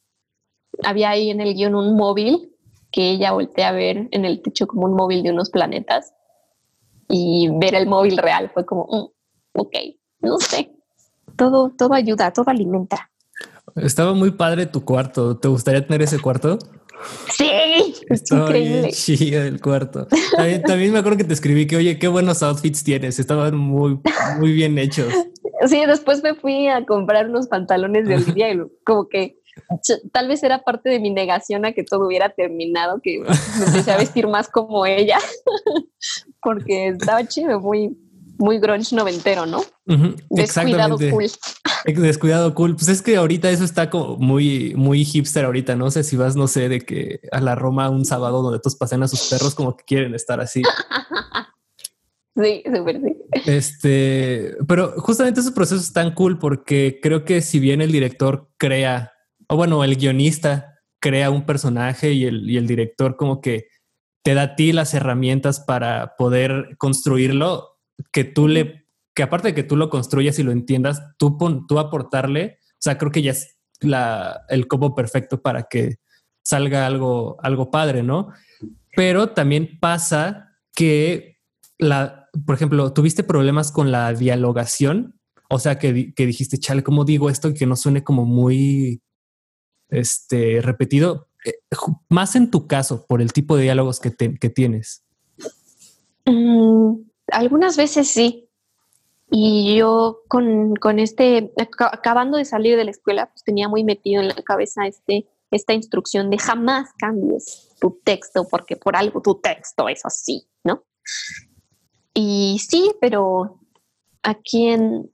Había 0.85 1.11
ahí 1.11 1.31
en 1.31 1.41
el 1.41 1.55
guion 1.55 1.75
un 1.75 1.97
móvil 1.97 2.51
que 2.91 3.11
ella 3.11 3.33
voltea 3.33 3.68
a 3.68 3.72
ver 3.72 4.09
en 4.11 4.25
el 4.25 4.41
techo 4.43 4.66
como 4.66 4.87
un 4.87 4.95
móvil 4.95 5.22
de 5.22 5.31
unos 5.31 5.51
planetas 5.51 6.14
y 7.09 7.49
ver 7.59 7.75
el 7.75 7.87
móvil 7.87 8.16
real 8.16 8.51
fue 8.53 8.64
como, 8.64 8.87
mm, 8.91 9.59
ok, 9.61 9.77
no 10.20 10.39
sé, 10.39 10.70
todo, 11.37 11.72
todo 11.77 11.95
ayuda, 11.95 12.33
todo 12.33 12.51
alimenta. 12.51 13.11
Estaba 13.77 14.14
muy 14.14 14.31
padre 14.31 14.66
tu 14.66 14.85
cuarto. 14.85 15.37
¿Te 15.37 15.49
gustaría 15.49 15.85
tener 15.85 16.03
ese 16.03 16.20
cuarto? 16.20 16.59
Sí, 17.37 17.51
Estaba 18.09 18.47
increíble. 18.47 18.91
bien 19.09 19.43
el 19.43 19.61
cuarto. 19.61 20.07
También, 20.66 20.93
me 20.93 20.99
acuerdo 20.99 21.18
que 21.18 21.25
te 21.25 21.35
escribí 21.35 21.66
que, 21.66 21.77
oye, 21.77 21.99
qué 21.99 22.09
buenos 22.09 22.43
outfits 22.43 22.85
tienes. 22.85 23.18
Estaban 23.18 23.57
muy, 23.57 23.99
muy 24.39 24.53
bien 24.53 24.79
hechos. 24.79 25.12
Sí, 25.67 25.85
después 25.87 26.23
me 26.23 26.35
fui 26.35 26.69
a 26.69 26.85
comprar 26.85 27.29
unos 27.29 27.49
pantalones 27.49 28.07
de 28.07 28.17
Olivia 28.17 28.53
y 28.53 28.61
como 28.85 29.09
que 29.09 29.39
tal 30.13 30.29
vez 30.29 30.43
era 30.43 30.63
parte 30.63 30.89
de 30.89 31.01
mi 31.01 31.11
negación 31.11 31.65
a 31.65 31.73
que 31.73 31.85
todo 31.85 32.07
hubiera 32.07 32.31
terminado, 32.31 33.01
que 33.01 33.21
me 33.21 33.67
empecé 33.67 33.93
a 33.93 33.97
vestir 33.97 34.27
más 34.27 34.49
como 34.49 34.85
ella, 34.87 35.19
porque 36.43 36.89
estaba 36.89 37.25
chido, 37.27 37.61
muy, 37.61 37.97
muy 38.39 38.59
grunge 38.59 38.97
noventero, 38.97 39.47
¿no? 39.47 39.63
Descuidado 40.31 40.97
cool. 40.99 41.31
Descuidado 41.87 42.55
cool. 42.55 42.75
Pues 42.75 42.89
es 42.89 43.03
que 43.03 43.17
ahorita 43.17 43.51
eso 43.51 43.65
está 43.65 43.91
como 43.91 44.17
muy, 44.17 44.75
muy 44.75 45.05
hipster 45.05 45.45
ahorita. 45.45 45.77
No 45.77 45.91
sé 45.91 46.03
si 46.03 46.17
vas, 46.17 46.35
no 46.35 46.49
sé, 46.49 46.69
de 46.69 46.81
que 46.81 47.21
a 47.31 47.41
la 47.41 47.55
Roma 47.55 47.91
un 47.91 48.05
sábado 48.05 48.43
donde 48.43 48.59
todos 48.59 48.77
pasean 48.77 49.03
a 49.03 49.09
sus 49.09 49.29
perros 49.29 49.55
como 49.55 49.77
que 49.77 49.85
quieren 49.85 50.15
estar 50.15 50.41
así. 50.41 50.63
Sí, 52.37 52.62
súper 52.64 53.01
sí. 53.01 53.16
Este, 53.47 54.57
pero 54.66 54.95
justamente 54.99 55.41
esos 55.41 55.53
procesos 55.53 55.85
están 55.85 56.14
cool 56.14 56.39
porque 56.39 56.99
creo 57.01 57.24
que 57.24 57.41
si 57.41 57.61
bien 57.61 57.80
el 57.80 57.93
director 57.93 58.51
crea 58.57 59.14
o 59.49 59.57
bueno, 59.57 59.85
el 59.85 59.97
guionista 59.97 60.80
crea 61.01 61.30
un 61.30 61.45
personaje 61.47 62.12
y 62.12 62.24
el, 62.24 62.49
y 62.49 62.57
el 62.57 62.66
director 62.66 63.16
como 63.16 63.41
que 63.41 63.68
te 64.22 64.35
da 64.35 64.43
a 64.43 64.57
ti 64.57 64.72
las 64.72 64.95
herramientas 64.95 65.61
para 65.61 66.16
poder 66.16 66.76
construirlo, 66.78 67.76
que 68.11 68.24
tú 68.24 68.49
le, 68.49 68.87
que 69.14 69.22
aparte 69.22 69.49
de 69.49 69.55
que 69.55 69.64
tú 69.64 69.76
lo 69.76 69.91
construyas 69.91 70.39
y 70.39 70.43
lo 70.43 70.53
entiendas, 70.53 71.03
tú, 71.18 71.37
tú 71.68 71.78
aportarle, 71.78 72.59
o 72.72 72.80
sea, 72.80 72.97
creo 72.97 73.12
que 73.12 73.22
ya 73.22 73.32
es 73.32 73.59
la, 73.80 74.45
el 74.49 74.66
combo 74.66 74.95
perfecto 74.95 75.43
para 75.43 75.64
que 75.64 75.97
salga 76.43 76.87
algo, 76.87 77.37
algo 77.43 77.70
padre, 77.70 78.03
¿no? 78.03 78.30
Pero 78.97 79.30
también 79.30 79.78
pasa 79.78 80.57
que 80.74 81.39
la, 81.76 82.24
por 82.47 82.55
ejemplo, 82.55 82.93
tuviste 82.93 83.24
problemas 83.24 83.72
con 83.72 83.93
la 83.93 84.12
dialogación, 84.12 85.18
o 85.51 85.59
sea, 85.59 85.78
que, 85.78 86.14
que 86.14 86.26
dijiste, 86.26 86.59
chale, 86.59 86.82
¿cómo 86.82 87.05
digo 87.05 87.30
esto? 87.30 87.49
Y 87.49 87.55
que 87.55 87.66
no 87.66 87.76
suene 87.76 88.03
como 88.03 88.24
muy 88.24 89.03
este, 89.89 90.61
repetido, 90.62 91.28
eh, 91.45 91.55
más 92.09 92.37
en 92.37 92.51
tu 92.51 92.66
caso, 92.66 93.07
por 93.07 93.20
el 93.20 93.32
tipo 93.32 93.57
de 93.57 93.64
diálogos 93.64 94.01
que, 94.01 94.12
que 94.12 94.51
tienes. 94.51 95.05
Mm, 96.26 96.95
algunas 97.28 97.76
veces 97.76 98.09
sí. 98.09 98.49
Y 99.30 99.76
yo 99.76 100.20
con, 100.28 100.76
con, 100.76 100.99
este, 100.99 101.53
acabando 101.57 102.39
de 102.39 102.45
salir 102.45 102.76
de 102.76 102.85
la 102.85 102.91
escuela, 102.91 103.30
pues 103.30 103.43
tenía 103.43 103.68
muy 103.68 103.82
metido 103.82 104.22
en 104.22 104.28
la 104.28 104.35
cabeza 104.35 104.87
este, 104.87 105.26
esta 105.51 105.72
instrucción 105.72 106.30
de 106.30 106.39
jamás 106.39 106.91
cambies 106.99 107.74
tu 107.80 108.01
texto, 108.05 108.47
porque 108.49 108.76
por 108.76 108.97
algo 108.97 109.20
tu 109.22 109.41
texto 109.41 109.89
es 109.89 110.05
así, 110.05 110.47
¿no? 110.62 110.85
Y 112.15 112.61
sí, 112.69 112.93
pero 113.01 113.61
aquí 114.23 114.69
en, 114.69 115.11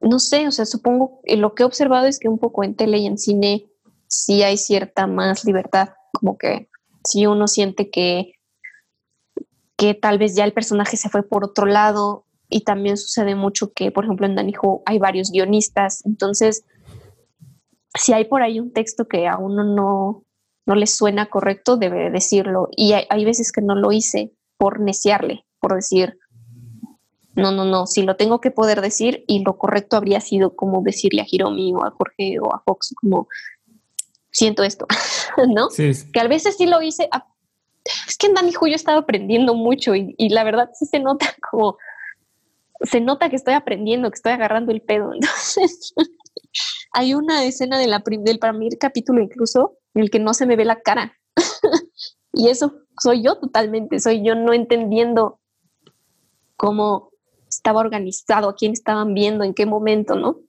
no 0.00 0.18
sé, 0.18 0.48
o 0.48 0.50
sea, 0.50 0.66
supongo, 0.66 1.20
lo 1.24 1.54
que 1.54 1.62
he 1.62 1.66
observado 1.66 2.06
es 2.06 2.18
que 2.18 2.28
un 2.28 2.38
poco 2.38 2.64
en 2.64 2.74
tele 2.74 2.98
y 2.98 3.06
en 3.06 3.18
cine 3.18 3.70
sí 4.08 4.42
hay 4.42 4.56
cierta 4.56 5.06
más 5.06 5.44
libertad, 5.44 5.90
como 6.12 6.36
que 6.36 6.68
si 7.04 7.26
uno 7.26 7.48
siente 7.48 7.90
que, 7.90 8.32
que 9.76 9.94
tal 9.94 10.18
vez 10.18 10.34
ya 10.34 10.44
el 10.44 10.52
personaje 10.52 10.96
se 10.96 11.08
fue 11.08 11.22
por 11.22 11.44
otro 11.44 11.66
lado 11.66 12.26
y 12.48 12.62
también 12.62 12.96
sucede 12.96 13.34
mucho 13.34 13.72
que, 13.72 13.90
por 13.90 14.04
ejemplo, 14.04 14.26
en 14.26 14.34
Danijo 14.34 14.82
hay 14.86 14.98
varios 14.98 15.30
guionistas, 15.30 16.04
entonces 16.04 16.64
si 17.94 18.12
hay 18.12 18.24
por 18.24 18.42
ahí 18.42 18.58
un 18.58 18.72
texto 18.72 19.06
que 19.06 19.28
a 19.28 19.36
uno 19.36 19.64
no, 19.64 20.24
no 20.66 20.74
le 20.74 20.86
suena 20.86 21.26
correcto, 21.26 21.76
debe 21.76 22.10
decirlo. 22.10 22.68
Y 22.74 22.92
hay, 22.92 23.04
hay, 23.10 23.24
veces 23.24 23.52
que 23.52 23.60
no 23.60 23.74
lo 23.74 23.92
hice 23.92 24.32
por 24.56 24.80
neciarle, 24.80 25.44
por 25.60 25.74
decir, 25.74 26.18
no, 27.34 27.50
no, 27.50 27.64
no, 27.64 27.86
si 27.86 28.02
lo 28.02 28.16
tengo 28.16 28.40
que 28.40 28.50
poder 28.50 28.80
decir 28.80 29.24
y 29.26 29.42
lo 29.42 29.56
correcto 29.56 29.96
habría 29.96 30.20
sido 30.20 30.54
como 30.54 30.82
decirle 30.82 31.22
a 31.22 31.26
Hiromi 31.30 31.72
o 31.72 31.84
a 31.84 31.90
Jorge 31.90 32.38
o 32.40 32.54
a 32.54 32.60
Fox, 32.60 32.94
como 33.00 33.28
siento 34.30 34.62
esto, 34.62 34.86
¿no? 35.48 35.68
Que 36.12 36.20
a 36.20 36.28
veces 36.28 36.56
sí 36.56 36.66
lo 36.66 36.82
hice. 36.82 37.08
Ah, 37.10 37.26
es 38.06 38.16
que 38.16 38.26
en 38.26 38.34
Dani 38.34 38.52
yo 38.52 38.66
estaba 38.74 38.98
aprendiendo 38.98 39.54
mucho 39.54 39.94
y, 39.94 40.28
la 40.28 40.44
verdad 40.44 40.70
sí 40.74 40.86
se 40.86 41.00
nota 41.00 41.34
como 41.50 41.76
se 42.80 43.00
nota 43.00 43.30
que 43.30 43.36
estoy 43.36 43.54
aprendiendo, 43.54 44.10
que 44.10 44.16
estoy 44.16 44.32
agarrando 44.32 44.72
el 44.72 44.82
pedo. 44.82 45.12
Entonces, 45.14 45.94
hay 46.92 47.14
una 47.14 47.44
escena 47.44 47.78
de 47.78 47.86
la 47.86 48.02
del 48.04 48.38
primer 48.38 48.78
capítulo 48.78 49.22
incluso 49.22 49.78
en 49.94 50.02
el 50.02 50.10
que 50.10 50.18
no 50.18 50.34
se 50.34 50.46
me 50.46 50.56
ve 50.56 50.64
la 50.64 50.80
cara. 50.80 51.16
y 52.32 52.48
eso 52.48 52.74
soy 53.00 53.22
yo 53.22 53.38
totalmente, 53.38 54.00
soy 54.00 54.24
yo 54.24 54.34
no 54.34 54.52
entendiendo 54.52 55.40
cómo 56.56 57.11
estaba 57.56 57.80
organizado, 57.80 58.48
a 58.48 58.54
quién 58.54 58.72
estaban 58.72 59.14
viendo, 59.14 59.44
en 59.44 59.54
qué 59.54 59.66
momento, 59.66 60.14
¿no? 60.14 60.40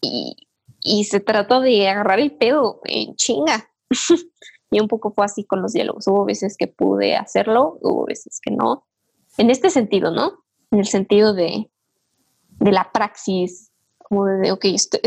Y, 0.00 0.36
y 0.82 1.04
se 1.04 1.20
trató 1.20 1.60
de 1.60 1.88
agarrar 1.88 2.20
el 2.20 2.32
pedo 2.32 2.80
en 2.84 3.14
chinga. 3.16 3.70
y 4.70 4.80
un 4.80 4.88
poco 4.88 5.12
fue 5.12 5.24
así 5.24 5.44
con 5.44 5.62
los 5.62 5.72
diálogos. 5.72 6.06
Hubo 6.06 6.24
veces 6.24 6.56
que 6.56 6.66
pude 6.66 7.16
hacerlo, 7.16 7.78
hubo 7.82 8.06
veces 8.06 8.40
que 8.42 8.50
no. 8.50 8.86
En 9.36 9.50
este 9.50 9.70
sentido, 9.70 10.10
¿no? 10.10 10.44
En 10.70 10.78
el 10.78 10.86
sentido 10.86 11.34
de, 11.34 11.70
de 12.60 12.72
la 12.72 12.90
praxis, 12.92 13.70
como 13.98 14.26
de, 14.26 14.52
ok, 14.52 14.64
esto, 14.66 14.98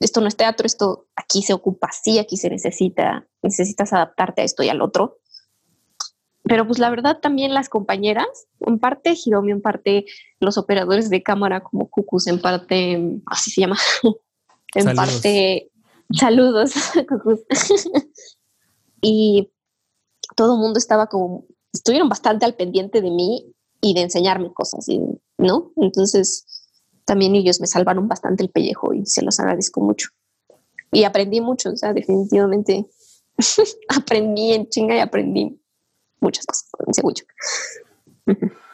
esto 0.00 0.20
no 0.20 0.28
es 0.28 0.36
teatro, 0.36 0.66
esto 0.66 1.06
aquí 1.16 1.42
se 1.42 1.54
ocupa 1.54 1.88
así, 1.88 2.18
aquí 2.18 2.36
se 2.36 2.50
necesita, 2.50 3.26
necesitas 3.42 3.92
adaptarte 3.92 4.42
a 4.42 4.44
esto 4.44 4.62
y 4.62 4.68
al 4.68 4.82
otro. 4.82 5.18
Pero 6.48 6.66
pues 6.66 6.78
la 6.78 6.90
verdad 6.90 7.18
también 7.20 7.54
las 7.54 7.68
compañeras, 7.68 8.46
en 8.60 8.78
parte 8.78 9.14
Hiromi, 9.14 9.50
en 9.52 9.60
parte 9.60 10.06
los 10.38 10.58
operadores 10.58 11.10
de 11.10 11.22
cámara 11.22 11.62
como 11.62 11.88
Cucus, 11.88 12.28
en 12.28 12.40
parte, 12.40 13.20
así 13.26 13.50
se 13.50 13.62
llama, 13.62 13.76
en 14.74 14.94
parte, 14.94 15.70
saludos, 16.12 16.72
Cucus. 17.08 17.40
y 19.00 19.50
todo 20.36 20.54
el 20.54 20.60
mundo 20.60 20.78
estaba 20.78 21.08
como, 21.08 21.46
estuvieron 21.72 22.08
bastante 22.08 22.44
al 22.44 22.54
pendiente 22.54 23.00
de 23.00 23.10
mí 23.10 23.52
y 23.80 23.94
de 23.94 24.02
enseñarme 24.02 24.52
cosas, 24.52 24.86
¿no? 25.38 25.72
Entonces, 25.76 26.46
también 27.04 27.34
ellos 27.34 27.60
me 27.60 27.66
salvaron 27.66 28.06
bastante 28.06 28.44
el 28.44 28.50
pellejo 28.50 28.94
y 28.94 29.04
se 29.04 29.22
los 29.22 29.40
agradezco 29.40 29.80
mucho. 29.80 30.10
Y 30.92 31.02
aprendí 31.04 31.40
mucho, 31.40 31.70
o 31.70 31.76
sea, 31.76 31.92
definitivamente 31.92 32.86
aprendí 33.88 34.52
en 34.52 34.68
chinga 34.68 34.96
y 34.96 35.00
aprendí 35.00 35.60
muchas 36.20 36.46
cosas 36.46 36.66
en 38.26 38.34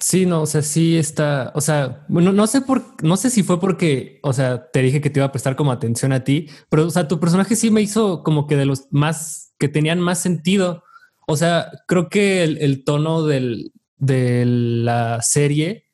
Sí, 0.00 0.24
no, 0.24 0.42
o 0.42 0.46
sea, 0.46 0.62
sí 0.62 0.96
está, 0.96 1.52
o 1.54 1.60
sea, 1.60 2.06
bueno, 2.08 2.32
no 2.32 2.46
sé 2.46 2.62
por, 2.62 2.82
no 3.02 3.18
sé 3.18 3.28
si 3.28 3.42
fue 3.42 3.60
porque, 3.60 4.20
o 4.22 4.32
sea, 4.32 4.70
te 4.70 4.80
dije 4.80 5.02
que 5.02 5.10
te 5.10 5.20
iba 5.20 5.26
a 5.26 5.32
prestar 5.32 5.54
como 5.54 5.70
atención 5.70 6.12
a 6.12 6.24
ti, 6.24 6.48
pero, 6.70 6.86
o 6.86 6.90
sea, 6.90 7.08
tu 7.08 7.20
personaje 7.20 7.56
sí 7.56 7.70
me 7.70 7.82
hizo 7.82 8.22
como 8.22 8.46
que 8.46 8.56
de 8.56 8.64
los 8.64 8.86
más, 8.90 9.54
que 9.58 9.68
tenían 9.68 10.00
más 10.00 10.18
sentido. 10.18 10.82
O 11.26 11.36
sea, 11.36 11.70
creo 11.86 12.08
que 12.08 12.42
el, 12.42 12.58
el 12.58 12.84
tono 12.84 13.24
del, 13.24 13.72
de 13.98 14.44
la 14.46 15.20
serie 15.22 15.84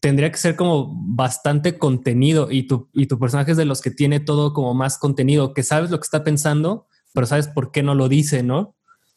tendría 0.00 0.30
que 0.30 0.38
ser 0.38 0.56
como 0.56 0.92
bastante 0.94 1.78
contenido 1.78 2.50
y 2.50 2.66
tu, 2.66 2.88
y 2.92 3.06
tu 3.06 3.18
personaje 3.18 3.52
es 3.52 3.56
de 3.56 3.64
los 3.64 3.80
que 3.80 3.90
tiene 3.90 4.20
todo 4.20 4.52
como 4.52 4.74
más 4.74 4.98
contenido, 4.98 5.52
que 5.54 5.62
sabes 5.62 5.90
lo 5.90 5.98
que 5.98 6.04
está 6.04 6.24
pensando, 6.24 6.86
pero 7.12 7.26
sabes 7.26 7.48
por 7.48 7.70
qué 7.70 7.82
no 7.82 7.94
lo 7.94 8.08
dice, 8.08 8.42
¿no? 8.42 8.76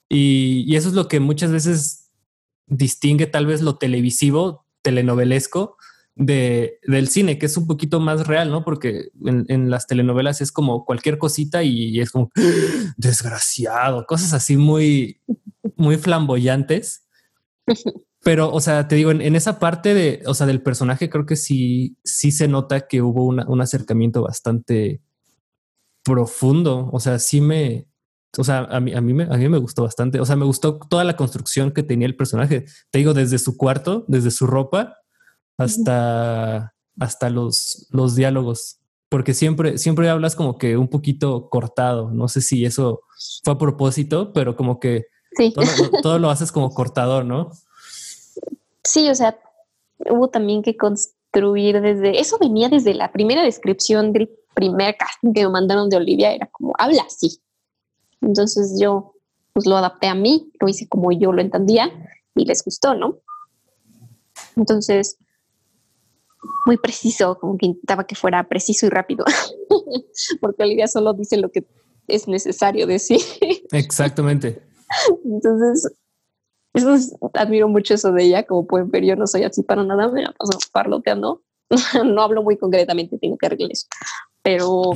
Y, 0.10 0.76
eso 0.76 0.90
es 0.90 0.96
lo 0.96 1.08
que 1.08 1.20
muchas 1.20 1.52
veces 1.52 2.10
distingue 2.66 3.28
tal 3.28 3.46
vez 3.46 3.62
lo 3.62 3.78
televisivo, 3.78 4.66
telenovelesco, 4.82 5.78
de, 6.16 6.80
del 6.84 7.08
cine, 7.08 7.38
que 7.38 7.46
es 7.46 7.56
un 7.56 7.68
poquito 7.68 8.00
más 8.00 8.28
real, 8.28 8.50
¿no? 8.50 8.66
Porque 8.66 9.10
en, 9.26 9.46
en, 9.48 9.70
las 9.70 9.88
telenovelas 9.88 10.42
es 10.42 10.52
como 10.52 10.84
cualquier 10.84 11.18
cosita 11.18 11.64
y 11.64 12.00
es 12.02 12.12
como 12.12 12.32
desgraciado, 12.98 14.06
cosas 14.06 14.34
así 14.34 14.58
muy, 14.58 15.22
muy 15.76 15.98
flamboyantes. 15.98 17.06
Pero, 18.22 18.52
o 18.52 18.60
sea, 18.60 18.88
te 18.88 18.96
digo, 18.96 19.12
en, 19.12 19.36
esa 19.36 19.60
parte 19.60 19.94
de, 19.94 20.22
o 20.26 20.34
sea, 20.34 20.46
del 20.46 20.62
personaje, 20.62 21.10
creo 21.10 21.26
que 21.26 21.38
sí, 21.38 21.98
sí 22.04 22.32
se 22.32 22.50
nota 22.50 22.88
que 22.88 23.02
hubo 23.02 23.26
un 23.26 23.62
acercamiento 23.62 24.22
bastante 24.22 25.02
profundo. 26.04 26.90
O 26.92 27.00
sea, 27.00 27.18
sí 27.20 27.40
me, 27.40 27.89
o 28.38 28.44
sea, 28.44 28.60
a 28.60 28.80
mí, 28.80 28.94
a 28.94 29.02
mí 29.02 29.14
me, 29.14 29.24
a 29.24 29.38
mí 29.38 29.50
me 29.50 29.58
gustó 29.58 29.84
bastante. 29.84 30.20
O 30.20 30.26
sea, 30.26 30.36
me 30.36 30.46
gustó 30.46 30.78
toda 30.78 31.04
la 31.04 31.16
construcción 31.16 31.72
que 31.72 31.84
tenía 31.84 32.08
el 32.08 32.16
personaje. 32.16 32.66
Te 32.92 33.00
digo, 33.00 33.14
desde 33.14 33.40
su 33.40 33.58
cuarto, 33.58 34.06
desde 34.08 34.32
su 34.32 34.46
ropa 34.46 34.98
hasta, 35.58 36.74
hasta 37.00 37.30
los, 37.30 37.88
los 37.92 38.16
diálogos. 38.16 38.80
Porque 39.10 39.34
siempre, 39.34 39.78
siempre 39.80 40.10
hablas 40.10 40.36
como 40.36 40.58
que 40.58 40.78
un 40.78 40.88
poquito 40.88 41.50
cortado. 41.50 42.12
No 42.12 42.28
sé 42.28 42.42
si 42.42 42.66
eso 42.66 43.02
fue 43.44 43.54
a 43.54 43.58
propósito, 43.58 44.32
pero 44.34 44.56
como 44.56 44.80
que 44.80 45.06
todo 46.04 46.20
lo 46.20 46.30
haces 46.30 46.52
como 46.52 46.70
cortador, 46.70 47.26
¿no? 47.26 47.52
Sí, 48.84 49.10
o 49.10 49.16
sea, 49.16 49.40
hubo 50.10 50.30
también 50.30 50.62
que 50.62 50.78
construir 50.78 51.82
desde, 51.82 52.20
eso 52.20 52.38
venía 52.40 52.70
desde 52.70 52.94
la 52.94 53.12
primera 53.12 53.44
descripción 53.44 54.14
del 54.14 54.30
primer 54.54 54.96
casting 54.98 55.34
que 55.34 55.44
me 55.44 55.50
mandaron 55.50 55.90
de 55.90 55.98
Olivia, 55.98 56.34
era 56.34 56.48
como, 56.48 56.74
habla 56.78 57.04
así. 57.04 57.42
Entonces 58.22 58.78
yo 58.80 59.14
pues 59.54 59.66
lo 59.66 59.78
adapté 59.78 60.08
a 60.08 60.16
mí, 60.16 60.52
lo 60.60 60.68
hice 60.68 60.88
como 60.88 61.12
yo 61.12 61.32
lo 61.32 61.42
entendía 61.42 61.92
y 62.36 62.46
les 62.46 62.64
gustó, 62.64 62.94
¿no? 62.94 63.18
Entonces, 64.56 65.18
muy 66.66 66.78
preciso, 66.78 67.38
como 67.40 67.58
que 67.58 67.66
intentaba 67.66 68.06
que 68.06 68.16
fuera 68.16 68.48
preciso 68.48 68.86
y 68.86 68.90
rápido, 68.90 69.26
porque 70.42 70.64
Olivia 70.64 70.88
solo 70.88 71.14
dice 71.14 71.38
lo 71.38 71.50
que 71.50 71.66
es 72.08 72.28
necesario 72.28 72.88
decir. 72.88 73.22
Exactamente. 73.72 74.62
Entonces, 75.26 75.92
eso 76.74 77.18
admiro 77.34 77.68
mucho 77.68 77.94
eso 77.94 78.12
de 78.12 78.24
ella, 78.24 78.44
como 78.44 78.66
pueden 78.66 78.90
ver, 78.92 79.04
yo 79.04 79.16
no 79.16 79.28
soy 79.28 79.44
así 79.44 79.64
para 79.64 79.84
nada, 79.84 80.10
me 80.10 80.24
la 80.24 80.32
paso 80.34 80.58
parloteando. 80.72 81.42
no 82.06 82.22
hablo 82.22 82.44
muy 82.44 82.58
concretamente, 82.58 83.18
tengo 83.18 83.38
que 83.38 83.46
arreglar 83.46 83.72
eso. 83.72 83.88
Pero, 84.42 84.92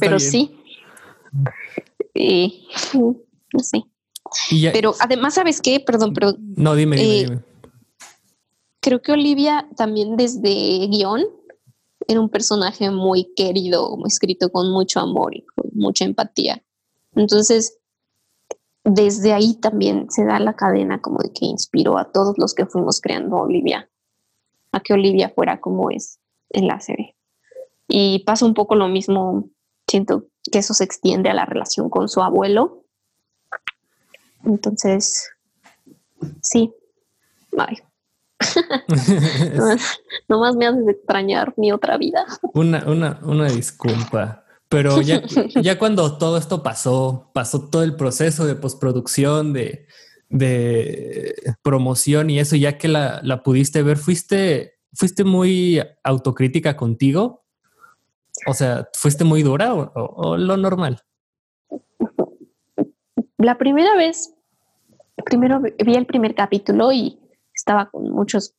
pero 0.00 0.18
sí. 0.18 0.54
Y, 2.14 2.68
no 2.94 3.60
sé. 3.60 3.84
pero 4.72 4.94
además, 5.00 5.34
¿sabes 5.34 5.60
qué? 5.60 5.80
Perdón, 5.80 6.12
pero... 6.12 6.34
No, 6.38 6.74
dime, 6.74 6.96
dime, 6.96 7.34
eh, 7.34 7.40
Creo 8.80 9.02
que 9.02 9.12
Olivia 9.12 9.68
también 9.76 10.16
desde 10.16 10.86
guion 10.88 11.24
era 12.06 12.20
un 12.20 12.28
personaje 12.28 12.90
muy 12.90 13.32
querido, 13.34 13.98
escrito 14.06 14.50
con 14.50 14.70
mucho 14.72 15.00
amor 15.00 15.34
y 15.34 15.44
con 15.44 15.70
mucha 15.74 16.04
empatía. 16.04 16.62
Entonces, 17.14 17.78
desde 18.84 19.32
ahí 19.32 19.54
también 19.54 20.10
se 20.10 20.24
da 20.24 20.38
la 20.38 20.54
cadena 20.54 21.00
como 21.00 21.18
de 21.18 21.32
que 21.32 21.44
inspiró 21.44 21.98
a 21.98 22.10
todos 22.10 22.38
los 22.38 22.54
que 22.54 22.66
fuimos 22.66 23.00
creando 23.00 23.36
Olivia, 23.36 23.90
a 24.72 24.80
que 24.80 24.94
Olivia 24.94 25.30
fuera 25.30 25.60
como 25.60 25.90
es 25.90 26.18
en 26.50 26.66
la 26.66 26.80
serie. 26.80 27.14
Y 27.88 28.20
pasa 28.20 28.46
un 28.46 28.54
poco 28.54 28.74
lo 28.74 28.88
mismo, 28.88 29.50
siento 29.86 30.26
que 30.50 30.58
eso 30.58 30.74
se 30.74 30.84
extiende 30.84 31.30
a 31.30 31.34
la 31.34 31.44
relación 31.44 31.90
con 31.90 32.08
su 32.08 32.22
abuelo. 32.22 32.84
Entonces, 34.44 35.30
sí, 36.42 36.72
ay. 37.56 37.76
nomás, 40.28 40.56
me 40.56 40.66
haces 40.66 40.88
extrañar 40.88 41.54
mi 41.56 41.72
otra 41.72 41.96
vida. 41.98 42.26
Una, 42.54 42.84
una, 42.86 43.20
una 43.22 43.48
disculpa. 43.48 44.44
Pero 44.68 45.00
ya, 45.00 45.22
ya 45.62 45.78
cuando 45.78 46.18
todo 46.18 46.36
esto 46.36 46.62
pasó, 46.62 47.30
pasó 47.32 47.68
todo 47.68 47.82
el 47.82 47.96
proceso 47.96 48.46
de 48.46 48.54
postproducción, 48.54 49.52
de, 49.52 49.86
de 50.28 51.34
promoción 51.62 52.30
y 52.30 52.38
eso, 52.38 52.56
ya 52.56 52.76
que 52.78 52.88
la, 52.88 53.20
la, 53.22 53.42
pudiste 53.42 53.82
ver, 53.82 53.96
fuiste, 53.96 54.78
fuiste 54.92 55.24
muy 55.24 55.82
autocrítica 56.04 56.76
contigo. 56.76 57.44
O 58.46 58.54
sea, 58.54 58.88
¿fuiste 58.94 59.24
muy 59.24 59.42
dura 59.42 59.74
o, 59.74 60.36
lo 60.36 60.56
normal? 60.56 61.00
La 63.36 63.58
primera 63.58 63.96
vez, 63.96 64.34
primero 65.24 65.60
vi 65.60 65.94
el 65.94 66.06
primer 66.06 66.34
capítulo 66.34 66.92
y 66.92 67.18
estaba 67.54 67.90
con 67.90 68.10
muchos 68.10 68.54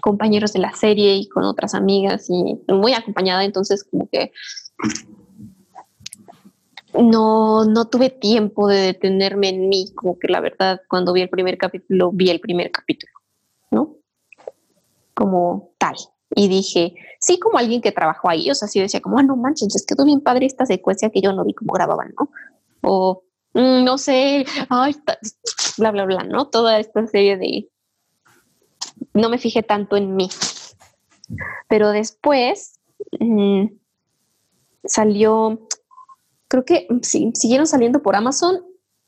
compañeros 0.00 0.52
de 0.52 0.58
la 0.58 0.72
serie 0.72 1.14
y 1.16 1.28
con 1.28 1.44
otras 1.44 1.74
amigas 1.74 2.28
y 2.28 2.60
muy 2.72 2.92
acompañada, 2.92 3.44
entonces 3.44 3.84
como 3.84 4.08
que 4.10 4.32
no, 6.94 7.64
no 7.64 7.88
tuve 7.88 8.10
tiempo 8.10 8.68
de 8.68 8.78
detenerme 8.78 9.48
en 9.48 9.68
mí, 9.68 9.92
como 9.94 10.18
que 10.18 10.28
la 10.28 10.40
verdad, 10.40 10.80
cuando 10.88 11.12
vi 11.12 11.22
el 11.22 11.30
primer 11.30 11.56
capítulo, 11.56 12.10
vi 12.12 12.30
el 12.30 12.40
primer 12.40 12.70
capítulo, 12.70 13.12
¿no? 13.70 13.96
Como 15.14 15.72
tal. 15.78 15.96
Y 16.34 16.48
dije, 16.48 16.94
sí, 17.20 17.38
como 17.38 17.58
alguien 17.58 17.80
que 17.80 17.92
trabajó 17.92 18.28
ahí, 18.30 18.50
o 18.50 18.54
sea, 18.54 18.68
sí 18.68 18.80
decía 18.80 19.00
como, 19.00 19.18
ah, 19.18 19.22
no 19.22 19.36
manches, 19.36 19.72
les 19.72 19.86
quedó 19.86 20.04
bien 20.04 20.20
padre 20.20 20.46
esta 20.46 20.66
secuencia 20.66 21.10
que 21.10 21.20
yo 21.20 21.32
no 21.32 21.44
vi 21.44 21.54
cómo 21.54 21.72
grababan, 21.72 22.12
¿no? 22.18 22.30
O, 22.82 23.22
mm, 23.54 23.84
no 23.84 23.98
sé, 23.98 24.44
ay, 24.68 24.96
bla, 25.78 25.90
bla, 25.90 26.04
bla, 26.04 26.24
¿no? 26.24 26.48
Toda 26.48 26.78
esta 26.78 27.06
serie 27.06 27.36
de... 27.36 27.68
No 29.14 29.28
me 29.28 29.38
fijé 29.38 29.62
tanto 29.62 29.96
en 29.96 30.16
mí. 30.16 30.30
Pero 31.68 31.90
después, 31.90 32.80
mm, 33.20 33.66
salió, 34.84 35.68
creo 36.48 36.64
que 36.64 36.88
sí, 37.02 37.30
siguieron 37.34 37.66
saliendo 37.66 38.02
por 38.02 38.16
Amazon. 38.16 38.64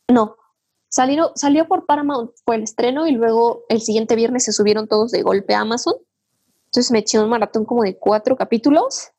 No, 0.09 0.37
Salió, 0.95 1.33
salió 1.35 1.67
por 1.67 1.87
Paramount, 1.87 2.31
fue 2.45 2.55
el 2.55 2.63
estreno 2.63 3.09
y 3.09 3.11
luego 3.11 3.65
el 3.69 3.81
siguiente 3.81 4.15
viernes 4.15 4.45
se 4.45 4.53
subieron 4.53 4.87
todos 4.87 5.11
de 5.11 5.23
golpe 5.23 5.53
a 5.53 5.63
Amazon. 5.63 5.95
Entonces 6.75 6.91
me 6.91 6.99
eché 6.99 7.21
un 7.21 7.29
maratón 7.29 7.65
como 7.65 7.85
de 7.85 7.97
cuatro 7.97 8.37
capítulos 8.37 9.13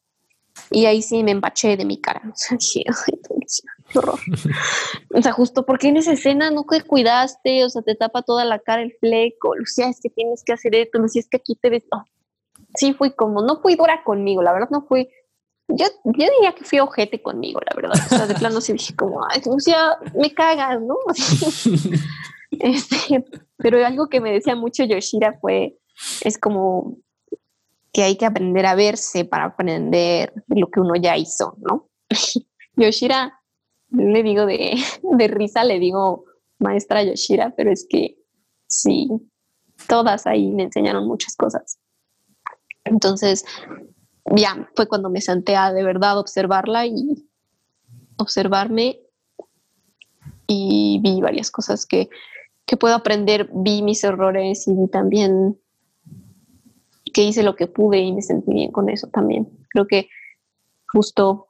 y 0.71 0.87
ahí 0.87 1.01
sí 1.01 1.23
me 1.23 1.31
empaché 1.31 1.77
de 1.77 1.85
mi 1.85 2.01
cara. 2.01 2.21
O 2.29 2.35
sea, 2.35 2.57
dije, 2.57 2.83
ay, 2.85 3.17
qué 3.89 3.97
horror. 3.97 4.19
o 5.15 5.21
sea, 5.21 5.31
justo 5.31 5.65
porque 5.65 5.87
en 5.87 5.95
esa 5.95 6.11
escena 6.11 6.51
no 6.51 6.65
te 6.65 6.81
cuidaste, 6.81 7.63
o 7.63 7.69
sea, 7.69 7.81
te 7.81 7.95
tapa 7.95 8.23
toda 8.23 8.43
la 8.43 8.59
cara 8.59 8.81
el 8.81 8.91
fleco. 8.99 9.55
Lucía, 9.55 9.87
es 9.87 10.01
que 10.01 10.09
tienes 10.09 10.43
que 10.43 10.51
hacer 10.51 10.75
esto, 10.75 10.99
Lucía, 10.99 11.21
es 11.21 11.29
que 11.29 11.37
aquí 11.37 11.55
te 11.55 11.69
ves. 11.69 11.83
sí, 12.75 12.93
fui 12.93 13.15
como, 13.15 13.41
no 13.41 13.61
fui 13.61 13.75
dura 13.75 14.03
conmigo, 14.03 14.41
la 14.41 14.51
verdad 14.51 14.67
no 14.69 14.85
fui. 14.85 15.07
Yo, 15.69 15.85
yo 16.03 16.27
diría 16.29 16.53
que 16.55 16.65
fui 16.65 16.79
ojete 16.81 17.21
conmigo, 17.21 17.61
la 17.61 17.73
verdad. 17.73 17.97
O 18.11 18.15
sea, 18.17 18.27
de 18.27 18.35
plano 18.35 18.59
sí 18.59 18.73
dije 18.73 18.93
como, 18.97 19.25
ay, 19.29 19.41
Lucía, 19.45 19.97
me 20.13 20.33
cagas, 20.33 20.81
¿no? 20.81 20.97
este, 22.59 23.23
pero 23.55 23.85
algo 23.85 24.09
que 24.09 24.19
me 24.19 24.33
decía 24.33 24.57
mucho 24.57 24.83
Yoshira 24.83 25.37
fue, 25.39 25.77
es 26.21 26.37
como, 26.37 26.97
que 27.95 28.03
hay 28.03 28.17
que 28.17 28.25
aprender 28.25 28.65
a 28.65 28.75
verse 28.75 29.23
para 29.23 29.45
aprender 29.45 30.33
lo 30.47 30.67
que 30.69 30.81
uno 30.81 30.97
ya 30.97 31.15
hizo, 31.15 31.55
¿no? 31.59 31.87
Yoshira, 32.75 33.39
le 33.89 34.21
digo 34.21 34.45
de, 34.45 35.27
risa, 35.29 35.63
le 35.63 35.79
digo 35.79 36.25
maestra 36.59 37.03
Yoshira, 37.03 37.53
pero 37.55 37.71
es 37.71 37.87
que 37.89 38.17
sí, 38.67 39.07
todas 39.87 40.27
ahí 40.27 40.51
me 40.51 40.63
enseñaron 40.63 41.07
muchas 41.07 41.37
cosas. 41.37 41.79
Entonces, 42.83 43.45
ya 44.25 44.69
fue 44.75 44.89
cuando 44.89 45.09
me 45.09 45.21
senté 45.21 45.55
a 45.55 45.71
de 45.71 45.83
verdad 45.85 46.19
observarla 46.19 46.87
y 46.87 47.29
observarme 48.17 48.99
y 50.47 50.99
vi 51.01 51.21
varias 51.21 51.49
cosas 51.49 51.85
que, 51.85 52.09
que 52.65 52.75
puedo 52.75 52.93
aprender, 52.93 53.49
vi 53.53 53.81
mis 53.83 54.03
errores 54.03 54.67
y 54.67 54.73
vi 54.73 54.89
también 54.89 55.57
que 57.15 57.23
hice 57.23 57.43
lo 57.43 57.55
que 57.55 57.67
pude 57.67 57.99
y 57.99 58.11
me 58.11 58.21
sentí 58.21 58.51
bien 58.51 58.73
con 58.73 58.89
eso 58.89 59.07
también. 59.07 59.47
Creo 59.69 59.87
que 59.87 60.09
justo 60.91 61.47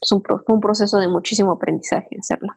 es 0.00 0.10
un, 0.10 0.22
un 0.48 0.60
proceso 0.60 0.98
de 0.98 1.06
muchísimo 1.06 1.52
aprendizaje 1.52 2.16
hacerlo. 2.18 2.54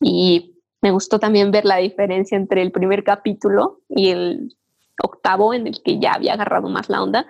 Y 0.00 0.58
me 0.80 0.90
gustó 0.90 1.18
también 1.18 1.50
ver 1.50 1.66
la 1.66 1.76
diferencia 1.76 2.34
entre 2.34 2.62
el 2.62 2.72
primer 2.72 3.04
capítulo 3.04 3.82
y 3.90 4.08
el 4.08 4.56
octavo 5.02 5.52
en 5.52 5.66
el 5.66 5.82
que 5.82 6.00
ya 6.00 6.14
había 6.14 6.32
agarrado 6.32 6.70
más 6.70 6.88
la 6.88 7.02
onda. 7.02 7.26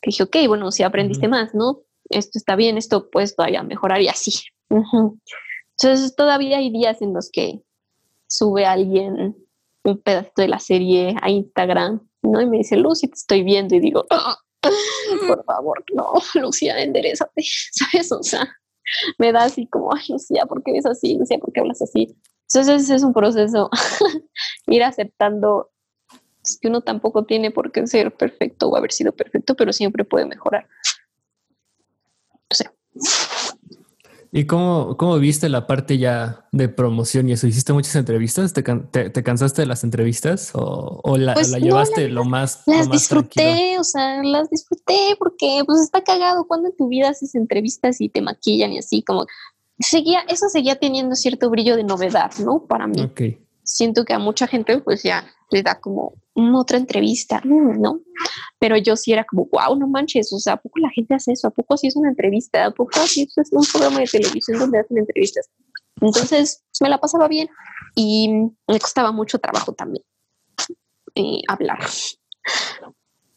Que 0.00 0.10
dije, 0.10 0.22
ok, 0.22 0.36
bueno, 0.46 0.70
si 0.70 0.84
aprendiste 0.84 1.26
más, 1.26 1.52
¿no? 1.52 1.80
Esto 2.08 2.38
está 2.38 2.54
bien, 2.54 2.76
esto 2.76 3.10
puedes 3.10 3.34
todavía 3.34 3.64
mejorar 3.64 4.00
y 4.02 4.06
así. 4.06 4.30
Entonces 4.70 6.14
todavía 6.14 6.58
hay 6.58 6.70
días 6.70 7.02
en 7.02 7.12
los 7.12 7.28
que 7.32 7.60
sube 8.28 8.66
alguien 8.66 9.36
un 9.82 9.98
pedacito 10.00 10.42
de 10.42 10.48
la 10.48 10.60
serie 10.60 11.16
a 11.20 11.28
Instagram 11.28 12.05
¿no? 12.26 12.40
Y 12.40 12.46
me 12.46 12.58
dice, 12.58 12.76
Lucy, 12.76 13.08
te 13.08 13.14
estoy 13.14 13.42
viendo 13.42 13.74
y 13.74 13.80
digo, 13.80 14.04
ah, 14.10 14.36
por 15.26 15.44
favor, 15.44 15.84
no, 15.94 16.12
Lucía, 16.40 16.82
enderezate, 16.82 17.42
¿sabes? 17.72 18.12
O 18.12 18.22
sea, 18.22 18.48
me 19.18 19.32
da 19.32 19.44
así 19.44 19.66
como, 19.66 19.94
ay, 19.94 20.04
Lucía, 20.08 20.46
¿por 20.46 20.62
qué 20.62 20.72
ves 20.72 20.86
así? 20.86 21.16
Lucía, 21.16 21.38
¿por 21.38 21.52
qué 21.52 21.60
hablas 21.60 21.82
así? 21.82 22.16
Entonces 22.48 22.90
es 22.90 23.02
un 23.02 23.12
proceso, 23.12 23.70
ir 24.66 24.84
aceptando 24.84 25.70
que 26.60 26.68
uno 26.68 26.80
tampoco 26.80 27.24
tiene 27.24 27.50
por 27.50 27.72
qué 27.72 27.86
ser 27.88 28.14
perfecto 28.14 28.68
o 28.68 28.76
haber 28.76 28.92
sido 28.92 29.12
perfecto, 29.12 29.56
pero 29.56 29.72
siempre 29.72 30.04
puede 30.04 30.26
mejorar. 30.26 30.68
O 32.48 32.54
sea, 32.54 32.72
¿Y 34.36 34.44
cómo, 34.44 34.98
cómo 34.98 35.18
viste 35.18 35.48
la 35.48 35.66
parte 35.66 35.96
ya 35.96 36.46
de 36.52 36.68
promoción 36.68 37.26
y 37.26 37.32
eso? 37.32 37.46
¿Hiciste 37.46 37.72
muchas 37.72 37.96
entrevistas? 37.96 38.52
¿Te, 38.52 38.62
te, 38.62 39.22
cansaste 39.22 39.62
de 39.62 39.66
las 39.66 39.82
entrevistas 39.82 40.50
o, 40.52 41.16
la, 41.16 41.32
pues 41.32 41.52
llevaste 41.56 42.10
lo 42.10 42.26
más? 42.26 42.62
Las 42.66 42.90
disfruté, 42.90 43.78
o 43.78 43.84
sea, 43.84 44.22
las 44.22 44.50
disfruté 44.50 45.16
porque 45.18 45.62
pues 45.64 45.80
está 45.80 46.04
cagado 46.04 46.46
cuando 46.46 46.68
en 46.68 46.76
tu 46.76 46.86
vida 46.86 47.08
haces 47.08 47.34
entrevistas 47.34 47.98
y 48.02 48.10
te 48.10 48.20
maquillan 48.20 48.72
y 48.72 48.78
así 48.78 49.02
como 49.02 49.24
seguía, 49.78 50.20
eso 50.28 50.50
seguía 50.50 50.76
teniendo 50.76 51.14
cierto 51.14 51.48
brillo 51.48 51.74
de 51.74 51.84
novedad, 51.84 52.30
¿no? 52.38 52.66
Para 52.66 52.86
mí. 52.86 53.10
Siento 53.66 54.04
que 54.04 54.14
a 54.14 54.18
mucha 54.18 54.46
gente 54.46 54.78
pues 54.78 55.02
ya 55.02 55.26
le 55.50 55.62
da 55.62 55.80
como 55.80 56.14
otra 56.54 56.78
entrevista, 56.78 57.40
¿no? 57.44 58.00
Pero 58.58 58.76
yo 58.76 58.96
sí 58.96 59.12
era 59.12 59.24
como, 59.24 59.48
wow, 59.50 59.76
no 59.76 59.88
manches, 59.88 60.32
o 60.32 60.38
sea, 60.38 60.54
¿a 60.54 60.56
poco 60.56 60.78
la 60.78 60.90
gente 60.90 61.14
hace 61.14 61.32
eso? 61.32 61.48
¿A 61.48 61.50
poco 61.50 61.74
así 61.74 61.88
es 61.88 61.96
una 61.96 62.08
entrevista? 62.08 62.66
¿A 62.66 62.70
poco 62.70 63.00
así 63.00 63.28
es 63.36 63.48
un 63.52 63.64
programa 63.70 64.00
de 64.00 64.06
televisión 64.06 64.58
donde 64.58 64.78
hacen 64.78 64.98
entrevistas? 64.98 65.50
Entonces, 66.00 66.62
me 66.80 66.88
la 66.88 66.98
pasaba 66.98 67.26
bien 67.26 67.48
y 67.94 68.28
me 68.68 68.78
costaba 68.78 69.12
mucho 69.12 69.38
trabajo 69.38 69.72
también 69.72 70.04
eh, 71.14 71.40
hablar, 71.48 71.78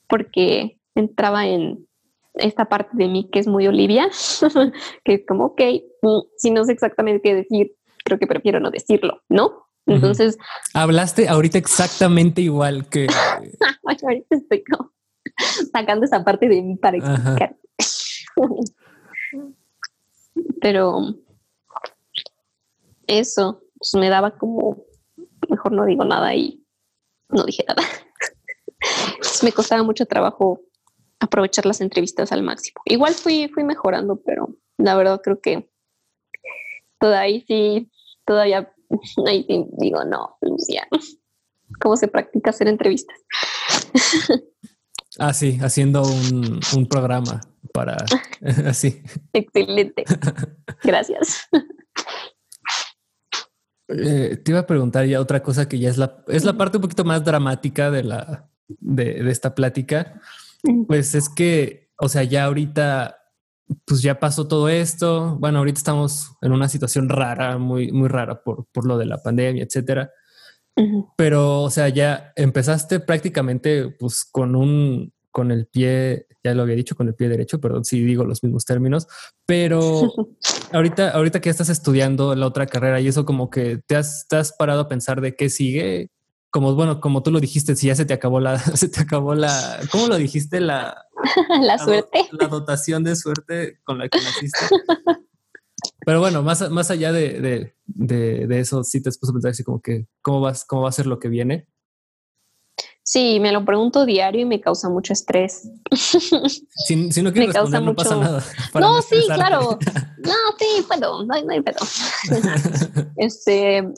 porque 0.07 0.77
entraba 0.95 1.47
en 1.47 1.87
esta 2.33 2.65
parte 2.65 2.91
de 2.93 3.07
mí 3.07 3.29
que 3.31 3.39
es 3.39 3.47
muy 3.47 3.67
Olivia, 3.67 4.09
que 5.03 5.13
es 5.13 5.21
como, 5.27 5.45
ok, 5.45 5.61
mm, 6.01 6.19
si 6.37 6.51
no 6.51 6.65
sé 6.65 6.73
exactamente 6.73 7.21
qué 7.21 7.35
decir, 7.35 7.75
creo 8.03 8.19
que 8.19 8.27
prefiero 8.27 8.59
no 8.59 8.71
decirlo, 8.71 9.21
¿no? 9.29 9.68
Entonces. 9.89 10.37
Hablaste 10.73 11.27
ahorita 11.27 11.57
exactamente 11.57 12.41
igual 12.41 12.87
que. 12.87 13.07
ahorita 14.03 14.35
estoy 14.35 14.63
como 14.63 14.91
sacando 15.71 16.05
esa 16.05 16.23
parte 16.23 16.47
de 16.47 16.61
mí 16.61 16.75
para 16.75 16.97
explicar. 16.97 17.55
Pero 20.61 21.15
eso 23.07 23.61
pues, 23.77 23.93
me 23.95 24.09
daba 24.09 24.37
como 24.37 24.83
mejor 25.49 25.71
no 25.71 25.85
digo 25.85 26.05
nada 26.05 26.33
y 26.35 26.63
no 27.29 27.43
dije 27.43 27.63
nada. 27.67 27.83
me 29.43 29.51
costaba 29.51 29.83
mucho 29.83 30.05
trabajo 30.05 30.61
aprovechar 31.19 31.65
las 31.65 31.81
entrevistas 31.81 32.31
al 32.31 32.43
máximo. 32.43 32.81
Igual 32.85 33.13
fui, 33.13 33.49
fui 33.49 33.63
mejorando, 33.63 34.21
pero 34.21 34.55
la 34.77 34.95
verdad 34.95 35.21
creo 35.23 35.41
que 35.41 35.69
todavía 36.99 37.43
sí, 37.45 37.91
todavía 38.25 38.73
Ahí 39.27 39.45
digo, 39.77 40.03
no, 40.05 40.37
Lucia, 40.41 40.87
¿cómo 41.79 41.95
se 41.95 42.07
practica 42.07 42.49
hacer 42.49 42.67
entrevistas? 42.67 43.17
Ah, 45.17 45.33
sí, 45.33 45.57
haciendo 45.61 46.03
un, 46.03 46.87
programa 46.87 47.41
para 47.73 47.97
así. 48.65 49.01
Excelente. 49.33 50.03
Gracias. 50.83 51.47
Eh, 53.87 54.37
te 54.37 54.51
iba 54.51 54.59
a 54.59 54.67
preguntar 54.67 55.05
ya 55.07 55.19
otra 55.19 55.41
cosa 55.41 55.67
que 55.67 55.79
ya 55.79 55.89
es 55.89 55.97
la, 55.97 56.23
es 56.27 56.45
la 56.45 56.57
parte 56.57 56.77
un 56.77 56.83
poquito 56.83 57.03
más 57.03 57.25
dramática 57.25 57.89
de 57.89 58.03
la 58.03 58.49
de, 58.67 59.23
de 59.23 59.31
esta 59.31 59.55
plática. 59.55 60.21
Pues 60.87 61.15
es 61.15 61.29
que, 61.29 61.89
o 61.97 62.07
sea, 62.07 62.23
ya 62.23 62.45
ahorita 62.45 63.18
pues 63.85 64.01
ya 64.01 64.19
pasó 64.19 64.47
todo 64.47 64.69
esto. 64.69 65.37
Bueno, 65.39 65.59
ahorita 65.59 65.77
estamos 65.77 66.31
en 66.41 66.51
una 66.51 66.69
situación 66.69 67.09
rara, 67.09 67.57
muy, 67.57 67.91
muy 67.91 68.07
rara 68.07 68.41
por, 68.41 68.65
por 68.71 68.85
lo 68.85 68.97
de 68.97 69.05
la 69.05 69.21
pandemia, 69.21 69.63
etcétera. 69.63 70.11
Pero, 71.17 71.63
o 71.63 71.69
sea, 71.69 71.89
ya 71.89 72.31
empezaste 72.37 73.01
prácticamente 73.01 73.89
pues 73.99 74.23
con 74.23 74.55
un, 74.55 75.11
con 75.29 75.51
el 75.51 75.67
pie, 75.67 76.27
ya 76.43 76.53
lo 76.53 76.63
había 76.63 76.75
dicho, 76.75 76.95
con 76.95 77.07
el 77.07 77.15
pie 77.15 77.27
derecho, 77.27 77.59
perdón 77.59 77.83
si 77.83 78.01
digo 78.01 78.23
los 78.23 78.43
mismos 78.43 78.63
términos, 78.63 79.07
pero 79.45 80.13
ahorita, 80.71 81.09
ahorita 81.11 81.41
que 81.41 81.49
estás 81.49 81.69
estudiando 81.69 82.33
la 82.33 82.47
otra 82.47 82.65
carrera 82.65 83.01
y 83.01 83.07
eso 83.07 83.25
como 83.25 83.49
que 83.49 83.81
te 83.85 83.97
has, 83.97 84.25
te 84.29 84.37
has 84.37 84.53
parado 84.53 84.81
a 84.81 84.87
pensar 84.87 85.19
de 85.19 85.35
qué 85.35 85.49
sigue, 85.49 86.11
como 86.51 86.75
bueno, 86.75 86.99
como 86.99 87.21
tú 87.23 87.31
lo 87.31 87.39
dijiste, 87.39 87.75
si 87.75 87.87
ya 87.87 87.95
se 87.95 88.05
te 88.05 88.13
acabó 88.13 88.39
la, 88.39 88.57
se 88.75 88.89
te 88.89 89.01
acabó 89.01 89.35
la, 89.35 89.79
¿cómo 89.91 90.07
lo 90.07 90.17
dijiste? 90.17 90.59
La, 90.59 91.05
la, 91.61 91.77
suerte. 91.77 92.27
La 92.31 92.47
dotación 92.47 93.03
de 93.03 93.15
suerte 93.15 93.79
con 93.83 93.97
la 93.97 94.09
que 94.09 94.19
naciste. 94.19 94.59
Pero 96.05 96.19
bueno, 96.19 96.41
más, 96.41 96.69
más 96.71 96.91
allá 96.91 97.11
de, 97.11 97.39
de, 97.85 98.47
de, 98.47 98.59
eso, 98.59 98.83
sí 98.83 99.01
te 99.01 99.09
puesto 99.11 99.29
a 99.29 99.33
pensar 99.33 99.51
así 99.51 99.63
como 99.63 99.81
que, 99.81 100.07
¿cómo, 100.21 100.41
vas, 100.41 100.65
¿cómo 100.65 100.83
va 100.83 100.89
a 100.89 100.93
ser 100.93 101.05
lo 101.05 101.19
que 101.19 101.29
viene? 101.29 101.67
Sí, 103.03 103.39
me 103.39 103.51
lo 103.51 103.65
pregunto 103.65 104.05
diario 104.05 104.41
y 104.41 104.45
me 104.45 104.61
causa 104.61 104.89
mucho 104.89 105.13
estrés. 105.13 105.69
Si, 106.87 107.11
si 107.11 107.21
no 107.21 107.31
quieres 107.31 107.53
responder, 107.53 107.83
no 107.83 107.95
pasa 107.95 108.15
nada. 108.15 108.43
No, 108.79 109.01
sí, 109.01 109.17
claro. 109.25 109.77
No, 110.23 110.33
sí, 110.57 110.83
puedo, 110.87 111.25
no, 111.25 111.43
no 111.43 111.51
hay 111.51 111.61
pedo. 111.61 111.79
Este, 113.17 113.93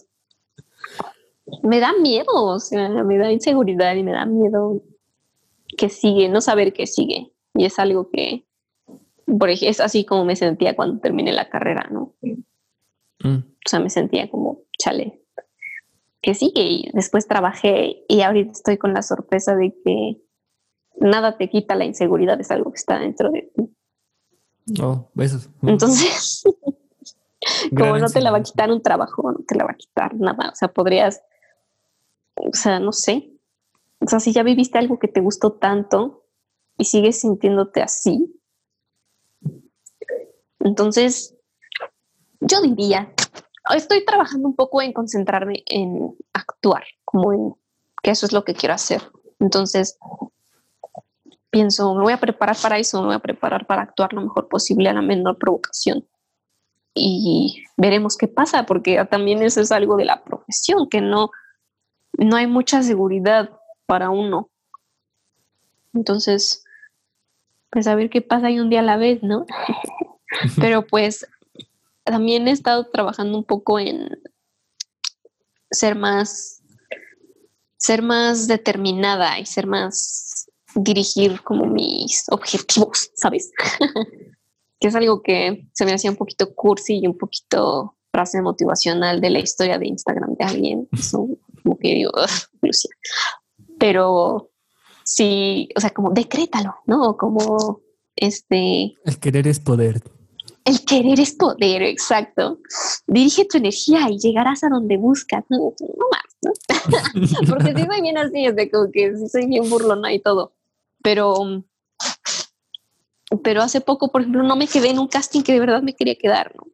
me 1.64 1.80
da 1.80 1.94
miedo, 2.02 2.32
o 2.34 2.60
sea, 2.60 2.90
me 2.90 3.18
da 3.18 3.32
inseguridad 3.32 3.96
y 3.96 4.04
me 4.04 4.12
da 4.12 4.26
miedo 4.26 4.82
que 5.78 5.90
sigue, 5.90 6.30
no 6.30 6.42
saber 6.42 6.74
qué 6.74 6.88
sigue. 6.88 7.32
Y 7.54 7.66
es 7.66 7.80
algo 7.80 8.10
que, 8.10 8.46
por 9.26 9.50
ejemplo, 9.50 9.70
es 9.70 9.80
así 9.80 10.06
como 10.06 10.26
me 10.26 10.36
sentía 10.36 10.76
cuando 10.76 11.00
terminé 11.00 11.32
la 11.34 11.50
carrera, 11.50 11.88
¿no? 11.92 12.16
Mm. 13.20 13.38
O 13.38 13.70
sea, 13.70 13.80
me 13.80 13.90
sentía 13.90 14.30
como, 14.30 14.62
chale, 14.78 15.22
que 16.22 16.34
sigue. 16.34 16.64
Y 16.64 16.92
después 16.94 17.28
trabajé 17.28 18.04
y 18.08 18.22
ahorita 18.22 18.52
estoy 18.52 18.78
con 18.78 18.94
la 18.94 19.02
sorpresa 19.02 19.56
de 19.56 19.74
que 19.84 20.22
nada 21.00 21.38
te 21.38 21.50
quita 21.50 21.76
la 21.76 21.86
inseguridad, 21.86 22.40
es 22.40 22.52
algo 22.52 22.72
que 22.72 22.78
está 22.78 23.00
dentro 23.00 23.30
de 23.32 23.52
ti. 23.56 23.76
Oh, 24.82 25.10
besos. 25.14 25.50
Entonces, 25.64 26.44
como 27.78 27.98
no 27.98 28.10
te 28.10 28.22
la 28.22 28.32
va 28.32 28.38
a 28.38 28.44
quitar 28.44 28.72
un 28.72 28.82
trabajo, 28.82 29.32
no 29.32 29.40
te 29.46 29.56
la 29.56 29.66
va 29.66 29.72
a 29.72 29.76
quitar 29.76 30.16
nada. 30.16 30.50
O 30.52 30.56
sea, 30.56 30.72
podrías, 30.72 31.22
o 32.46 32.54
sea, 32.54 32.80
no 32.80 32.92
sé. 32.92 33.32
O 34.00 34.08
sea, 34.08 34.20
si 34.20 34.34
ya 34.34 34.44
viviste 34.44 34.78
algo 34.78 35.00
que 35.00 35.08
te 35.08 35.22
gustó 35.22 35.54
tanto 35.54 36.26
y 36.78 36.86
sigues 36.86 37.20
sintiéndote 37.20 37.82
así, 37.82 38.34
entonces 40.60 41.36
yo 42.40 42.62
diría, 42.62 43.14
estoy 43.76 44.04
trabajando 44.06 44.48
un 44.48 44.56
poco 44.56 44.82
en 44.82 44.94
concentrarme 44.94 45.64
en 45.68 46.16
actuar, 46.34 46.84
como 47.06 47.34
en 47.34 47.56
que 48.02 48.12
eso 48.12 48.26
es 48.26 48.34
lo 48.34 48.44
que 48.44 48.56
quiero 48.56 48.74
hacer. 48.74 49.02
Entonces, 49.40 49.98
pienso, 51.50 51.94
me 51.96 52.04
voy 52.04 52.14
a 52.14 52.20
preparar 52.20 52.56
para 52.62 52.80
eso, 52.80 53.00
me 53.02 53.08
voy 53.08 53.16
a 53.16 53.20
preparar 53.20 53.68
para 53.68 53.84
actuar 53.84 54.14
lo 54.14 54.22
mejor 54.22 54.48
posible 54.48 54.90
a 54.90 54.94
la 54.94 55.02
menor 55.02 55.38
provocación. 55.38 56.08
Y 56.94 57.64
veremos 57.78 58.18
qué 58.18 58.28
pasa, 58.28 58.66
porque 58.66 59.04
también 59.10 59.42
eso 59.44 59.62
es 59.62 59.72
algo 59.72 59.96
de 59.96 60.06
la 60.06 60.24
profesión, 60.24 60.90
que 60.90 61.02
no, 61.02 61.30
no 62.18 62.36
hay 62.36 62.48
mucha 62.48 62.84
seguridad 62.84 63.50
para 63.86 64.10
uno. 64.10 64.50
Entonces, 65.94 66.64
pues 67.70 67.88
a 67.88 67.96
ver 67.96 68.10
qué 68.10 68.22
pasa 68.22 68.48
ahí 68.48 68.60
un 68.60 68.70
día 68.70 68.80
a 68.80 68.84
la 68.84 68.98
vez, 68.98 69.24
¿no? 69.24 69.46
Pero 70.60 70.86
pues 70.86 71.26
también 72.04 72.48
he 72.48 72.52
estado 72.52 72.90
trabajando 72.90 73.38
un 73.38 73.44
poco 73.44 73.80
en 73.80 74.22
ser 75.72 75.96
más, 75.96 76.62
ser 77.78 78.02
más 78.02 78.48
determinada 78.48 79.40
y 79.40 79.46
ser 79.46 79.68
más 79.68 80.50
dirigir 80.76 81.42
como 81.42 81.66
mis 81.66 82.26
objetivos, 82.30 83.12
¿sabes? 83.16 83.52
que 84.80 84.88
es 84.88 84.96
algo 84.96 85.22
que 85.22 85.68
se 85.74 85.86
me 85.86 85.94
hacía 85.94 86.12
un 86.12 86.18
poquito 86.18 86.54
cursi 86.54 87.00
y 87.00 87.08
un 87.08 87.18
poquito 87.18 87.96
frase 88.12 88.42
motivacional 88.42 89.22
de 89.22 89.30
la 89.30 89.40
historia 89.40 89.78
de 89.78 89.88
Instagram 89.88 90.36
de 90.36 90.44
alguien. 90.44 90.90
Eso 90.92 91.28
como 91.64 91.78
que 91.78 91.90
digo, 91.90 92.12
Lucia. 92.62 92.90
Pero 93.80 94.52
sí, 95.04 95.70
o 95.76 95.80
sea, 95.80 95.92
como 95.92 96.12
decrétalo, 96.12 96.76
¿no? 96.86 97.18
Como 97.18 97.82
este... 98.16 98.94
El 99.06 99.20
querer 99.20 99.48
es 99.48 99.60
poder. 99.60 100.02
El 100.64 100.86
querer 100.86 101.20
es 101.20 101.34
poder, 101.34 101.82
exacto. 101.82 102.60
Dirige 103.08 103.46
tu 103.46 103.58
energía 103.58 104.08
y 104.10 104.20
llegarás 104.20 104.64
a 104.64 104.70
donde 104.70 104.98
buscas. 104.98 105.44
No, 105.50 105.74
más, 106.12 106.22
¿no? 106.44 106.52
Porque 107.50 107.74
si 107.76 107.84
soy 107.84 108.02
bien 108.02 108.18
así, 108.18 108.46
es 108.46 108.56
de 108.56 108.70
como 108.70 108.92
que 108.92 109.16
sí 109.18 109.28
soy 109.28 109.48
bien 109.48 109.70
burlona 109.70 110.14
y 110.14 110.20
todo. 110.20 110.54
Pero, 111.04 111.64
pero 113.44 113.64
hace 113.64 113.82
poco, 113.82 114.12
por 114.12 114.22
ejemplo, 114.22 114.44
no 114.44 114.56
me 114.56 114.68
quedé 114.68 114.90
en 114.90 115.00
un 115.00 115.08
casting 115.08 115.42
que 115.42 115.54
de 115.54 115.60
verdad 115.60 115.82
me 115.82 115.96
quería 115.96 116.16
quedar, 116.16 116.54
¿no? 116.56 116.68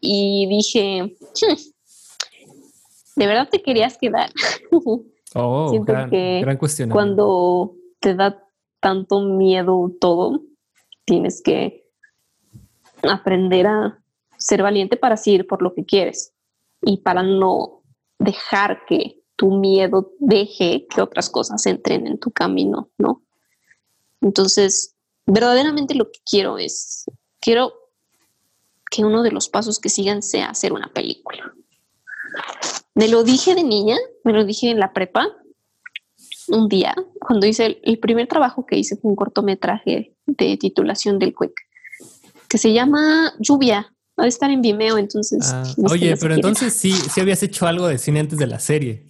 Y 0.00 0.46
dije, 0.48 1.02
hmm, 1.02 1.54
¿de 3.16 3.26
verdad 3.26 3.48
te 3.50 3.62
querías 3.62 3.98
quedar? 3.98 4.30
Oh, 5.36 5.68
Siento 5.70 5.92
que 6.10 6.40
gran 6.42 6.56
cuestión. 6.56 6.90
Cuando 6.90 7.74
te 7.98 8.14
da 8.14 8.40
tanto 8.78 9.20
miedo 9.22 9.90
todo, 10.00 10.42
tienes 11.04 11.42
que 11.42 11.90
aprender 13.02 13.66
a 13.66 14.00
ser 14.38 14.62
valiente 14.62 14.96
para 14.96 15.16
seguir 15.16 15.46
por 15.46 15.60
lo 15.60 15.74
que 15.74 15.84
quieres 15.84 16.34
y 16.82 16.98
para 16.98 17.22
no 17.22 17.82
dejar 18.18 18.84
que 18.86 19.22
tu 19.36 19.50
miedo 19.50 20.12
deje 20.18 20.86
que 20.88 21.00
otras 21.00 21.28
cosas 21.28 21.66
entren 21.66 22.06
en 22.06 22.18
tu 22.18 22.30
camino, 22.30 22.90
¿no? 22.98 23.22
Entonces, 24.20 24.94
verdaderamente 25.26 25.94
lo 25.94 26.10
que 26.10 26.20
quiero 26.24 26.58
es, 26.58 27.04
quiero 27.40 27.72
que 28.90 29.04
uno 29.04 29.22
de 29.22 29.32
los 29.32 29.48
pasos 29.48 29.80
que 29.80 29.88
sigan 29.88 30.22
sea 30.22 30.50
hacer 30.50 30.72
una 30.72 30.92
película. 30.92 31.52
Me 32.94 33.08
lo 33.08 33.24
dije 33.24 33.54
de 33.54 33.64
niña, 33.64 33.96
me 34.24 34.32
lo 34.32 34.44
dije 34.44 34.70
en 34.70 34.78
la 34.78 34.92
prepa, 34.92 35.28
un 36.48 36.68
día, 36.68 36.94
cuando 37.20 37.46
hice 37.46 37.66
el, 37.66 37.80
el 37.82 37.98
primer 37.98 38.26
trabajo 38.28 38.66
que 38.66 38.76
hice 38.76 38.96
fue 38.96 39.10
un 39.10 39.16
cortometraje 39.16 40.14
de 40.26 40.56
titulación 40.56 41.18
del 41.18 41.34
Quick 41.34 41.54
que 42.54 42.58
se 42.58 42.72
llama 42.72 43.34
Lluvia. 43.40 43.92
Va 44.18 44.24
a 44.24 44.28
estar 44.28 44.48
en 44.48 44.62
Vimeo, 44.62 44.96
entonces. 44.96 45.40
Ah, 45.52 45.64
oye, 45.90 46.16
pero 46.16 46.34
entonces 46.34 46.72
sí, 46.72 46.92
sí 46.92 47.20
habías 47.20 47.42
hecho 47.42 47.66
algo 47.66 47.88
de 47.88 47.98
cine 47.98 48.20
antes 48.20 48.38
de 48.38 48.46
la 48.46 48.60
serie. 48.60 49.08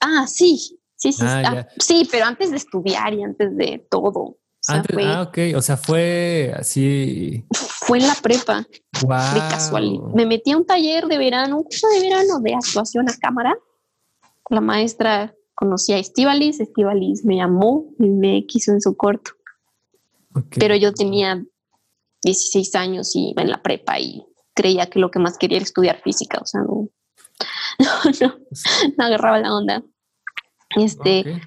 Ah, 0.00 0.26
sí, 0.26 0.80
sí, 0.96 1.12
sí. 1.12 1.20
Ah, 1.20 1.42
ah, 1.44 1.68
sí, 1.78 2.08
pero 2.10 2.24
antes 2.24 2.50
de 2.50 2.56
estudiar 2.56 3.12
y 3.12 3.22
antes 3.22 3.54
de 3.54 3.86
todo. 3.90 4.38
Ah, 4.68 5.22
ok. 5.22 5.38
O 5.56 5.62
sea, 5.62 5.76
fue 5.76 6.54
así. 6.56 7.46
Fue 7.52 7.98
en 7.98 8.06
la 8.06 8.14
prepa. 8.14 8.66
Wow. 9.02 9.34
De 9.34 9.40
casualidad. 9.50 10.08
Me 10.14 10.26
metí 10.26 10.52
a 10.52 10.56
un 10.56 10.66
taller 10.66 11.06
de 11.06 11.18
verano, 11.18 11.56
un 11.58 11.64
curso 11.64 11.88
de 11.88 12.00
verano 12.00 12.40
de 12.40 12.54
actuación 12.54 13.08
a 13.08 13.16
cámara. 13.16 13.56
La 14.50 14.60
maestra 14.60 15.34
conocía 15.54 15.96
a 15.96 15.98
Estivalis. 15.98 16.60
Estivalis 16.60 17.24
me 17.24 17.36
llamó 17.36 17.86
y 17.98 18.08
me 18.08 18.46
quiso 18.46 18.72
en 18.72 18.80
su 18.80 18.96
corto. 18.96 19.32
Pero 20.58 20.76
yo 20.76 20.92
tenía 20.92 21.42
16 22.22 22.74
años 22.74 23.14
y 23.14 23.30
iba 23.30 23.42
en 23.42 23.50
la 23.50 23.62
prepa 23.62 23.98
y 23.98 24.24
creía 24.54 24.86
que 24.86 24.98
lo 24.98 25.10
que 25.10 25.18
más 25.18 25.38
quería 25.38 25.58
era 25.58 25.64
estudiar 25.64 26.00
física, 26.02 26.38
o 26.40 26.46
sea, 26.46 26.62
no, 26.62 26.90
no, 28.98 29.04
agarraba 29.04 29.38
la 29.38 29.54
onda. 29.54 29.82
Este, 30.76 31.40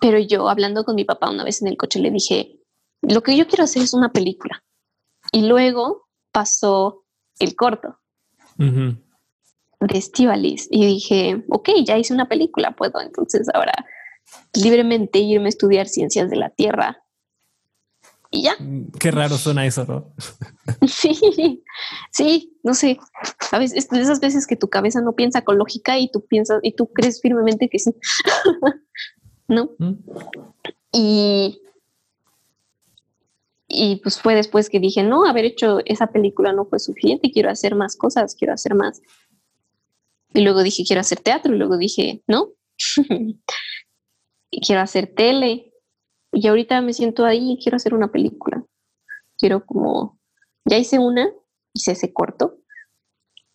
pero 0.00 0.18
yo 0.18 0.48
hablando 0.48 0.84
con 0.84 0.94
mi 0.94 1.04
papá 1.04 1.30
una 1.30 1.44
vez 1.44 1.62
en 1.62 1.68
el 1.68 1.76
coche 1.76 2.00
le 2.00 2.10
dije, 2.10 2.60
lo 3.02 3.22
que 3.22 3.36
yo 3.36 3.46
quiero 3.46 3.64
hacer 3.64 3.82
es 3.82 3.94
una 3.94 4.12
película. 4.12 4.62
Y 5.32 5.46
luego 5.46 6.08
pasó 6.32 7.04
el 7.38 7.54
corto 7.56 7.98
de 8.56 9.98
Estivalis 9.98 10.68
y 10.70 10.84
dije, 10.84 11.44
ok, 11.48 11.70
ya 11.84 11.96
hice 11.96 12.12
una 12.12 12.28
película, 12.28 12.72
puedo 12.72 13.00
entonces 13.00 13.48
ahora 13.54 13.72
libremente 14.54 15.18
irme 15.18 15.46
a 15.46 15.48
estudiar 15.48 15.88
ciencias 15.88 16.28
de 16.30 16.36
la 16.36 16.50
Tierra 16.50 17.02
y 18.30 18.42
ya. 18.42 18.56
Qué 18.98 19.10
raro 19.10 19.36
suena 19.36 19.66
eso, 19.66 19.84
¿no? 19.86 20.14
sí, 20.86 21.62
sí, 22.12 22.58
no 22.62 22.74
sé. 22.74 22.98
Sabes, 23.40 23.72
es 23.74 23.88
de 23.88 24.00
esas 24.00 24.20
veces 24.20 24.46
que 24.46 24.56
tu 24.56 24.68
cabeza 24.68 25.00
no 25.00 25.14
piensa 25.14 25.42
con 25.42 25.58
lógica 25.58 25.98
y 25.98 26.10
tú 26.12 26.24
piensas 26.26 26.60
y 26.62 26.76
tú 26.76 26.92
crees 26.92 27.20
firmemente 27.20 27.68
que 27.68 27.80
sí. 27.80 27.92
¿No? 29.50 29.70
Mm. 29.78 29.94
Y 30.92 31.60
y 33.72 33.96
pues 34.02 34.20
fue 34.20 34.34
después 34.34 34.68
que 34.68 34.80
dije, 34.80 35.04
no, 35.04 35.24
haber 35.24 35.44
hecho 35.44 35.78
esa 35.84 36.08
película 36.08 36.52
no 36.52 36.64
fue 36.64 36.80
suficiente, 36.80 37.30
quiero 37.30 37.50
hacer 37.50 37.76
más 37.76 37.96
cosas, 37.96 38.34
quiero 38.34 38.52
hacer 38.52 38.74
más. 38.74 39.00
Y 40.34 40.40
luego 40.40 40.64
dije, 40.64 40.82
quiero 40.84 41.00
hacer 41.00 41.20
teatro, 41.20 41.54
y 41.54 41.58
luego 41.58 41.78
dije, 41.78 42.20
no, 42.26 42.48
y 44.50 44.60
quiero 44.66 44.80
hacer 44.80 45.14
tele, 45.14 45.72
y 46.32 46.48
ahorita 46.48 46.80
me 46.80 46.92
siento 46.92 47.24
ahí 47.24 47.52
y 47.52 47.62
quiero 47.62 47.76
hacer 47.76 47.94
una 47.94 48.10
película. 48.10 48.64
Quiero 49.38 49.64
como, 49.64 50.18
ya 50.64 50.76
hice 50.76 50.98
una, 50.98 51.30
hice 51.72 51.92
ese 51.92 52.12
corto, 52.12 52.58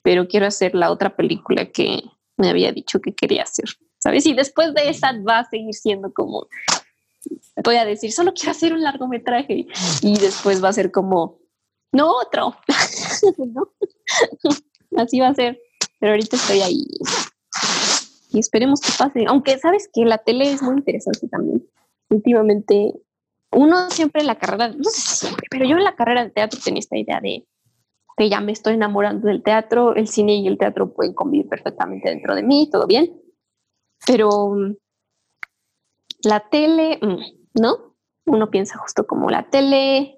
pero 0.01 0.29
quiero 0.29 0.45
hacer 0.45 0.75
la 0.75 0.91
otra 0.91 1.17
película 1.17 1.71
que 1.71 2.03
me 2.37 2.49
había 2.49 2.71
dicho 2.71 3.01
que 3.01 3.13
quería 3.13 3.43
hacer, 3.43 3.65
¿sabes? 4.05 4.25
Y 4.27 4.33
después 4.35 4.71
de 4.75 4.87
esa 4.87 5.13
va 5.27 5.39
a 5.39 5.49
seguir 5.49 5.73
siendo 5.73 6.13
como, 6.13 6.47
voy 7.63 7.77
a 7.77 7.85
decir, 7.85 8.11
solo 8.11 8.33
quiero 8.35 8.51
hacer 8.51 8.71
un 8.71 8.83
largometraje 8.83 9.65
y 10.03 10.19
después 10.19 10.63
va 10.63 10.69
a 10.69 10.73
ser 10.73 10.91
como, 10.91 11.39
no 11.91 12.11
otro, 12.11 12.55
Así 14.97 15.19
va 15.19 15.29
a 15.29 15.33
ser, 15.33 15.59
pero 15.99 16.11
ahorita 16.11 16.35
estoy 16.35 16.61
ahí. 16.61 16.85
Y 18.31 18.37
esperemos 18.37 18.79
que 18.79 18.91
pase, 18.95 19.25
aunque 19.27 19.57
sabes 19.57 19.89
que 19.91 20.05
la 20.05 20.19
tele 20.19 20.51
es 20.51 20.61
muy 20.61 20.75
interesante 20.75 21.27
también. 21.27 21.67
Últimamente, 22.09 22.93
uno 23.51 23.89
siempre 23.89 24.21
en 24.21 24.27
la 24.27 24.37
carrera, 24.37 24.67
no 24.67 24.83
sé 24.83 25.01
si 25.01 25.15
siempre, 25.15 25.47
pero 25.49 25.65
yo 25.65 25.77
en 25.77 25.83
la 25.83 25.95
carrera 25.95 26.23
de 26.23 26.29
teatro 26.29 26.59
tenía 26.63 26.79
esta 26.79 26.95
idea 26.95 27.19
de 27.21 27.47
que 28.17 28.29
ya 28.29 28.39
me 28.39 28.51
estoy 28.51 28.75
enamorando 28.75 29.29
del 29.29 29.41
teatro, 29.41 29.95
el 29.95 30.07
cine 30.07 30.35
y 30.35 30.47
el 30.47 30.59
teatro 30.59 30.93
pueden 30.93 31.15
convivir 31.15 31.49
perfectamente 31.49 32.09
dentro 32.09 32.35
de 32.35 32.43
mí, 32.43 32.69
todo 32.71 32.85
bien, 32.85 33.24
pero 34.05 34.49
mm, 34.49 34.75
la 36.23 36.49
tele, 36.49 36.99
mm, 37.01 37.61
¿no? 37.61 37.95
Uno 38.25 38.49
piensa 38.49 38.77
justo 38.77 39.05
como 39.05 39.29
la 39.29 39.49
tele, 39.49 40.17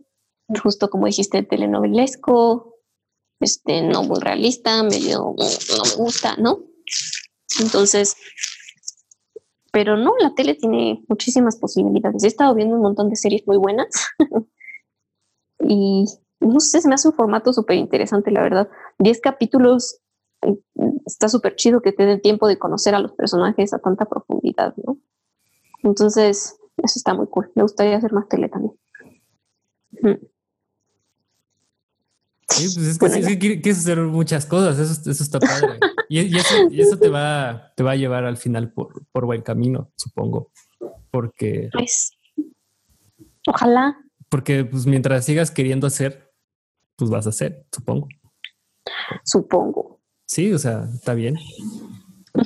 justo 0.64 0.90
como 0.90 1.08
dijiste, 1.08 1.44
telenovelesco, 1.44 2.76
este, 3.40 3.82
no 3.82 4.04
muy 4.04 4.20
realista, 4.20 4.82
medio, 4.84 5.36
no 5.38 5.84
me 5.84 5.96
gusta, 5.98 6.36
¿no? 6.38 6.64
Entonces, 7.62 8.16
pero 9.72 9.98
no, 9.98 10.14
la 10.20 10.34
tele 10.34 10.56
tiene 10.56 11.04
muchísimas 11.08 11.58
posibilidades. 11.58 12.24
He 12.24 12.28
estado 12.28 12.56
viendo 12.56 12.76
un 12.76 12.82
montón 12.82 13.10
de 13.10 13.16
series 13.16 13.46
muy 13.46 13.58
buenas 13.58 13.88
y 15.60 16.06
no 16.40 16.60
sé, 16.60 16.82
se 16.82 16.88
me 16.88 16.96
hace 16.96 17.10
un 17.10 17.16
formato 17.16 17.54
súper 17.54 17.78
interesante, 17.78 18.32
la 18.32 18.42
verdad. 18.42 18.70
Diez 19.00 19.20
capítulos, 19.20 20.00
está 21.06 21.30
súper 21.30 21.56
chido 21.56 21.82
que 21.82 21.92
te 21.92 22.06
dé 22.06 22.18
tiempo 22.18 22.48
de 22.48 22.58
conocer 22.58 22.96
a 22.96 23.00
los 23.00 23.14
personajes 23.14 23.74
a 23.74 23.80
tanta 23.80 24.06
profundidad, 24.06 24.74
¿no? 24.86 25.00
Entonces, 25.84 26.58
eso 26.78 26.94
está 26.96 27.14
muy 27.14 27.28
cool. 27.28 27.52
Me 27.56 27.64
gustaría 27.64 27.98
hacer 27.98 28.14
más 28.14 28.28
tele 28.28 28.50
también. 28.50 28.74
Sí, 32.50 32.76
pues 32.76 32.88
es 32.88 32.98
que, 32.98 33.24
sí, 33.24 33.38
quieres 33.38 33.80
hacer 33.80 34.00
muchas 34.00 34.46
cosas, 34.46 34.80
eso, 34.80 35.10
eso 35.10 35.24
está 35.24 35.40
padre. 35.40 35.80
y, 36.10 36.38
eso, 36.80 36.98
te, 36.98 37.10
va, 37.10 37.74
te 37.76 37.84
va 37.84 37.92
a 37.92 37.96
llevar 37.96 38.24
al 38.26 38.38
final 38.38 38.72
por, 38.72 39.06
por 39.12 39.26
buen 39.26 39.42
camino, 39.42 39.92
supongo. 39.96 40.52
Porque... 41.12 41.70
Pues, 41.74 42.12
ojalá. 43.48 43.98
Porque 44.30 44.66
pues 44.66 44.86
mientras 44.86 45.26
sigas 45.26 45.52
queriendo 45.52 45.88
hacer, 45.88 46.34
pues 46.96 47.10
vas 47.10 47.26
a 47.28 47.30
hacer, 47.30 47.66
supongo. 47.72 48.08
Supongo. 49.24 49.97
Sí, 50.28 50.52
o 50.54 50.60
sea, 50.60 50.88
está 50.94 51.14
bien. 51.14 51.38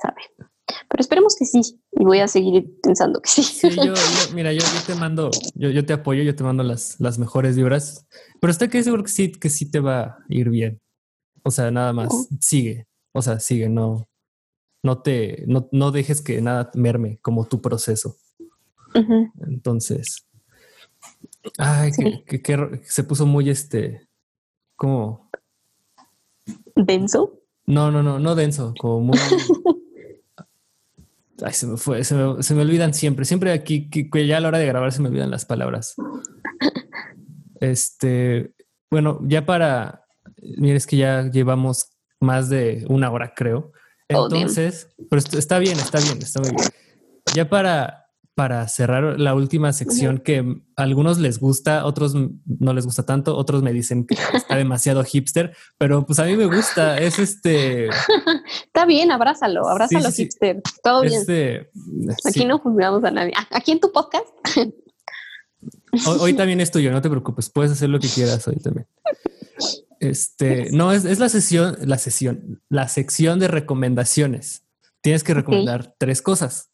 Sabe. 0.00 0.22
Pero 0.88 1.00
esperemos 1.00 1.36
que 1.36 1.44
sí. 1.44 1.60
Y 1.92 2.04
voy 2.04 2.20
a 2.20 2.28
seguir 2.28 2.80
pensando 2.82 3.20
que 3.20 3.28
sí. 3.28 3.42
Sí, 3.42 3.68
yo, 3.84 3.92
mira, 4.34 4.52
yo, 4.52 4.60
te 4.86 4.94
mando, 4.94 5.30
yo, 5.54 5.84
te 5.84 5.92
apoyo, 5.92 6.22
yo 6.22 6.34
te 6.34 6.44
mando 6.44 6.62
las, 6.62 6.98
las 7.00 7.18
mejores 7.18 7.56
vibras. 7.56 8.06
Pero 8.40 8.50
estoy 8.50 8.68
que 8.68 8.82
seguro 8.82 9.02
que 9.02 9.10
sí, 9.10 9.32
que 9.32 9.50
sí 9.50 9.70
te 9.70 9.80
va 9.80 10.00
a 10.02 10.18
ir 10.28 10.48
bien. 10.50 10.80
O 11.42 11.50
sea, 11.50 11.70
nada 11.70 11.92
más, 11.92 12.28
sigue. 12.40 12.86
O 13.12 13.22
sea, 13.22 13.40
sigue, 13.40 13.68
no, 13.68 14.08
no 14.82 15.02
te, 15.02 15.44
no, 15.46 15.68
no 15.72 15.90
dejes 15.90 16.22
que 16.22 16.40
nada 16.40 16.70
merme 16.74 17.18
como 17.22 17.46
tu 17.46 17.60
proceso. 17.60 18.16
Entonces, 19.46 20.26
ay, 21.58 21.92
que, 22.26 22.42
que, 22.42 22.80
se 22.84 23.04
puso 23.04 23.26
muy 23.26 23.48
este, 23.48 24.08
como 24.76 25.30
denso. 26.86 27.40
No, 27.66 27.90
no, 27.90 28.02
no, 28.02 28.18
no 28.18 28.34
denso, 28.34 28.74
como 28.78 29.00
muy 29.00 29.18
Ay, 31.42 31.54
se 31.54 31.66
me 31.66 31.76
fue, 31.78 32.04
se 32.04 32.14
me, 32.14 32.42
se 32.42 32.54
me, 32.54 32.62
olvidan 32.62 32.92
siempre. 32.92 33.24
Siempre 33.24 33.52
aquí, 33.52 33.88
que, 33.88 34.26
ya 34.26 34.36
a 34.36 34.40
la 34.40 34.48
hora 34.48 34.58
de 34.58 34.66
grabar 34.66 34.92
se 34.92 35.00
me 35.00 35.08
olvidan 35.08 35.30
las 35.30 35.46
palabras. 35.46 35.94
Este, 37.60 38.54
bueno, 38.90 39.20
ya 39.22 39.46
para, 39.46 40.04
mira, 40.58 40.76
es 40.76 40.86
que 40.86 40.96
ya 40.96 41.30
llevamos 41.30 41.90
más 42.20 42.48
de 42.48 42.84
una 42.88 43.10
hora, 43.10 43.32
creo. 43.34 43.72
Oh, 44.12 44.28
Entonces, 44.30 44.88
pero 45.08 45.20
está 45.20 45.58
bien, 45.58 45.78
está 45.78 45.98
bien, 46.00 46.18
está 46.18 46.40
muy 46.40 46.50
bien. 46.50 46.68
Ya 47.34 47.48
para 47.48 47.99
para 48.40 48.66
cerrar 48.68 49.20
la 49.20 49.34
última 49.34 49.70
sección 49.74 50.16
que 50.16 50.38
a 50.38 50.82
algunos 50.82 51.18
les 51.18 51.38
gusta, 51.38 51.84
otros 51.84 52.14
no 52.14 52.72
les 52.72 52.86
gusta 52.86 53.04
tanto, 53.04 53.36
otros 53.36 53.62
me 53.62 53.70
dicen 53.70 54.06
que 54.06 54.14
está 54.34 54.56
demasiado 54.56 55.04
hipster, 55.04 55.54
pero 55.76 56.06
pues 56.06 56.20
a 56.20 56.24
mí 56.24 56.38
me 56.38 56.46
gusta, 56.46 56.96
es 56.96 57.18
este... 57.18 57.88
Está 58.64 58.86
bien, 58.86 59.10
abrázalo, 59.10 59.68
abrázalo 59.68 60.10
hipster, 60.10 60.62
todo 60.82 61.02
bien. 61.02 61.20
Este, 61.20 61.70
aquí 62.26 62.46
no 62.46 62.58
juzgamos 62.60 63.04
a 63.04 63.10
nadie. 63.10 63.34
Aquí 63.50 63.72
en 63.72 63.80
tu 63.80 63.92
podcast. 63.92 64.28
Hoy, 66.06 66.32
también 66.32 66.62
es 66.62 66.70
tuyo, 66.70 66.90
no 66.92 67.02
te 67.02 67.10
preocupes, 67.10 67.50
puedes 67.50 67.72
hacer 67.72 67.90
lo 67.90 68.00
que 68.00 68.08
quieras 68.08 68.48
hoy 68.48 68.56
también. 68.56 68.86
Este, 69.98 70.70
no, 70.72 70.92
es, 70.92 71.18
la 71.18 71.28
sesión, 71.28 71.76
la 71.82 71.98
sesión, 71.98 72.62
la 72.70 72.88
sección 72.88 73.38
de 73.38 73.48
recomendaciones. 73.48 74.64
Tienes 75.02 75.24
que 75.24 75.34
recomendar 75.34 75.94
tres 75.98 76.22
cosas. 76.22 76.69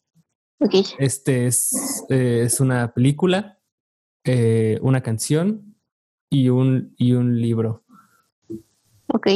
Este 0.97 1.47
es, 1.47 2.05
eh, 2.09 2.41
es 2.45 2.59
una 2.59 2.93
película, 2.93 3.59
eh, 4.23 4.79
una 4.81 5.01
canción 5.01 5.75
y 6.29 6.49
un, 6.49 6.93
y 6.97 7.13
un 7.13 7.39
libro. 7.39 7.83
Ok. 9.07 9.27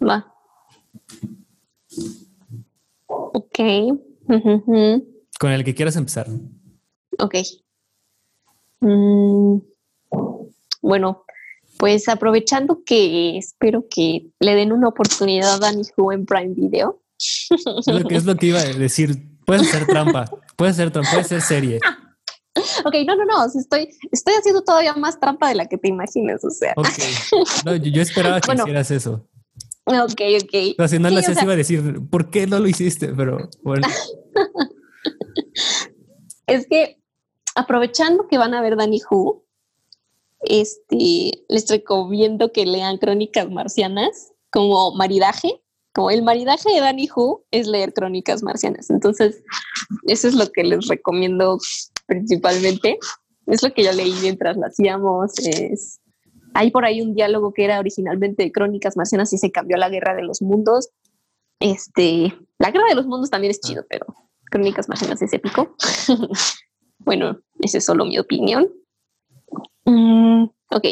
Va. 0.00 0.32
Ok. 3.06 3.58
Con 5.38 5.52
el 5.52 5.64
que 5.64 5.74
quieras 5.74 5.96
empezar. 5.96 6.26
Ok. 7.18 7.34
Mm, 8.80 9.58
bueno, 10.80 11.24
pues 11.78 12.08
aprovechando 12.08 12.82
que 12.84 13.38
espero 13.38 13.86
que 13.88 14.30
le 14.40 14.54
den 14.54 14.72
una 14.72 14.88
oportunidad 14.88 15.62
a 15.62 15.72
Who 15.96 16.12
en 16.12 16.26
Prime 16.26 16.54
Video. 16.54 17.02
Es 17.18 17.86
lo, 17.86 18.08
que, 18.08 18.16
es 18.16 18.24
lo 18.24 18.36
que 18.36 18.46
iba 18.46 18.60
a 18.60 18.64
decir. 18.64 19.16
Puede 19.44 19.64
ser 19.64 19.86
trampa, 19.86 20.26
puede 20.56 20.74
ser 20.74 20.90
trampa, 20.90 21.10
puede 21.10 21.24
ser 21.24 21.40
serie. 21.40 21.80
Ok, 22.84 22.94
no, 23.06 23.14
no, 23.14 23.24
no, 23.24 23.46
estoy, 23.46 23.88
estoy 24.10 24.34
haciendo 24.34 24.62
todavía 24.62 24.92
más 24.94 25.20
trampa 25.20 25.48
de 25.48 25.54
la 25.54 25.66
que 25.66 25.78
te 25.78 25.88
imaginas, 25.88 26.44
o 26.44 26.50
sea. 26.50 26.74
No, 27.64 27.76
yo, 27.76 28.02
esperaba 28.02 28.40
que 28.40 28.52
hicieras 28.52 28.90
eso. 28.90 29.28
Ok, 29.84 30.20
ok. 30.42 30.88
si 30.88 30.98
no 30.98 31.08
lo 31.08 31.18
hacías, 31.18 31.42
iba 31.42 31.52
a 31.52 31.56
decir, 31.56 32.00
¿por 32.10 32.30
qué 32.30 32.46
no 32.46 32.58
lo 32.58 32.66
hiciste? 32.66 33.14
Pero 33.14 33.48
bueno. 33.62 33.86
es 36.46 36.66
que 36.66 37.00
aprovechando 37.54 38.26
que 38.28 38.38
van 38.38 38.54
a 38.54 38.60
ver 38.60 38.76
Danny 38.76 39.00
Who, 39.08 39.44
este, 40.40 41.44
les 41.48 41.68
recomiendo 41.68 42.52
que 42.52 42.66
lean 42.66 42.98
Crónicas 42.98 43.50
Marcianas 43.50 44.32
como 44.50 44.94
maridaje 44.94 45.60
el 46.10 46.22
maridaje 46.22 46.72
de 46.72 46.80
Danny 46.80 47.08
Who 47.14 47.44
es 47.50 47.66
leer 47.66 47.92
crónicas 47.92 48.42
marcianas. 48.42 48.90
Entonces, 48.90 49.42
eso 50.06 50.28
es 50.28 50.34
lo 50.34 50.46
que 50.50 50.62
les 50.62 50.86
recomiendo 50.86 51.58
principalmente. 52.06 52.98
Es 53.46 53.62
lo 53.62 53.72
que 53.72 53.82
yo 53.82 53.92
leí 53.92 54.14
mientras 54.22 54.56
lo 54.56 54.66
hacíamos. 54.66 55.32
Hay 56.54 56.70
por 56.70 56.84
ahí 56.84 57.00
un 57.00 57.14
diálogo 57.14 57.52
que 57.52 57.64
era 57.64 57.78
originalmente 57.80 58.44
de 58.44 58.52
crónicas 58.52 58.96
marcianas 58.96 59.32
y 59.32 59.38
se 59.38 59.50
cambió 59.50 59.76
a 59.76 59.80
la 59.80 59.88
guerra 59.88 60.14
de 60.14 60.22
los 60.22 60.40
mundos. 60.40 60.90
Este, 61.60 62.32
la 62.58 62.70
guerra 62.70 62.86
de 62.88 62.94
los 62.94 63.06
mundos 63.06 63.30
también 63.30 63.50
es 63.50 63.60
chido, 63.60 63.84
pero 63.88 64.06
crónicas 64.50 64.88
marcianas 64.88 65.20
es 65.20 65.32
épico. 65.32 65.74
bueno, 66.98 67.40
esa 67.60 67.78
es 67.78 67.84
solo 67.84 68.04
mi 68.04 68.18
opinión. 68.18 68.68
Mm, 69.84 70.44
ok. 70.70 70.84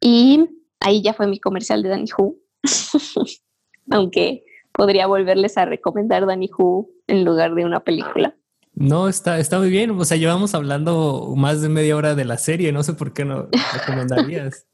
Y 0.00 0.48
ahí 0.80 1.02
ya 1.02 1.14
fue 1.14 1.26
mi 1.28 1.38
comercial 1.38 1.82
de 1.82 1.90
Danny 1.90 2.08
Who. 2.16 2.36
aunque 3.90 4.44
podría 4.72 5.06
volverles 5.06 5.58
a 5.58 5.64
recomendar 5.64 6.26
Danny 6.26 6.50
Who 6.56 6.88
en 7.06 7.24
lugar 7.24 7.54
de 7.54 7.64
una 7.64 7.80
película. 7.80 8.34
No, 8.74 9.08
está, 9.08 9.38
está 9.38 9.58
muy 9.58 9.68
bien. 9.68 9.90
O 9.90 10.04
sea, 10.04 10.16
llevamos 10.16 10.54
hablando 10.54 11.34
más 11.36 11.60
de 11.60 11.68
media 11.68 11.96
hora 11.96 12.14
de 12.14 12.24
la 12.24 12.38
serie. 12.38 12.72
No 12.72 12.82
sé 12.82 12.94
por 12.94 13.12
qué 13.12 13.24
no 13.24 13.48
recomendarías. 13.74 14.66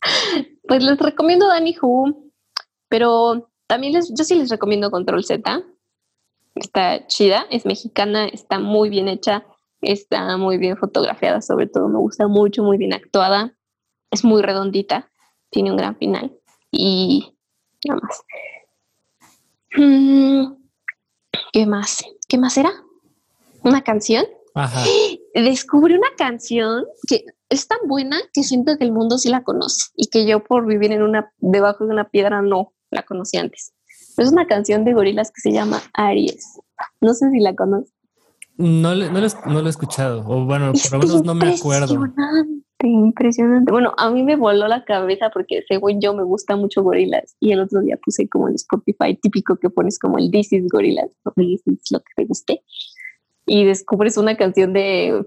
pues 0.66 0.82
les 0.82 0.98
recomiendo 0.98 1.46
Danny 1.46 1.76
Who, 1.80 2.30
pero 2.88 3.50
también 3.66 3.92
les, 3.92 4.12
yo 4.16 4.24
sí 4.24 4.34
les 4.34 4.50
recomiendo 4.50 4.90
Control 4.90 5.24
Z. 5.24 5.62
Está 6.54 7.06
chida, 7.06 7.46
es 7.50 7.66
mexicana, 7.66 8.26
está 8.26 8.58
muy 8.58 8.88
bien 8.88 9.08
hecha, 9.08 9.44
está 9.80 10.36
muy 10.36 10.56
bien 10.56 10.76
fotografiada, 10.76 11.40
sobre 11.42 11.66
todo 11.66 11.88
me 11.88 11.98
gusta 11.98 12.28
mucho, 12.28 12.62
muy 12.62 12.78
bien 12.78 12.92
actuada, 12.92 13.56
es 14.12 14.24
muy 14.24 14.40
redondita, 14.40 15.10
tiene 15.50 15.72
un 15.72 15.76
gran 15.76 15.96
final 15.96 16.32
y 16.70 17.36
nada 17.84 18.00
más. 18.00 18.22
Mm, 19.76 20.54
¿Qué 21.52 21.66
más? 21.66 22.04
¿Qué 22.28 22.38
más 22.38 22.56
era? 22.56 22.72
¿Una 23.62 23.82
canción? 23.82 24.24
Ajá. 24.54 24.84
Descubrí 25.34 25.94
una 25.94 26.08
canción 26.16 26.84
que 27.08 27.24
es 27.48 27.66
tan 27.66 27.78
buena 27.86 28.18
que 28.32 28.44
siento 28.44 28.76
que 28.78 28.84
el 28.84 28.92
mundo 28.92 29.18
sí 29.18 29.28
la 29.28 29.42
conoce 29.42 29.90
y 29.96 30.08
que 30.08 30.26
yo 30.26 30.44
por 30.44 30.66
vivir 30.66 30.92
en 30.92 31.02
una 31.02 31.32
debajo 31.38 31.86
de 31.86 31.92
una 31.92 32.08
piedra 32.08 32.40
no 32.40 32.72
la 32.90 33.02
conocí 33.02 33.36
antes. 33.36 33.72
Es 34.16 34.30
una 34.30 34.46
canción 34.46 34.84
de 34.84 34.94
gorilas 34.94 35.32
que 35.32 35.40
se 35.40 35.52
llama 35.52 35.82
Aries. 35.92 36.60
No 37.00 37.14
sé 37.14 37.30
si 37.30 37.40
la 37.40 37.54
conoces. 37.54 37.92
No, 38.56 38.94
no, 38.94 39.10
lo, 39.10 39.66
he 39.66 39.68
escuchado, 39.68 40.24
o 40.28 40.44
bueno, 40.44 40.72
por 40.72 40.92
lo 40.92 40.98
menos 41.00 41.24
no 41.24 41.34
me 41.34 41.54
acuerdo 41.54 41.98
impresionante. 42.88 43.72
Bueno, 43.72 43.92
a 43.96 44.10
mí 44.10 44.22
me 44.22 44.36
voló 44.36 44.68
la 44.68 44.84
cabeza 44.84 45.30
porque 45.32 45.62
según 45.68 46.00
yo 46.00 46.14
me 46.14 46.22
gusta 46.22 46.56
mucho 46.56 46.82
gorilas 46.82 47.36
y 47.40 47.52
el 47.52 47.60
otro 47.60 47.80
día 47.80 47.98
puse 48.02 48.28
como 48.28 48.48
el 48.48 48.54
Spotify 48.54 49.16
típico 49.20 49.56
que 49.56 49.70
pones 49.70 49.98
como 49.98 50.18
el 50.18 50.30
This 50.30 50.52
is 50.52 50.68
Gorilas, 50.68 51.10
es 51.36 51.90
lo 51.90 51.98
que 52.00 52.12
te 52.16 52.24
guste. 52.24 52.62
Y 53.46 53.64
descubres 53.64 54.16
una 54.16 54.36
canción 54.36 54.72
de, 54.72 55.24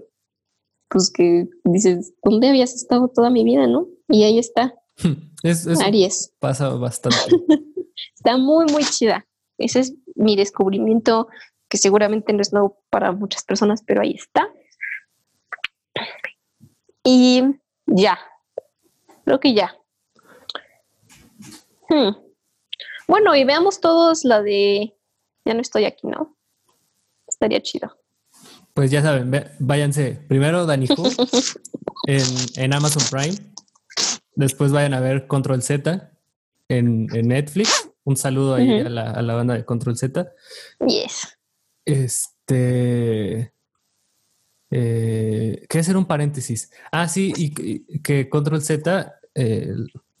pues 0.88 1.10
que 1.12 1.48
dices, 1.64 2.14
¿dónde 2.22 2.48
habías 2.48 2.74
estado 2.74 3.08
toda 3.08 3.30
mi 3.30 3.44
vida, 3.44 3.66
no? 3.66 3.86
Y 4.08 4.24
ahí 4.24 4.38
está. 4.38 4.74
Es, 5.44 5.68
Aries. 5.68 6.34
Pasa 6.40 6.70
bastante. 6.70 7.16
está 8.16 8.36
muy, 8.36 8.66
muy 8.72 8.82
chida. 8.82 9.24
Ese 9.56 9.78
es 9.80 9.94
mi 10.16 10.34
descubrimiento 10.34 11.28
que 11.68 11.78
seguramente 11.78 12.32
no 12.32 12.40
es 12.40 12.52
nuevo 12.52 12.80
para 12.90 13.12
muchas 13.12 13.44
personas, 13.44 13.84
pero 13.86 14.00
ahí 14.00 14.14
está. 14.14 14.48
Y 17.10 17.42
ya, 17.86 18.18
creo 19.24 19.40
que 19.40 19.54
ya. 19.54 19.74
Hmm. 21.88 22.14
Bueno, 23.06 23.34
y 23.34 23.44
veamos 23.44 23.80
todos 23.80 24.26
la 24.26 24.42
de 24.42 24.94
Ya 25.46 25.54
no 25.54 25.62
estoy 25.62 25.86
aquí, 25.86 26.06
¿no? 26.06 26.36
Estaría 27.26 27.62
chido. 27.62 27.96
Pues 28.74 28.90
ya 28.90 29.00
saben, 29.00 29.32
váyanse. 29.58 30.22
Primero 30.28 30.66
Danny 30.66 30.86
en, 32.06 32.74
Amazon 32.74 33.02
Prime. 33.10 33.38
Después 34.34 34.70
vayan 34.70 34.92
a 34.92 35.00
ver 35.00 35.26
Control 35.26 35.62
Z 35.62 36.12
en, 36.68 37.06
Netflix. 37.06 37.90
Un 38.04 38.18
saludo 38.18 38.56
ahí 38.56 38.80
a, 38.80 38.90
la, 38.90 39.12
a 39.12 39.22
la 39.22 39.34
banda 39.34 39.54
de 39.54 39.64
Control 39.64 39.96
Z. 39.96 40.30
Yes. 40.86 41.38
Este. 41.86 43.54
Eh, 44.70 45.64
quería 45.68 45.80
hacer 45.80 45.96
un 45.96 46.06
paréntesis. 46.06 46.70
Ah, 46.92 47.08
sí, 47.08 47.32
y, 47.36 48.00
que 48.00 48.28
Control 48.28 48.62
Z, 48.62 49.14
eh, 49.34 49.72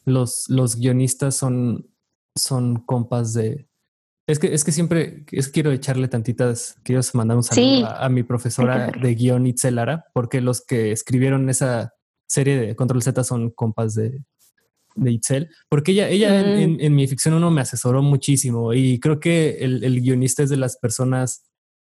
los, 0.04 0.46
los 0.48 0.76
guionistas 0.76 1.36
son, 1.36 1.88
son 2.34 2.76
compas 2.76 3.34
de. 3.34 3.68
Es 4.26 4.38
que, 4.38 4.52
es 4.52 4.62
que 4.62 4.72
siempre 4.72 5.24
es, 5.32 5.48
quiero 5.48 5.72
echarle 5.72 6.08
tantitas, 6.08 6.76
quiero 6.82 7.00
mandar 7.14 7.38
un 7.38 7.42
saludo 7.42 7.86
a, 7.86 8.08
mi 8.10 8.22
profesora 8.22 8.90
de 8.90 9.14
guion 9.14 9.46
Itzelara, 9.46 10.04
porque 10.12 10.42
los 10.42 10.60
que 10.60 10.92
escribieron 10.92 11.48
esa 11.48 11.94
serie 12.26 12.58
de 12.58 12.76
Control 12.76 13.02
Z 13.02 13.24
son 13.24 13.50
compas 13.50 13.94
de, 13.94 14.22
de 14.96 15.12
Itzel, 15.12 15.50
porque 15.70 15.92
ella, 15.92 16.10
ella 16.10 16.40
en, 16.60 16.78
en, 16.78 16.94
mi 16.94 17.06
ficción 17.06 17.34
uno 17.34 17.50
me 17.50 17.62
asesoró 17.62 18.02
muchísimo 18.02 18.74
y 18.74 19.00
creo 19.00 19.18
que 19.18 19.58
el, 19.60 19.82
el, 19.82 20.02
guionista 20.02 20.42
es 20.42 20.50
de 20.50 20.58
las 20.58 20.76
personas, 20.76 21.44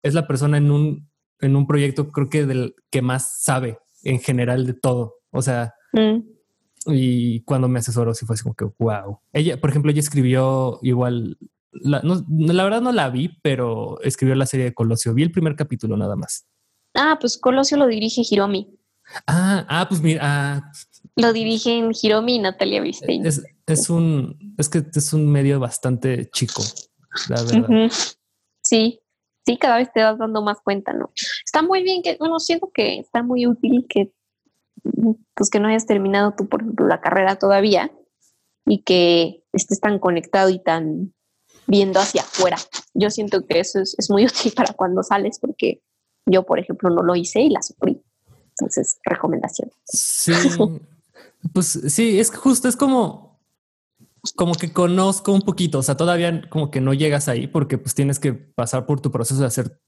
es 0.01 0.15
la 0.15 0.25
persona 0.25 0.57
en 0.57 0.71
un, 0.71 1.09
en 1.47 1.55
un 1.55 1.67
proyecto, 1.67 2.11
creo 2.11 2.29
que 2.29 2.45
del 2.45 2.75
que 2.89 3.01
más 3.01 3.41
sabe 3.41 3.79
en 4.03 4.19
general 4.19 4.65
de 4.65 4.73
todo. 4.73 5.15
O 5.31 5.41
sea, 5.41 5.73
mm. 5.93 6.19
y 6.87 7.41
cuando 7.41 7.67
me 7.67 7.79
asesoró, 7.79 8.13
sí 8.13 8.25
fue 8.25 8.35
así 8.35 8.43
como 8.43 8.55
que 8.55 8.65
wow. 8.79 9.19
Ella, 9.31 9.59
por 9.59 9.69
ejemplo, 9.69 9.91
ella 9.91 9.99
escribió 9.99 10.79
igual. 10.81 11.37
La, 11.71 12.01
no, 12.01 12.23
la 12.29 12.63
verdad 12.63 12.81
no 12.81 12.91
la 12.91 13.09
vi, 13.09 13.29
pero 13.41 13.99
escribió 14.01 14.35
la 14.35 14.45
serie 14.45 14.65
de 14.65 14.73
Colosio. 14.73 15.13
Vi 15.13 15.23
el 15.23 15.31
primer 15.31 15.55
capítulo 15.55 15.97
nada 15.97 16.15
más. 16.15 16.45
Ah, 16.93 17.17
pues 17.19 17.37
Colosio 17.37 17.77
lo 17.77 17.87
dirige 17.87 18.21
Hiromi. 18.29 18.77
Ah, 19.27 19.65
ah, 19.67 19.85
pues 19.89 20.01
mira, 20.01 20.21
ah, 20.23 20.71
lo 21.15 21.33
dirigen 21.33 21.91
Hiromi 21.99 22.35
y 22.35 22.39
Natalia 22.39 22.81
Bristein. 22.81 23.25
Es, 23.25 23.89
un, 23.89 24.55
es 24.57 24.69
que 24.69 24.83
es 24.93 25.13
un 25.13 25.31
medio 25.31 25.59
bastante 25.59 26.29
chico, 26.31 26.63
la 27.29 27.43
verdad. 27.43 27.91
Sí, 28.61 29.02
sí, 29.45 29.57
cada 29.57 29.77
vez 29.77 29.91
te 29.93 30.03
vas 30.03 30.17
dando 30.17 30.41
más 30.41 30.59
cuenta, 30.61 30.93
¿no? 30.93 31.11
Está 31.45 31.61
muy 31.61 31.83
bien 31.83 32.01
que, 32.01 32.17
bueno, 32.19 32.39
siento 32.39 32.71
que 32.73 32.99
está 32.99 33.23
muy 33.23 33.45
útil 33.47 33.85
que, 33.87 34.11
pues 35.33 35.49
que 35.49 35.59
no 35.59 35.67
hayas 35.67 35.85
terminado 35.85 36.33
tú, 36.35 36.47
por 36.47 36.61
ejemplo, 36.61 36.87
la 36.87 37.01
carrera 37.01 37.37
todavía 37.37 37.91
y 38.65 38.83
que 38.83 39.43
estés 39.53 39.79
tan 39.79 39.99
conectado 39.99 40.49
y 40.49 40.59
tan 40.59 41.13
viendo 41.67 41.99
hacia 41.99 42.21
afuera. 42.21 42.57
Yo 42.93 43.09
siento 43.09 43.45
que 43.45 43.59
eso 43.59 43.79
es, 43.79 43.95
es 43.97 44.09
muy 44.09 44.25
útil 44.27 44.53
para 44.55 44.73
cuando 44.73 45.03
sales 45.03 45.39
porque 45.39 45.81
yo, 46.25 46.45
por 46.45 46.59
ejemplo, 46.59 46.89
no 46.89 47.03
lo 47.03 47.15
hice 47.15 47.41
y 47.41 47.49
la 47.49 47.61
sufrí. 47.61 48.01
Entonces, 48.51 48.99
recomendación. 49.03 49.71
Sí, 49.85 50.33
Pues 51.51 51.67
sí, 51.89 52.19
es 52.19 52.33
justo, 52.33 52.69
es 52.69 52.77
como, 52.77 53.22
como 54.32 54.55
que 54.55 54.71
conozco 54.71 55.34
un 55.34 55.41
poquito, 55.41 55.80
o 55.80 55.84
sea, 55.84 55.97
todavía 55.97 56.47
como 56.49 56.71
que 56.71 56.80
no 56.80 56.93
llegas 56.93 57.28
ahí 57.28 57.47
porque 57.47 57.78
pues 57.78 57.93
tienes 57.93 58.19
que 58.19 58.34
pasar 58.34 58.86
por 58.86 59.01
tu 59.01 59.11
proceso 59.11 59.41
de 59.41 59.47
hacer 59.47 59.80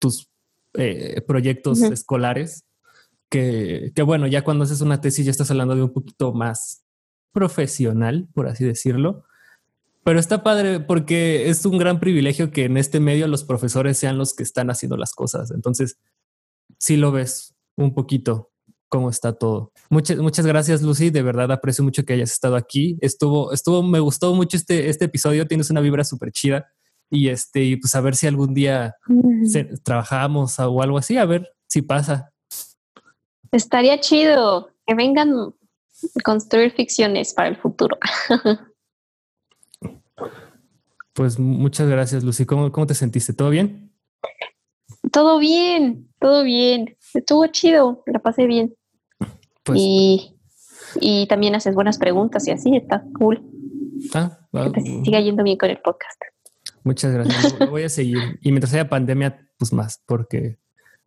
tus 0.00 0.30
eh, 0.74 1.20
proyectos 1.26 1.80
escolares, 1.80 2.64
que, 3.30 3.92
que 3.94 4.02
bueno, 4.02 4.26
ya 4.26 4.42
cuando 4.42 4.64
haces 4.64 4.80
una 4.80 5.00
tesis 5.00 5.24
ya 5.24 5.30
estás 5.30 5.50
hablando 5.50 5.76
de 5.76 5.82
un 5.82 5.92
poquito 5.92 6.32
más 6.32 6.84
profesional, 7.32 8.28
por 8.34 8.48
así 8.48 8.64
decirlo. 8.64 9.24
Pero 10.04 10.18
está 10.18 10.42
padre 10.42 10.80
porque 10.80 11.48
es 11.48 11.64
un 11.64 11.78
gran 11.78 11.98
privilegio 11.98 12.50
que 12.50 12.64
en 12.64 12.76
este 12.76 13.00
medio 13.00 13.26
los 13.26 13.44
profesores 13.44 13.96
sean 13.96 14.18
los 14.18 14.34
que 14.34 14.42
están 14.42 14.70
haciendo 14.70 14.96
las 14.96 15.12
cosas. 15.12 15.50
Entonces, 15.50 15.98
sí 16.78 16.96
lo 16.96 17.10
ves 17.10 17.54
un 17.76 17.94
poquito 17.94 18.50
cómo 18.94 19.10
está 19.10 19.32
todo. 19.32 19.72
Muchas, 19.90 20.18
muchas 20.18 20.46
gracias, 20.46 20.80
Lucy. 20.80 21.10
De 21.10 21.20
verdad 21.20 21.50
aprecio 21.50 21.82
mucho 21.82 22.04
que 22.04 22.12
hayas 22.12 22.30
estado 22.30 22.54
aquí. 22.54 22.96
Estuvo, 23.00 23.52
estuvo, 23.52 23.82
me 23.82 23.98
gustó 23.98 24.32
mucho 24.36 24.56
este, 24.56 24.88
este 24.88 25.06
episodio. 25.06 25.48
Tienes 25.48 25.68
una 25.68 25.80
vibra 25.80 26.04
súper 26.04 26.30
chida. 26.30 26.70
Y 27.10 27.28
este, 27.28 27.64
y 27.64 27.74
pues 27.74 27.92
a 27.96 28.00
ver 28.00 28.14
si 28.14 28.28
algún 28.28 28.54
día 28.54 28.94
trabajamos 29.82 30.60
o 30.60 30.80
algo 30.80 30.96
así, 30.96 31.16
a 31.16 31.24
ver 31.24 31.52
si 31.66 31.82
pasa. 31.82 32.30
Estaría 33.50 33.98
chido 33.98 34.70
que 34.86 34.94
vengan 34.94 35.32
a 35.32 35.52
construir 36.22 36.70
ficciones 36.70 37.34
para 37.34 37.48
el 37.48 37.56
futuro. 37.56 37.98
pues 41.14 41.36
muchas 41.40 41.88
gracias, 41.88 42.22
Lucy. 42.22 42.46
¿Cómo, 42.46 42.70
cómo 42.70 42.86
te 42.86 42.94
sentiste? 42.94 43.32
¿Todo 43.32 43.50
bien? 43.50 43.92
Todo 45.10 45.40
bien, 45.40 46.08
todo 46.20 46.44
bien. 46.44 46.96
Estuvo 47.12 47.44
chido, 47.48 48.04
la 48.06 48.20
pasé 48.20 48.46
bien. 48.46 48.72
Pues, 49.64 49.80
y, 49.80 51.26
también 51.28 51.54
haces 51.54 51.74
buenas 51.74 51.98
preguntas 51.98 52.46
y 52.46 52.52
así 52.52 52.76
está 52.76 53.04
cool. 53.18 53.42
Ah, 54.14 54.38
que 54.52 54.70
te 54.70 54.82
siga 55.04 55.20
yendo 55.20 55.42
bien 55.42 55.56
con 55.56 55.70
el 55.70 55.78
podcast. 55.78 56.20
Muchas 56.84 57.12
gracias. 57.12 57.58
Lo 57.58 57.70
voy 57.70 57.84
a 57.84 57.88
seguir. 57.88 58.38
Y 58.42 58.50
mientras 58.50 58.74
haya 58.74 58.88
pandemia, 58.88 59.48
pues 59.58 59.72
más, 59.72 60.02
porque 60.06 60.58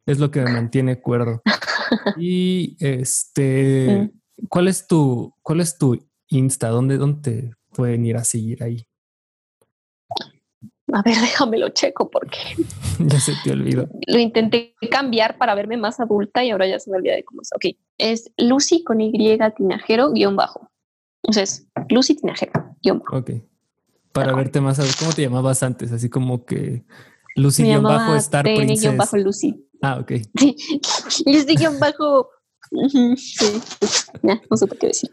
es 0.05 0.19
lo 0.19 0.31
que 0.31 0.41
me 0.41 0.51
mantiene 0.51 1.01
cuerdo. 1.01 1.41
Y 2.17 2.75
este, 2.81 4.11
mm. 4.11 4.47
¿cuál 4.49 4.67
es 4.67 4.87
tu, 4.87 5.33
cuál 5.41 5.61
es 5.61 5.77
tu 5.77 5.97
Insta? 6.27 6.67
¿Dónde, 6.67 6.97
dónde 6.97 7.51
pueden 7.71 8.05
ir 8.05 8.17
a 8.17 8.25
seguir 8.25 8.61
ahí? 8.61 8.87
A 10.93 11.01
ver, 11.01 11.15
déjame 11.21 11.57
lo 11.57 11.69
checo 11.69 12.09
porque 12.09 12.37
ya 12.99 13.19
se 13.19 13.33
te 13.43 13.51
olvidó. 13.51 13.87
Lo 14.07 14.19
intenté 14.19 14.75
cambiar 14.89 15.37
para 15.37 15.55
verme 15.55 15.77
más 15.77 15.99
adulta 15.99 16.43
y 16.43 16.51
ahora 16.51 16.67
ya 16.67 16.79
se 16.79 16.89
me 16.91 16.97
olvida 16.97 17.15
de 17.15 17.23
cómo 17.23 17.41
es. 17.41 17.49
Ok, 17.53 17.77
es 17.97 18.31
Lucy 18.37 18.83
con 18.83 19.01
Y 19.01 19.11
tinajero 19.57 20.11
guion 20.11 20.35
bajo. 20.35 20.69
Entonces, 21.23 21.67
Lucy 21.89 22.15
tinajero 22.15 22.75
guion 22.81 22.99
bajo. 22.99 23.17
Ok. 23.17 23.31
Para 24.13 24.33
verte 24.33 24.61
más 24.61 24.79
adulta, 24.79 24.97
¿cómo 24.99 25.13
te 25.13 25.21
llamabas 25.21 25.61
antes? 25.61 25.91
Así 25.91 26.09
como 26.09 26.45
que 26.45 26.83
Lucy 27.35 27.63
guion 27.63 27.83
bajo 27.83 28.15
Star 28.15 28.43
Princess. 28.43 28.81
guion 28.81 28.97
bajo 28.97 29.17
Lucy. 29.17 29.63
Ah, 29.81 29.99
ok. 29.99 30.11
Lucy 31.25 31.55
guion 31.55 31.79
bajo. 31.79 32.29
sí. 33.15 33.61
Ya, 34.23 34.41
no 34.49 34.57
sé 34.57 34.67
qué 34.79 34.87
decir. 34.87 35.11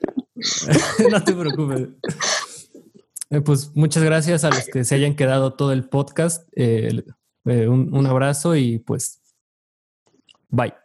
no 1.11 1.23
te 1.23 1.35
preocupes. 1.35 1.89
Eh, 3.35 3.41
pues 3.41 3.75
muchas 3.75 4.05
gracias 4.05 4.45
a 4.45 4.51
los 4.51 4.67
que 4.67 4.85
se 4.85 4.95
hayan 4.95 5.17
quedado 5.17 5.55
todo 5.55 5.73
el 5.73 5.89
podcast. 5.89 6.49
Eh, 6.55 7.03
eh, 7.47 7.67
un 7.69 8.07
abrazo 8.07 8.55
y 8.55 8.79
pues 8.79 9.21
bye. 10.49 10.84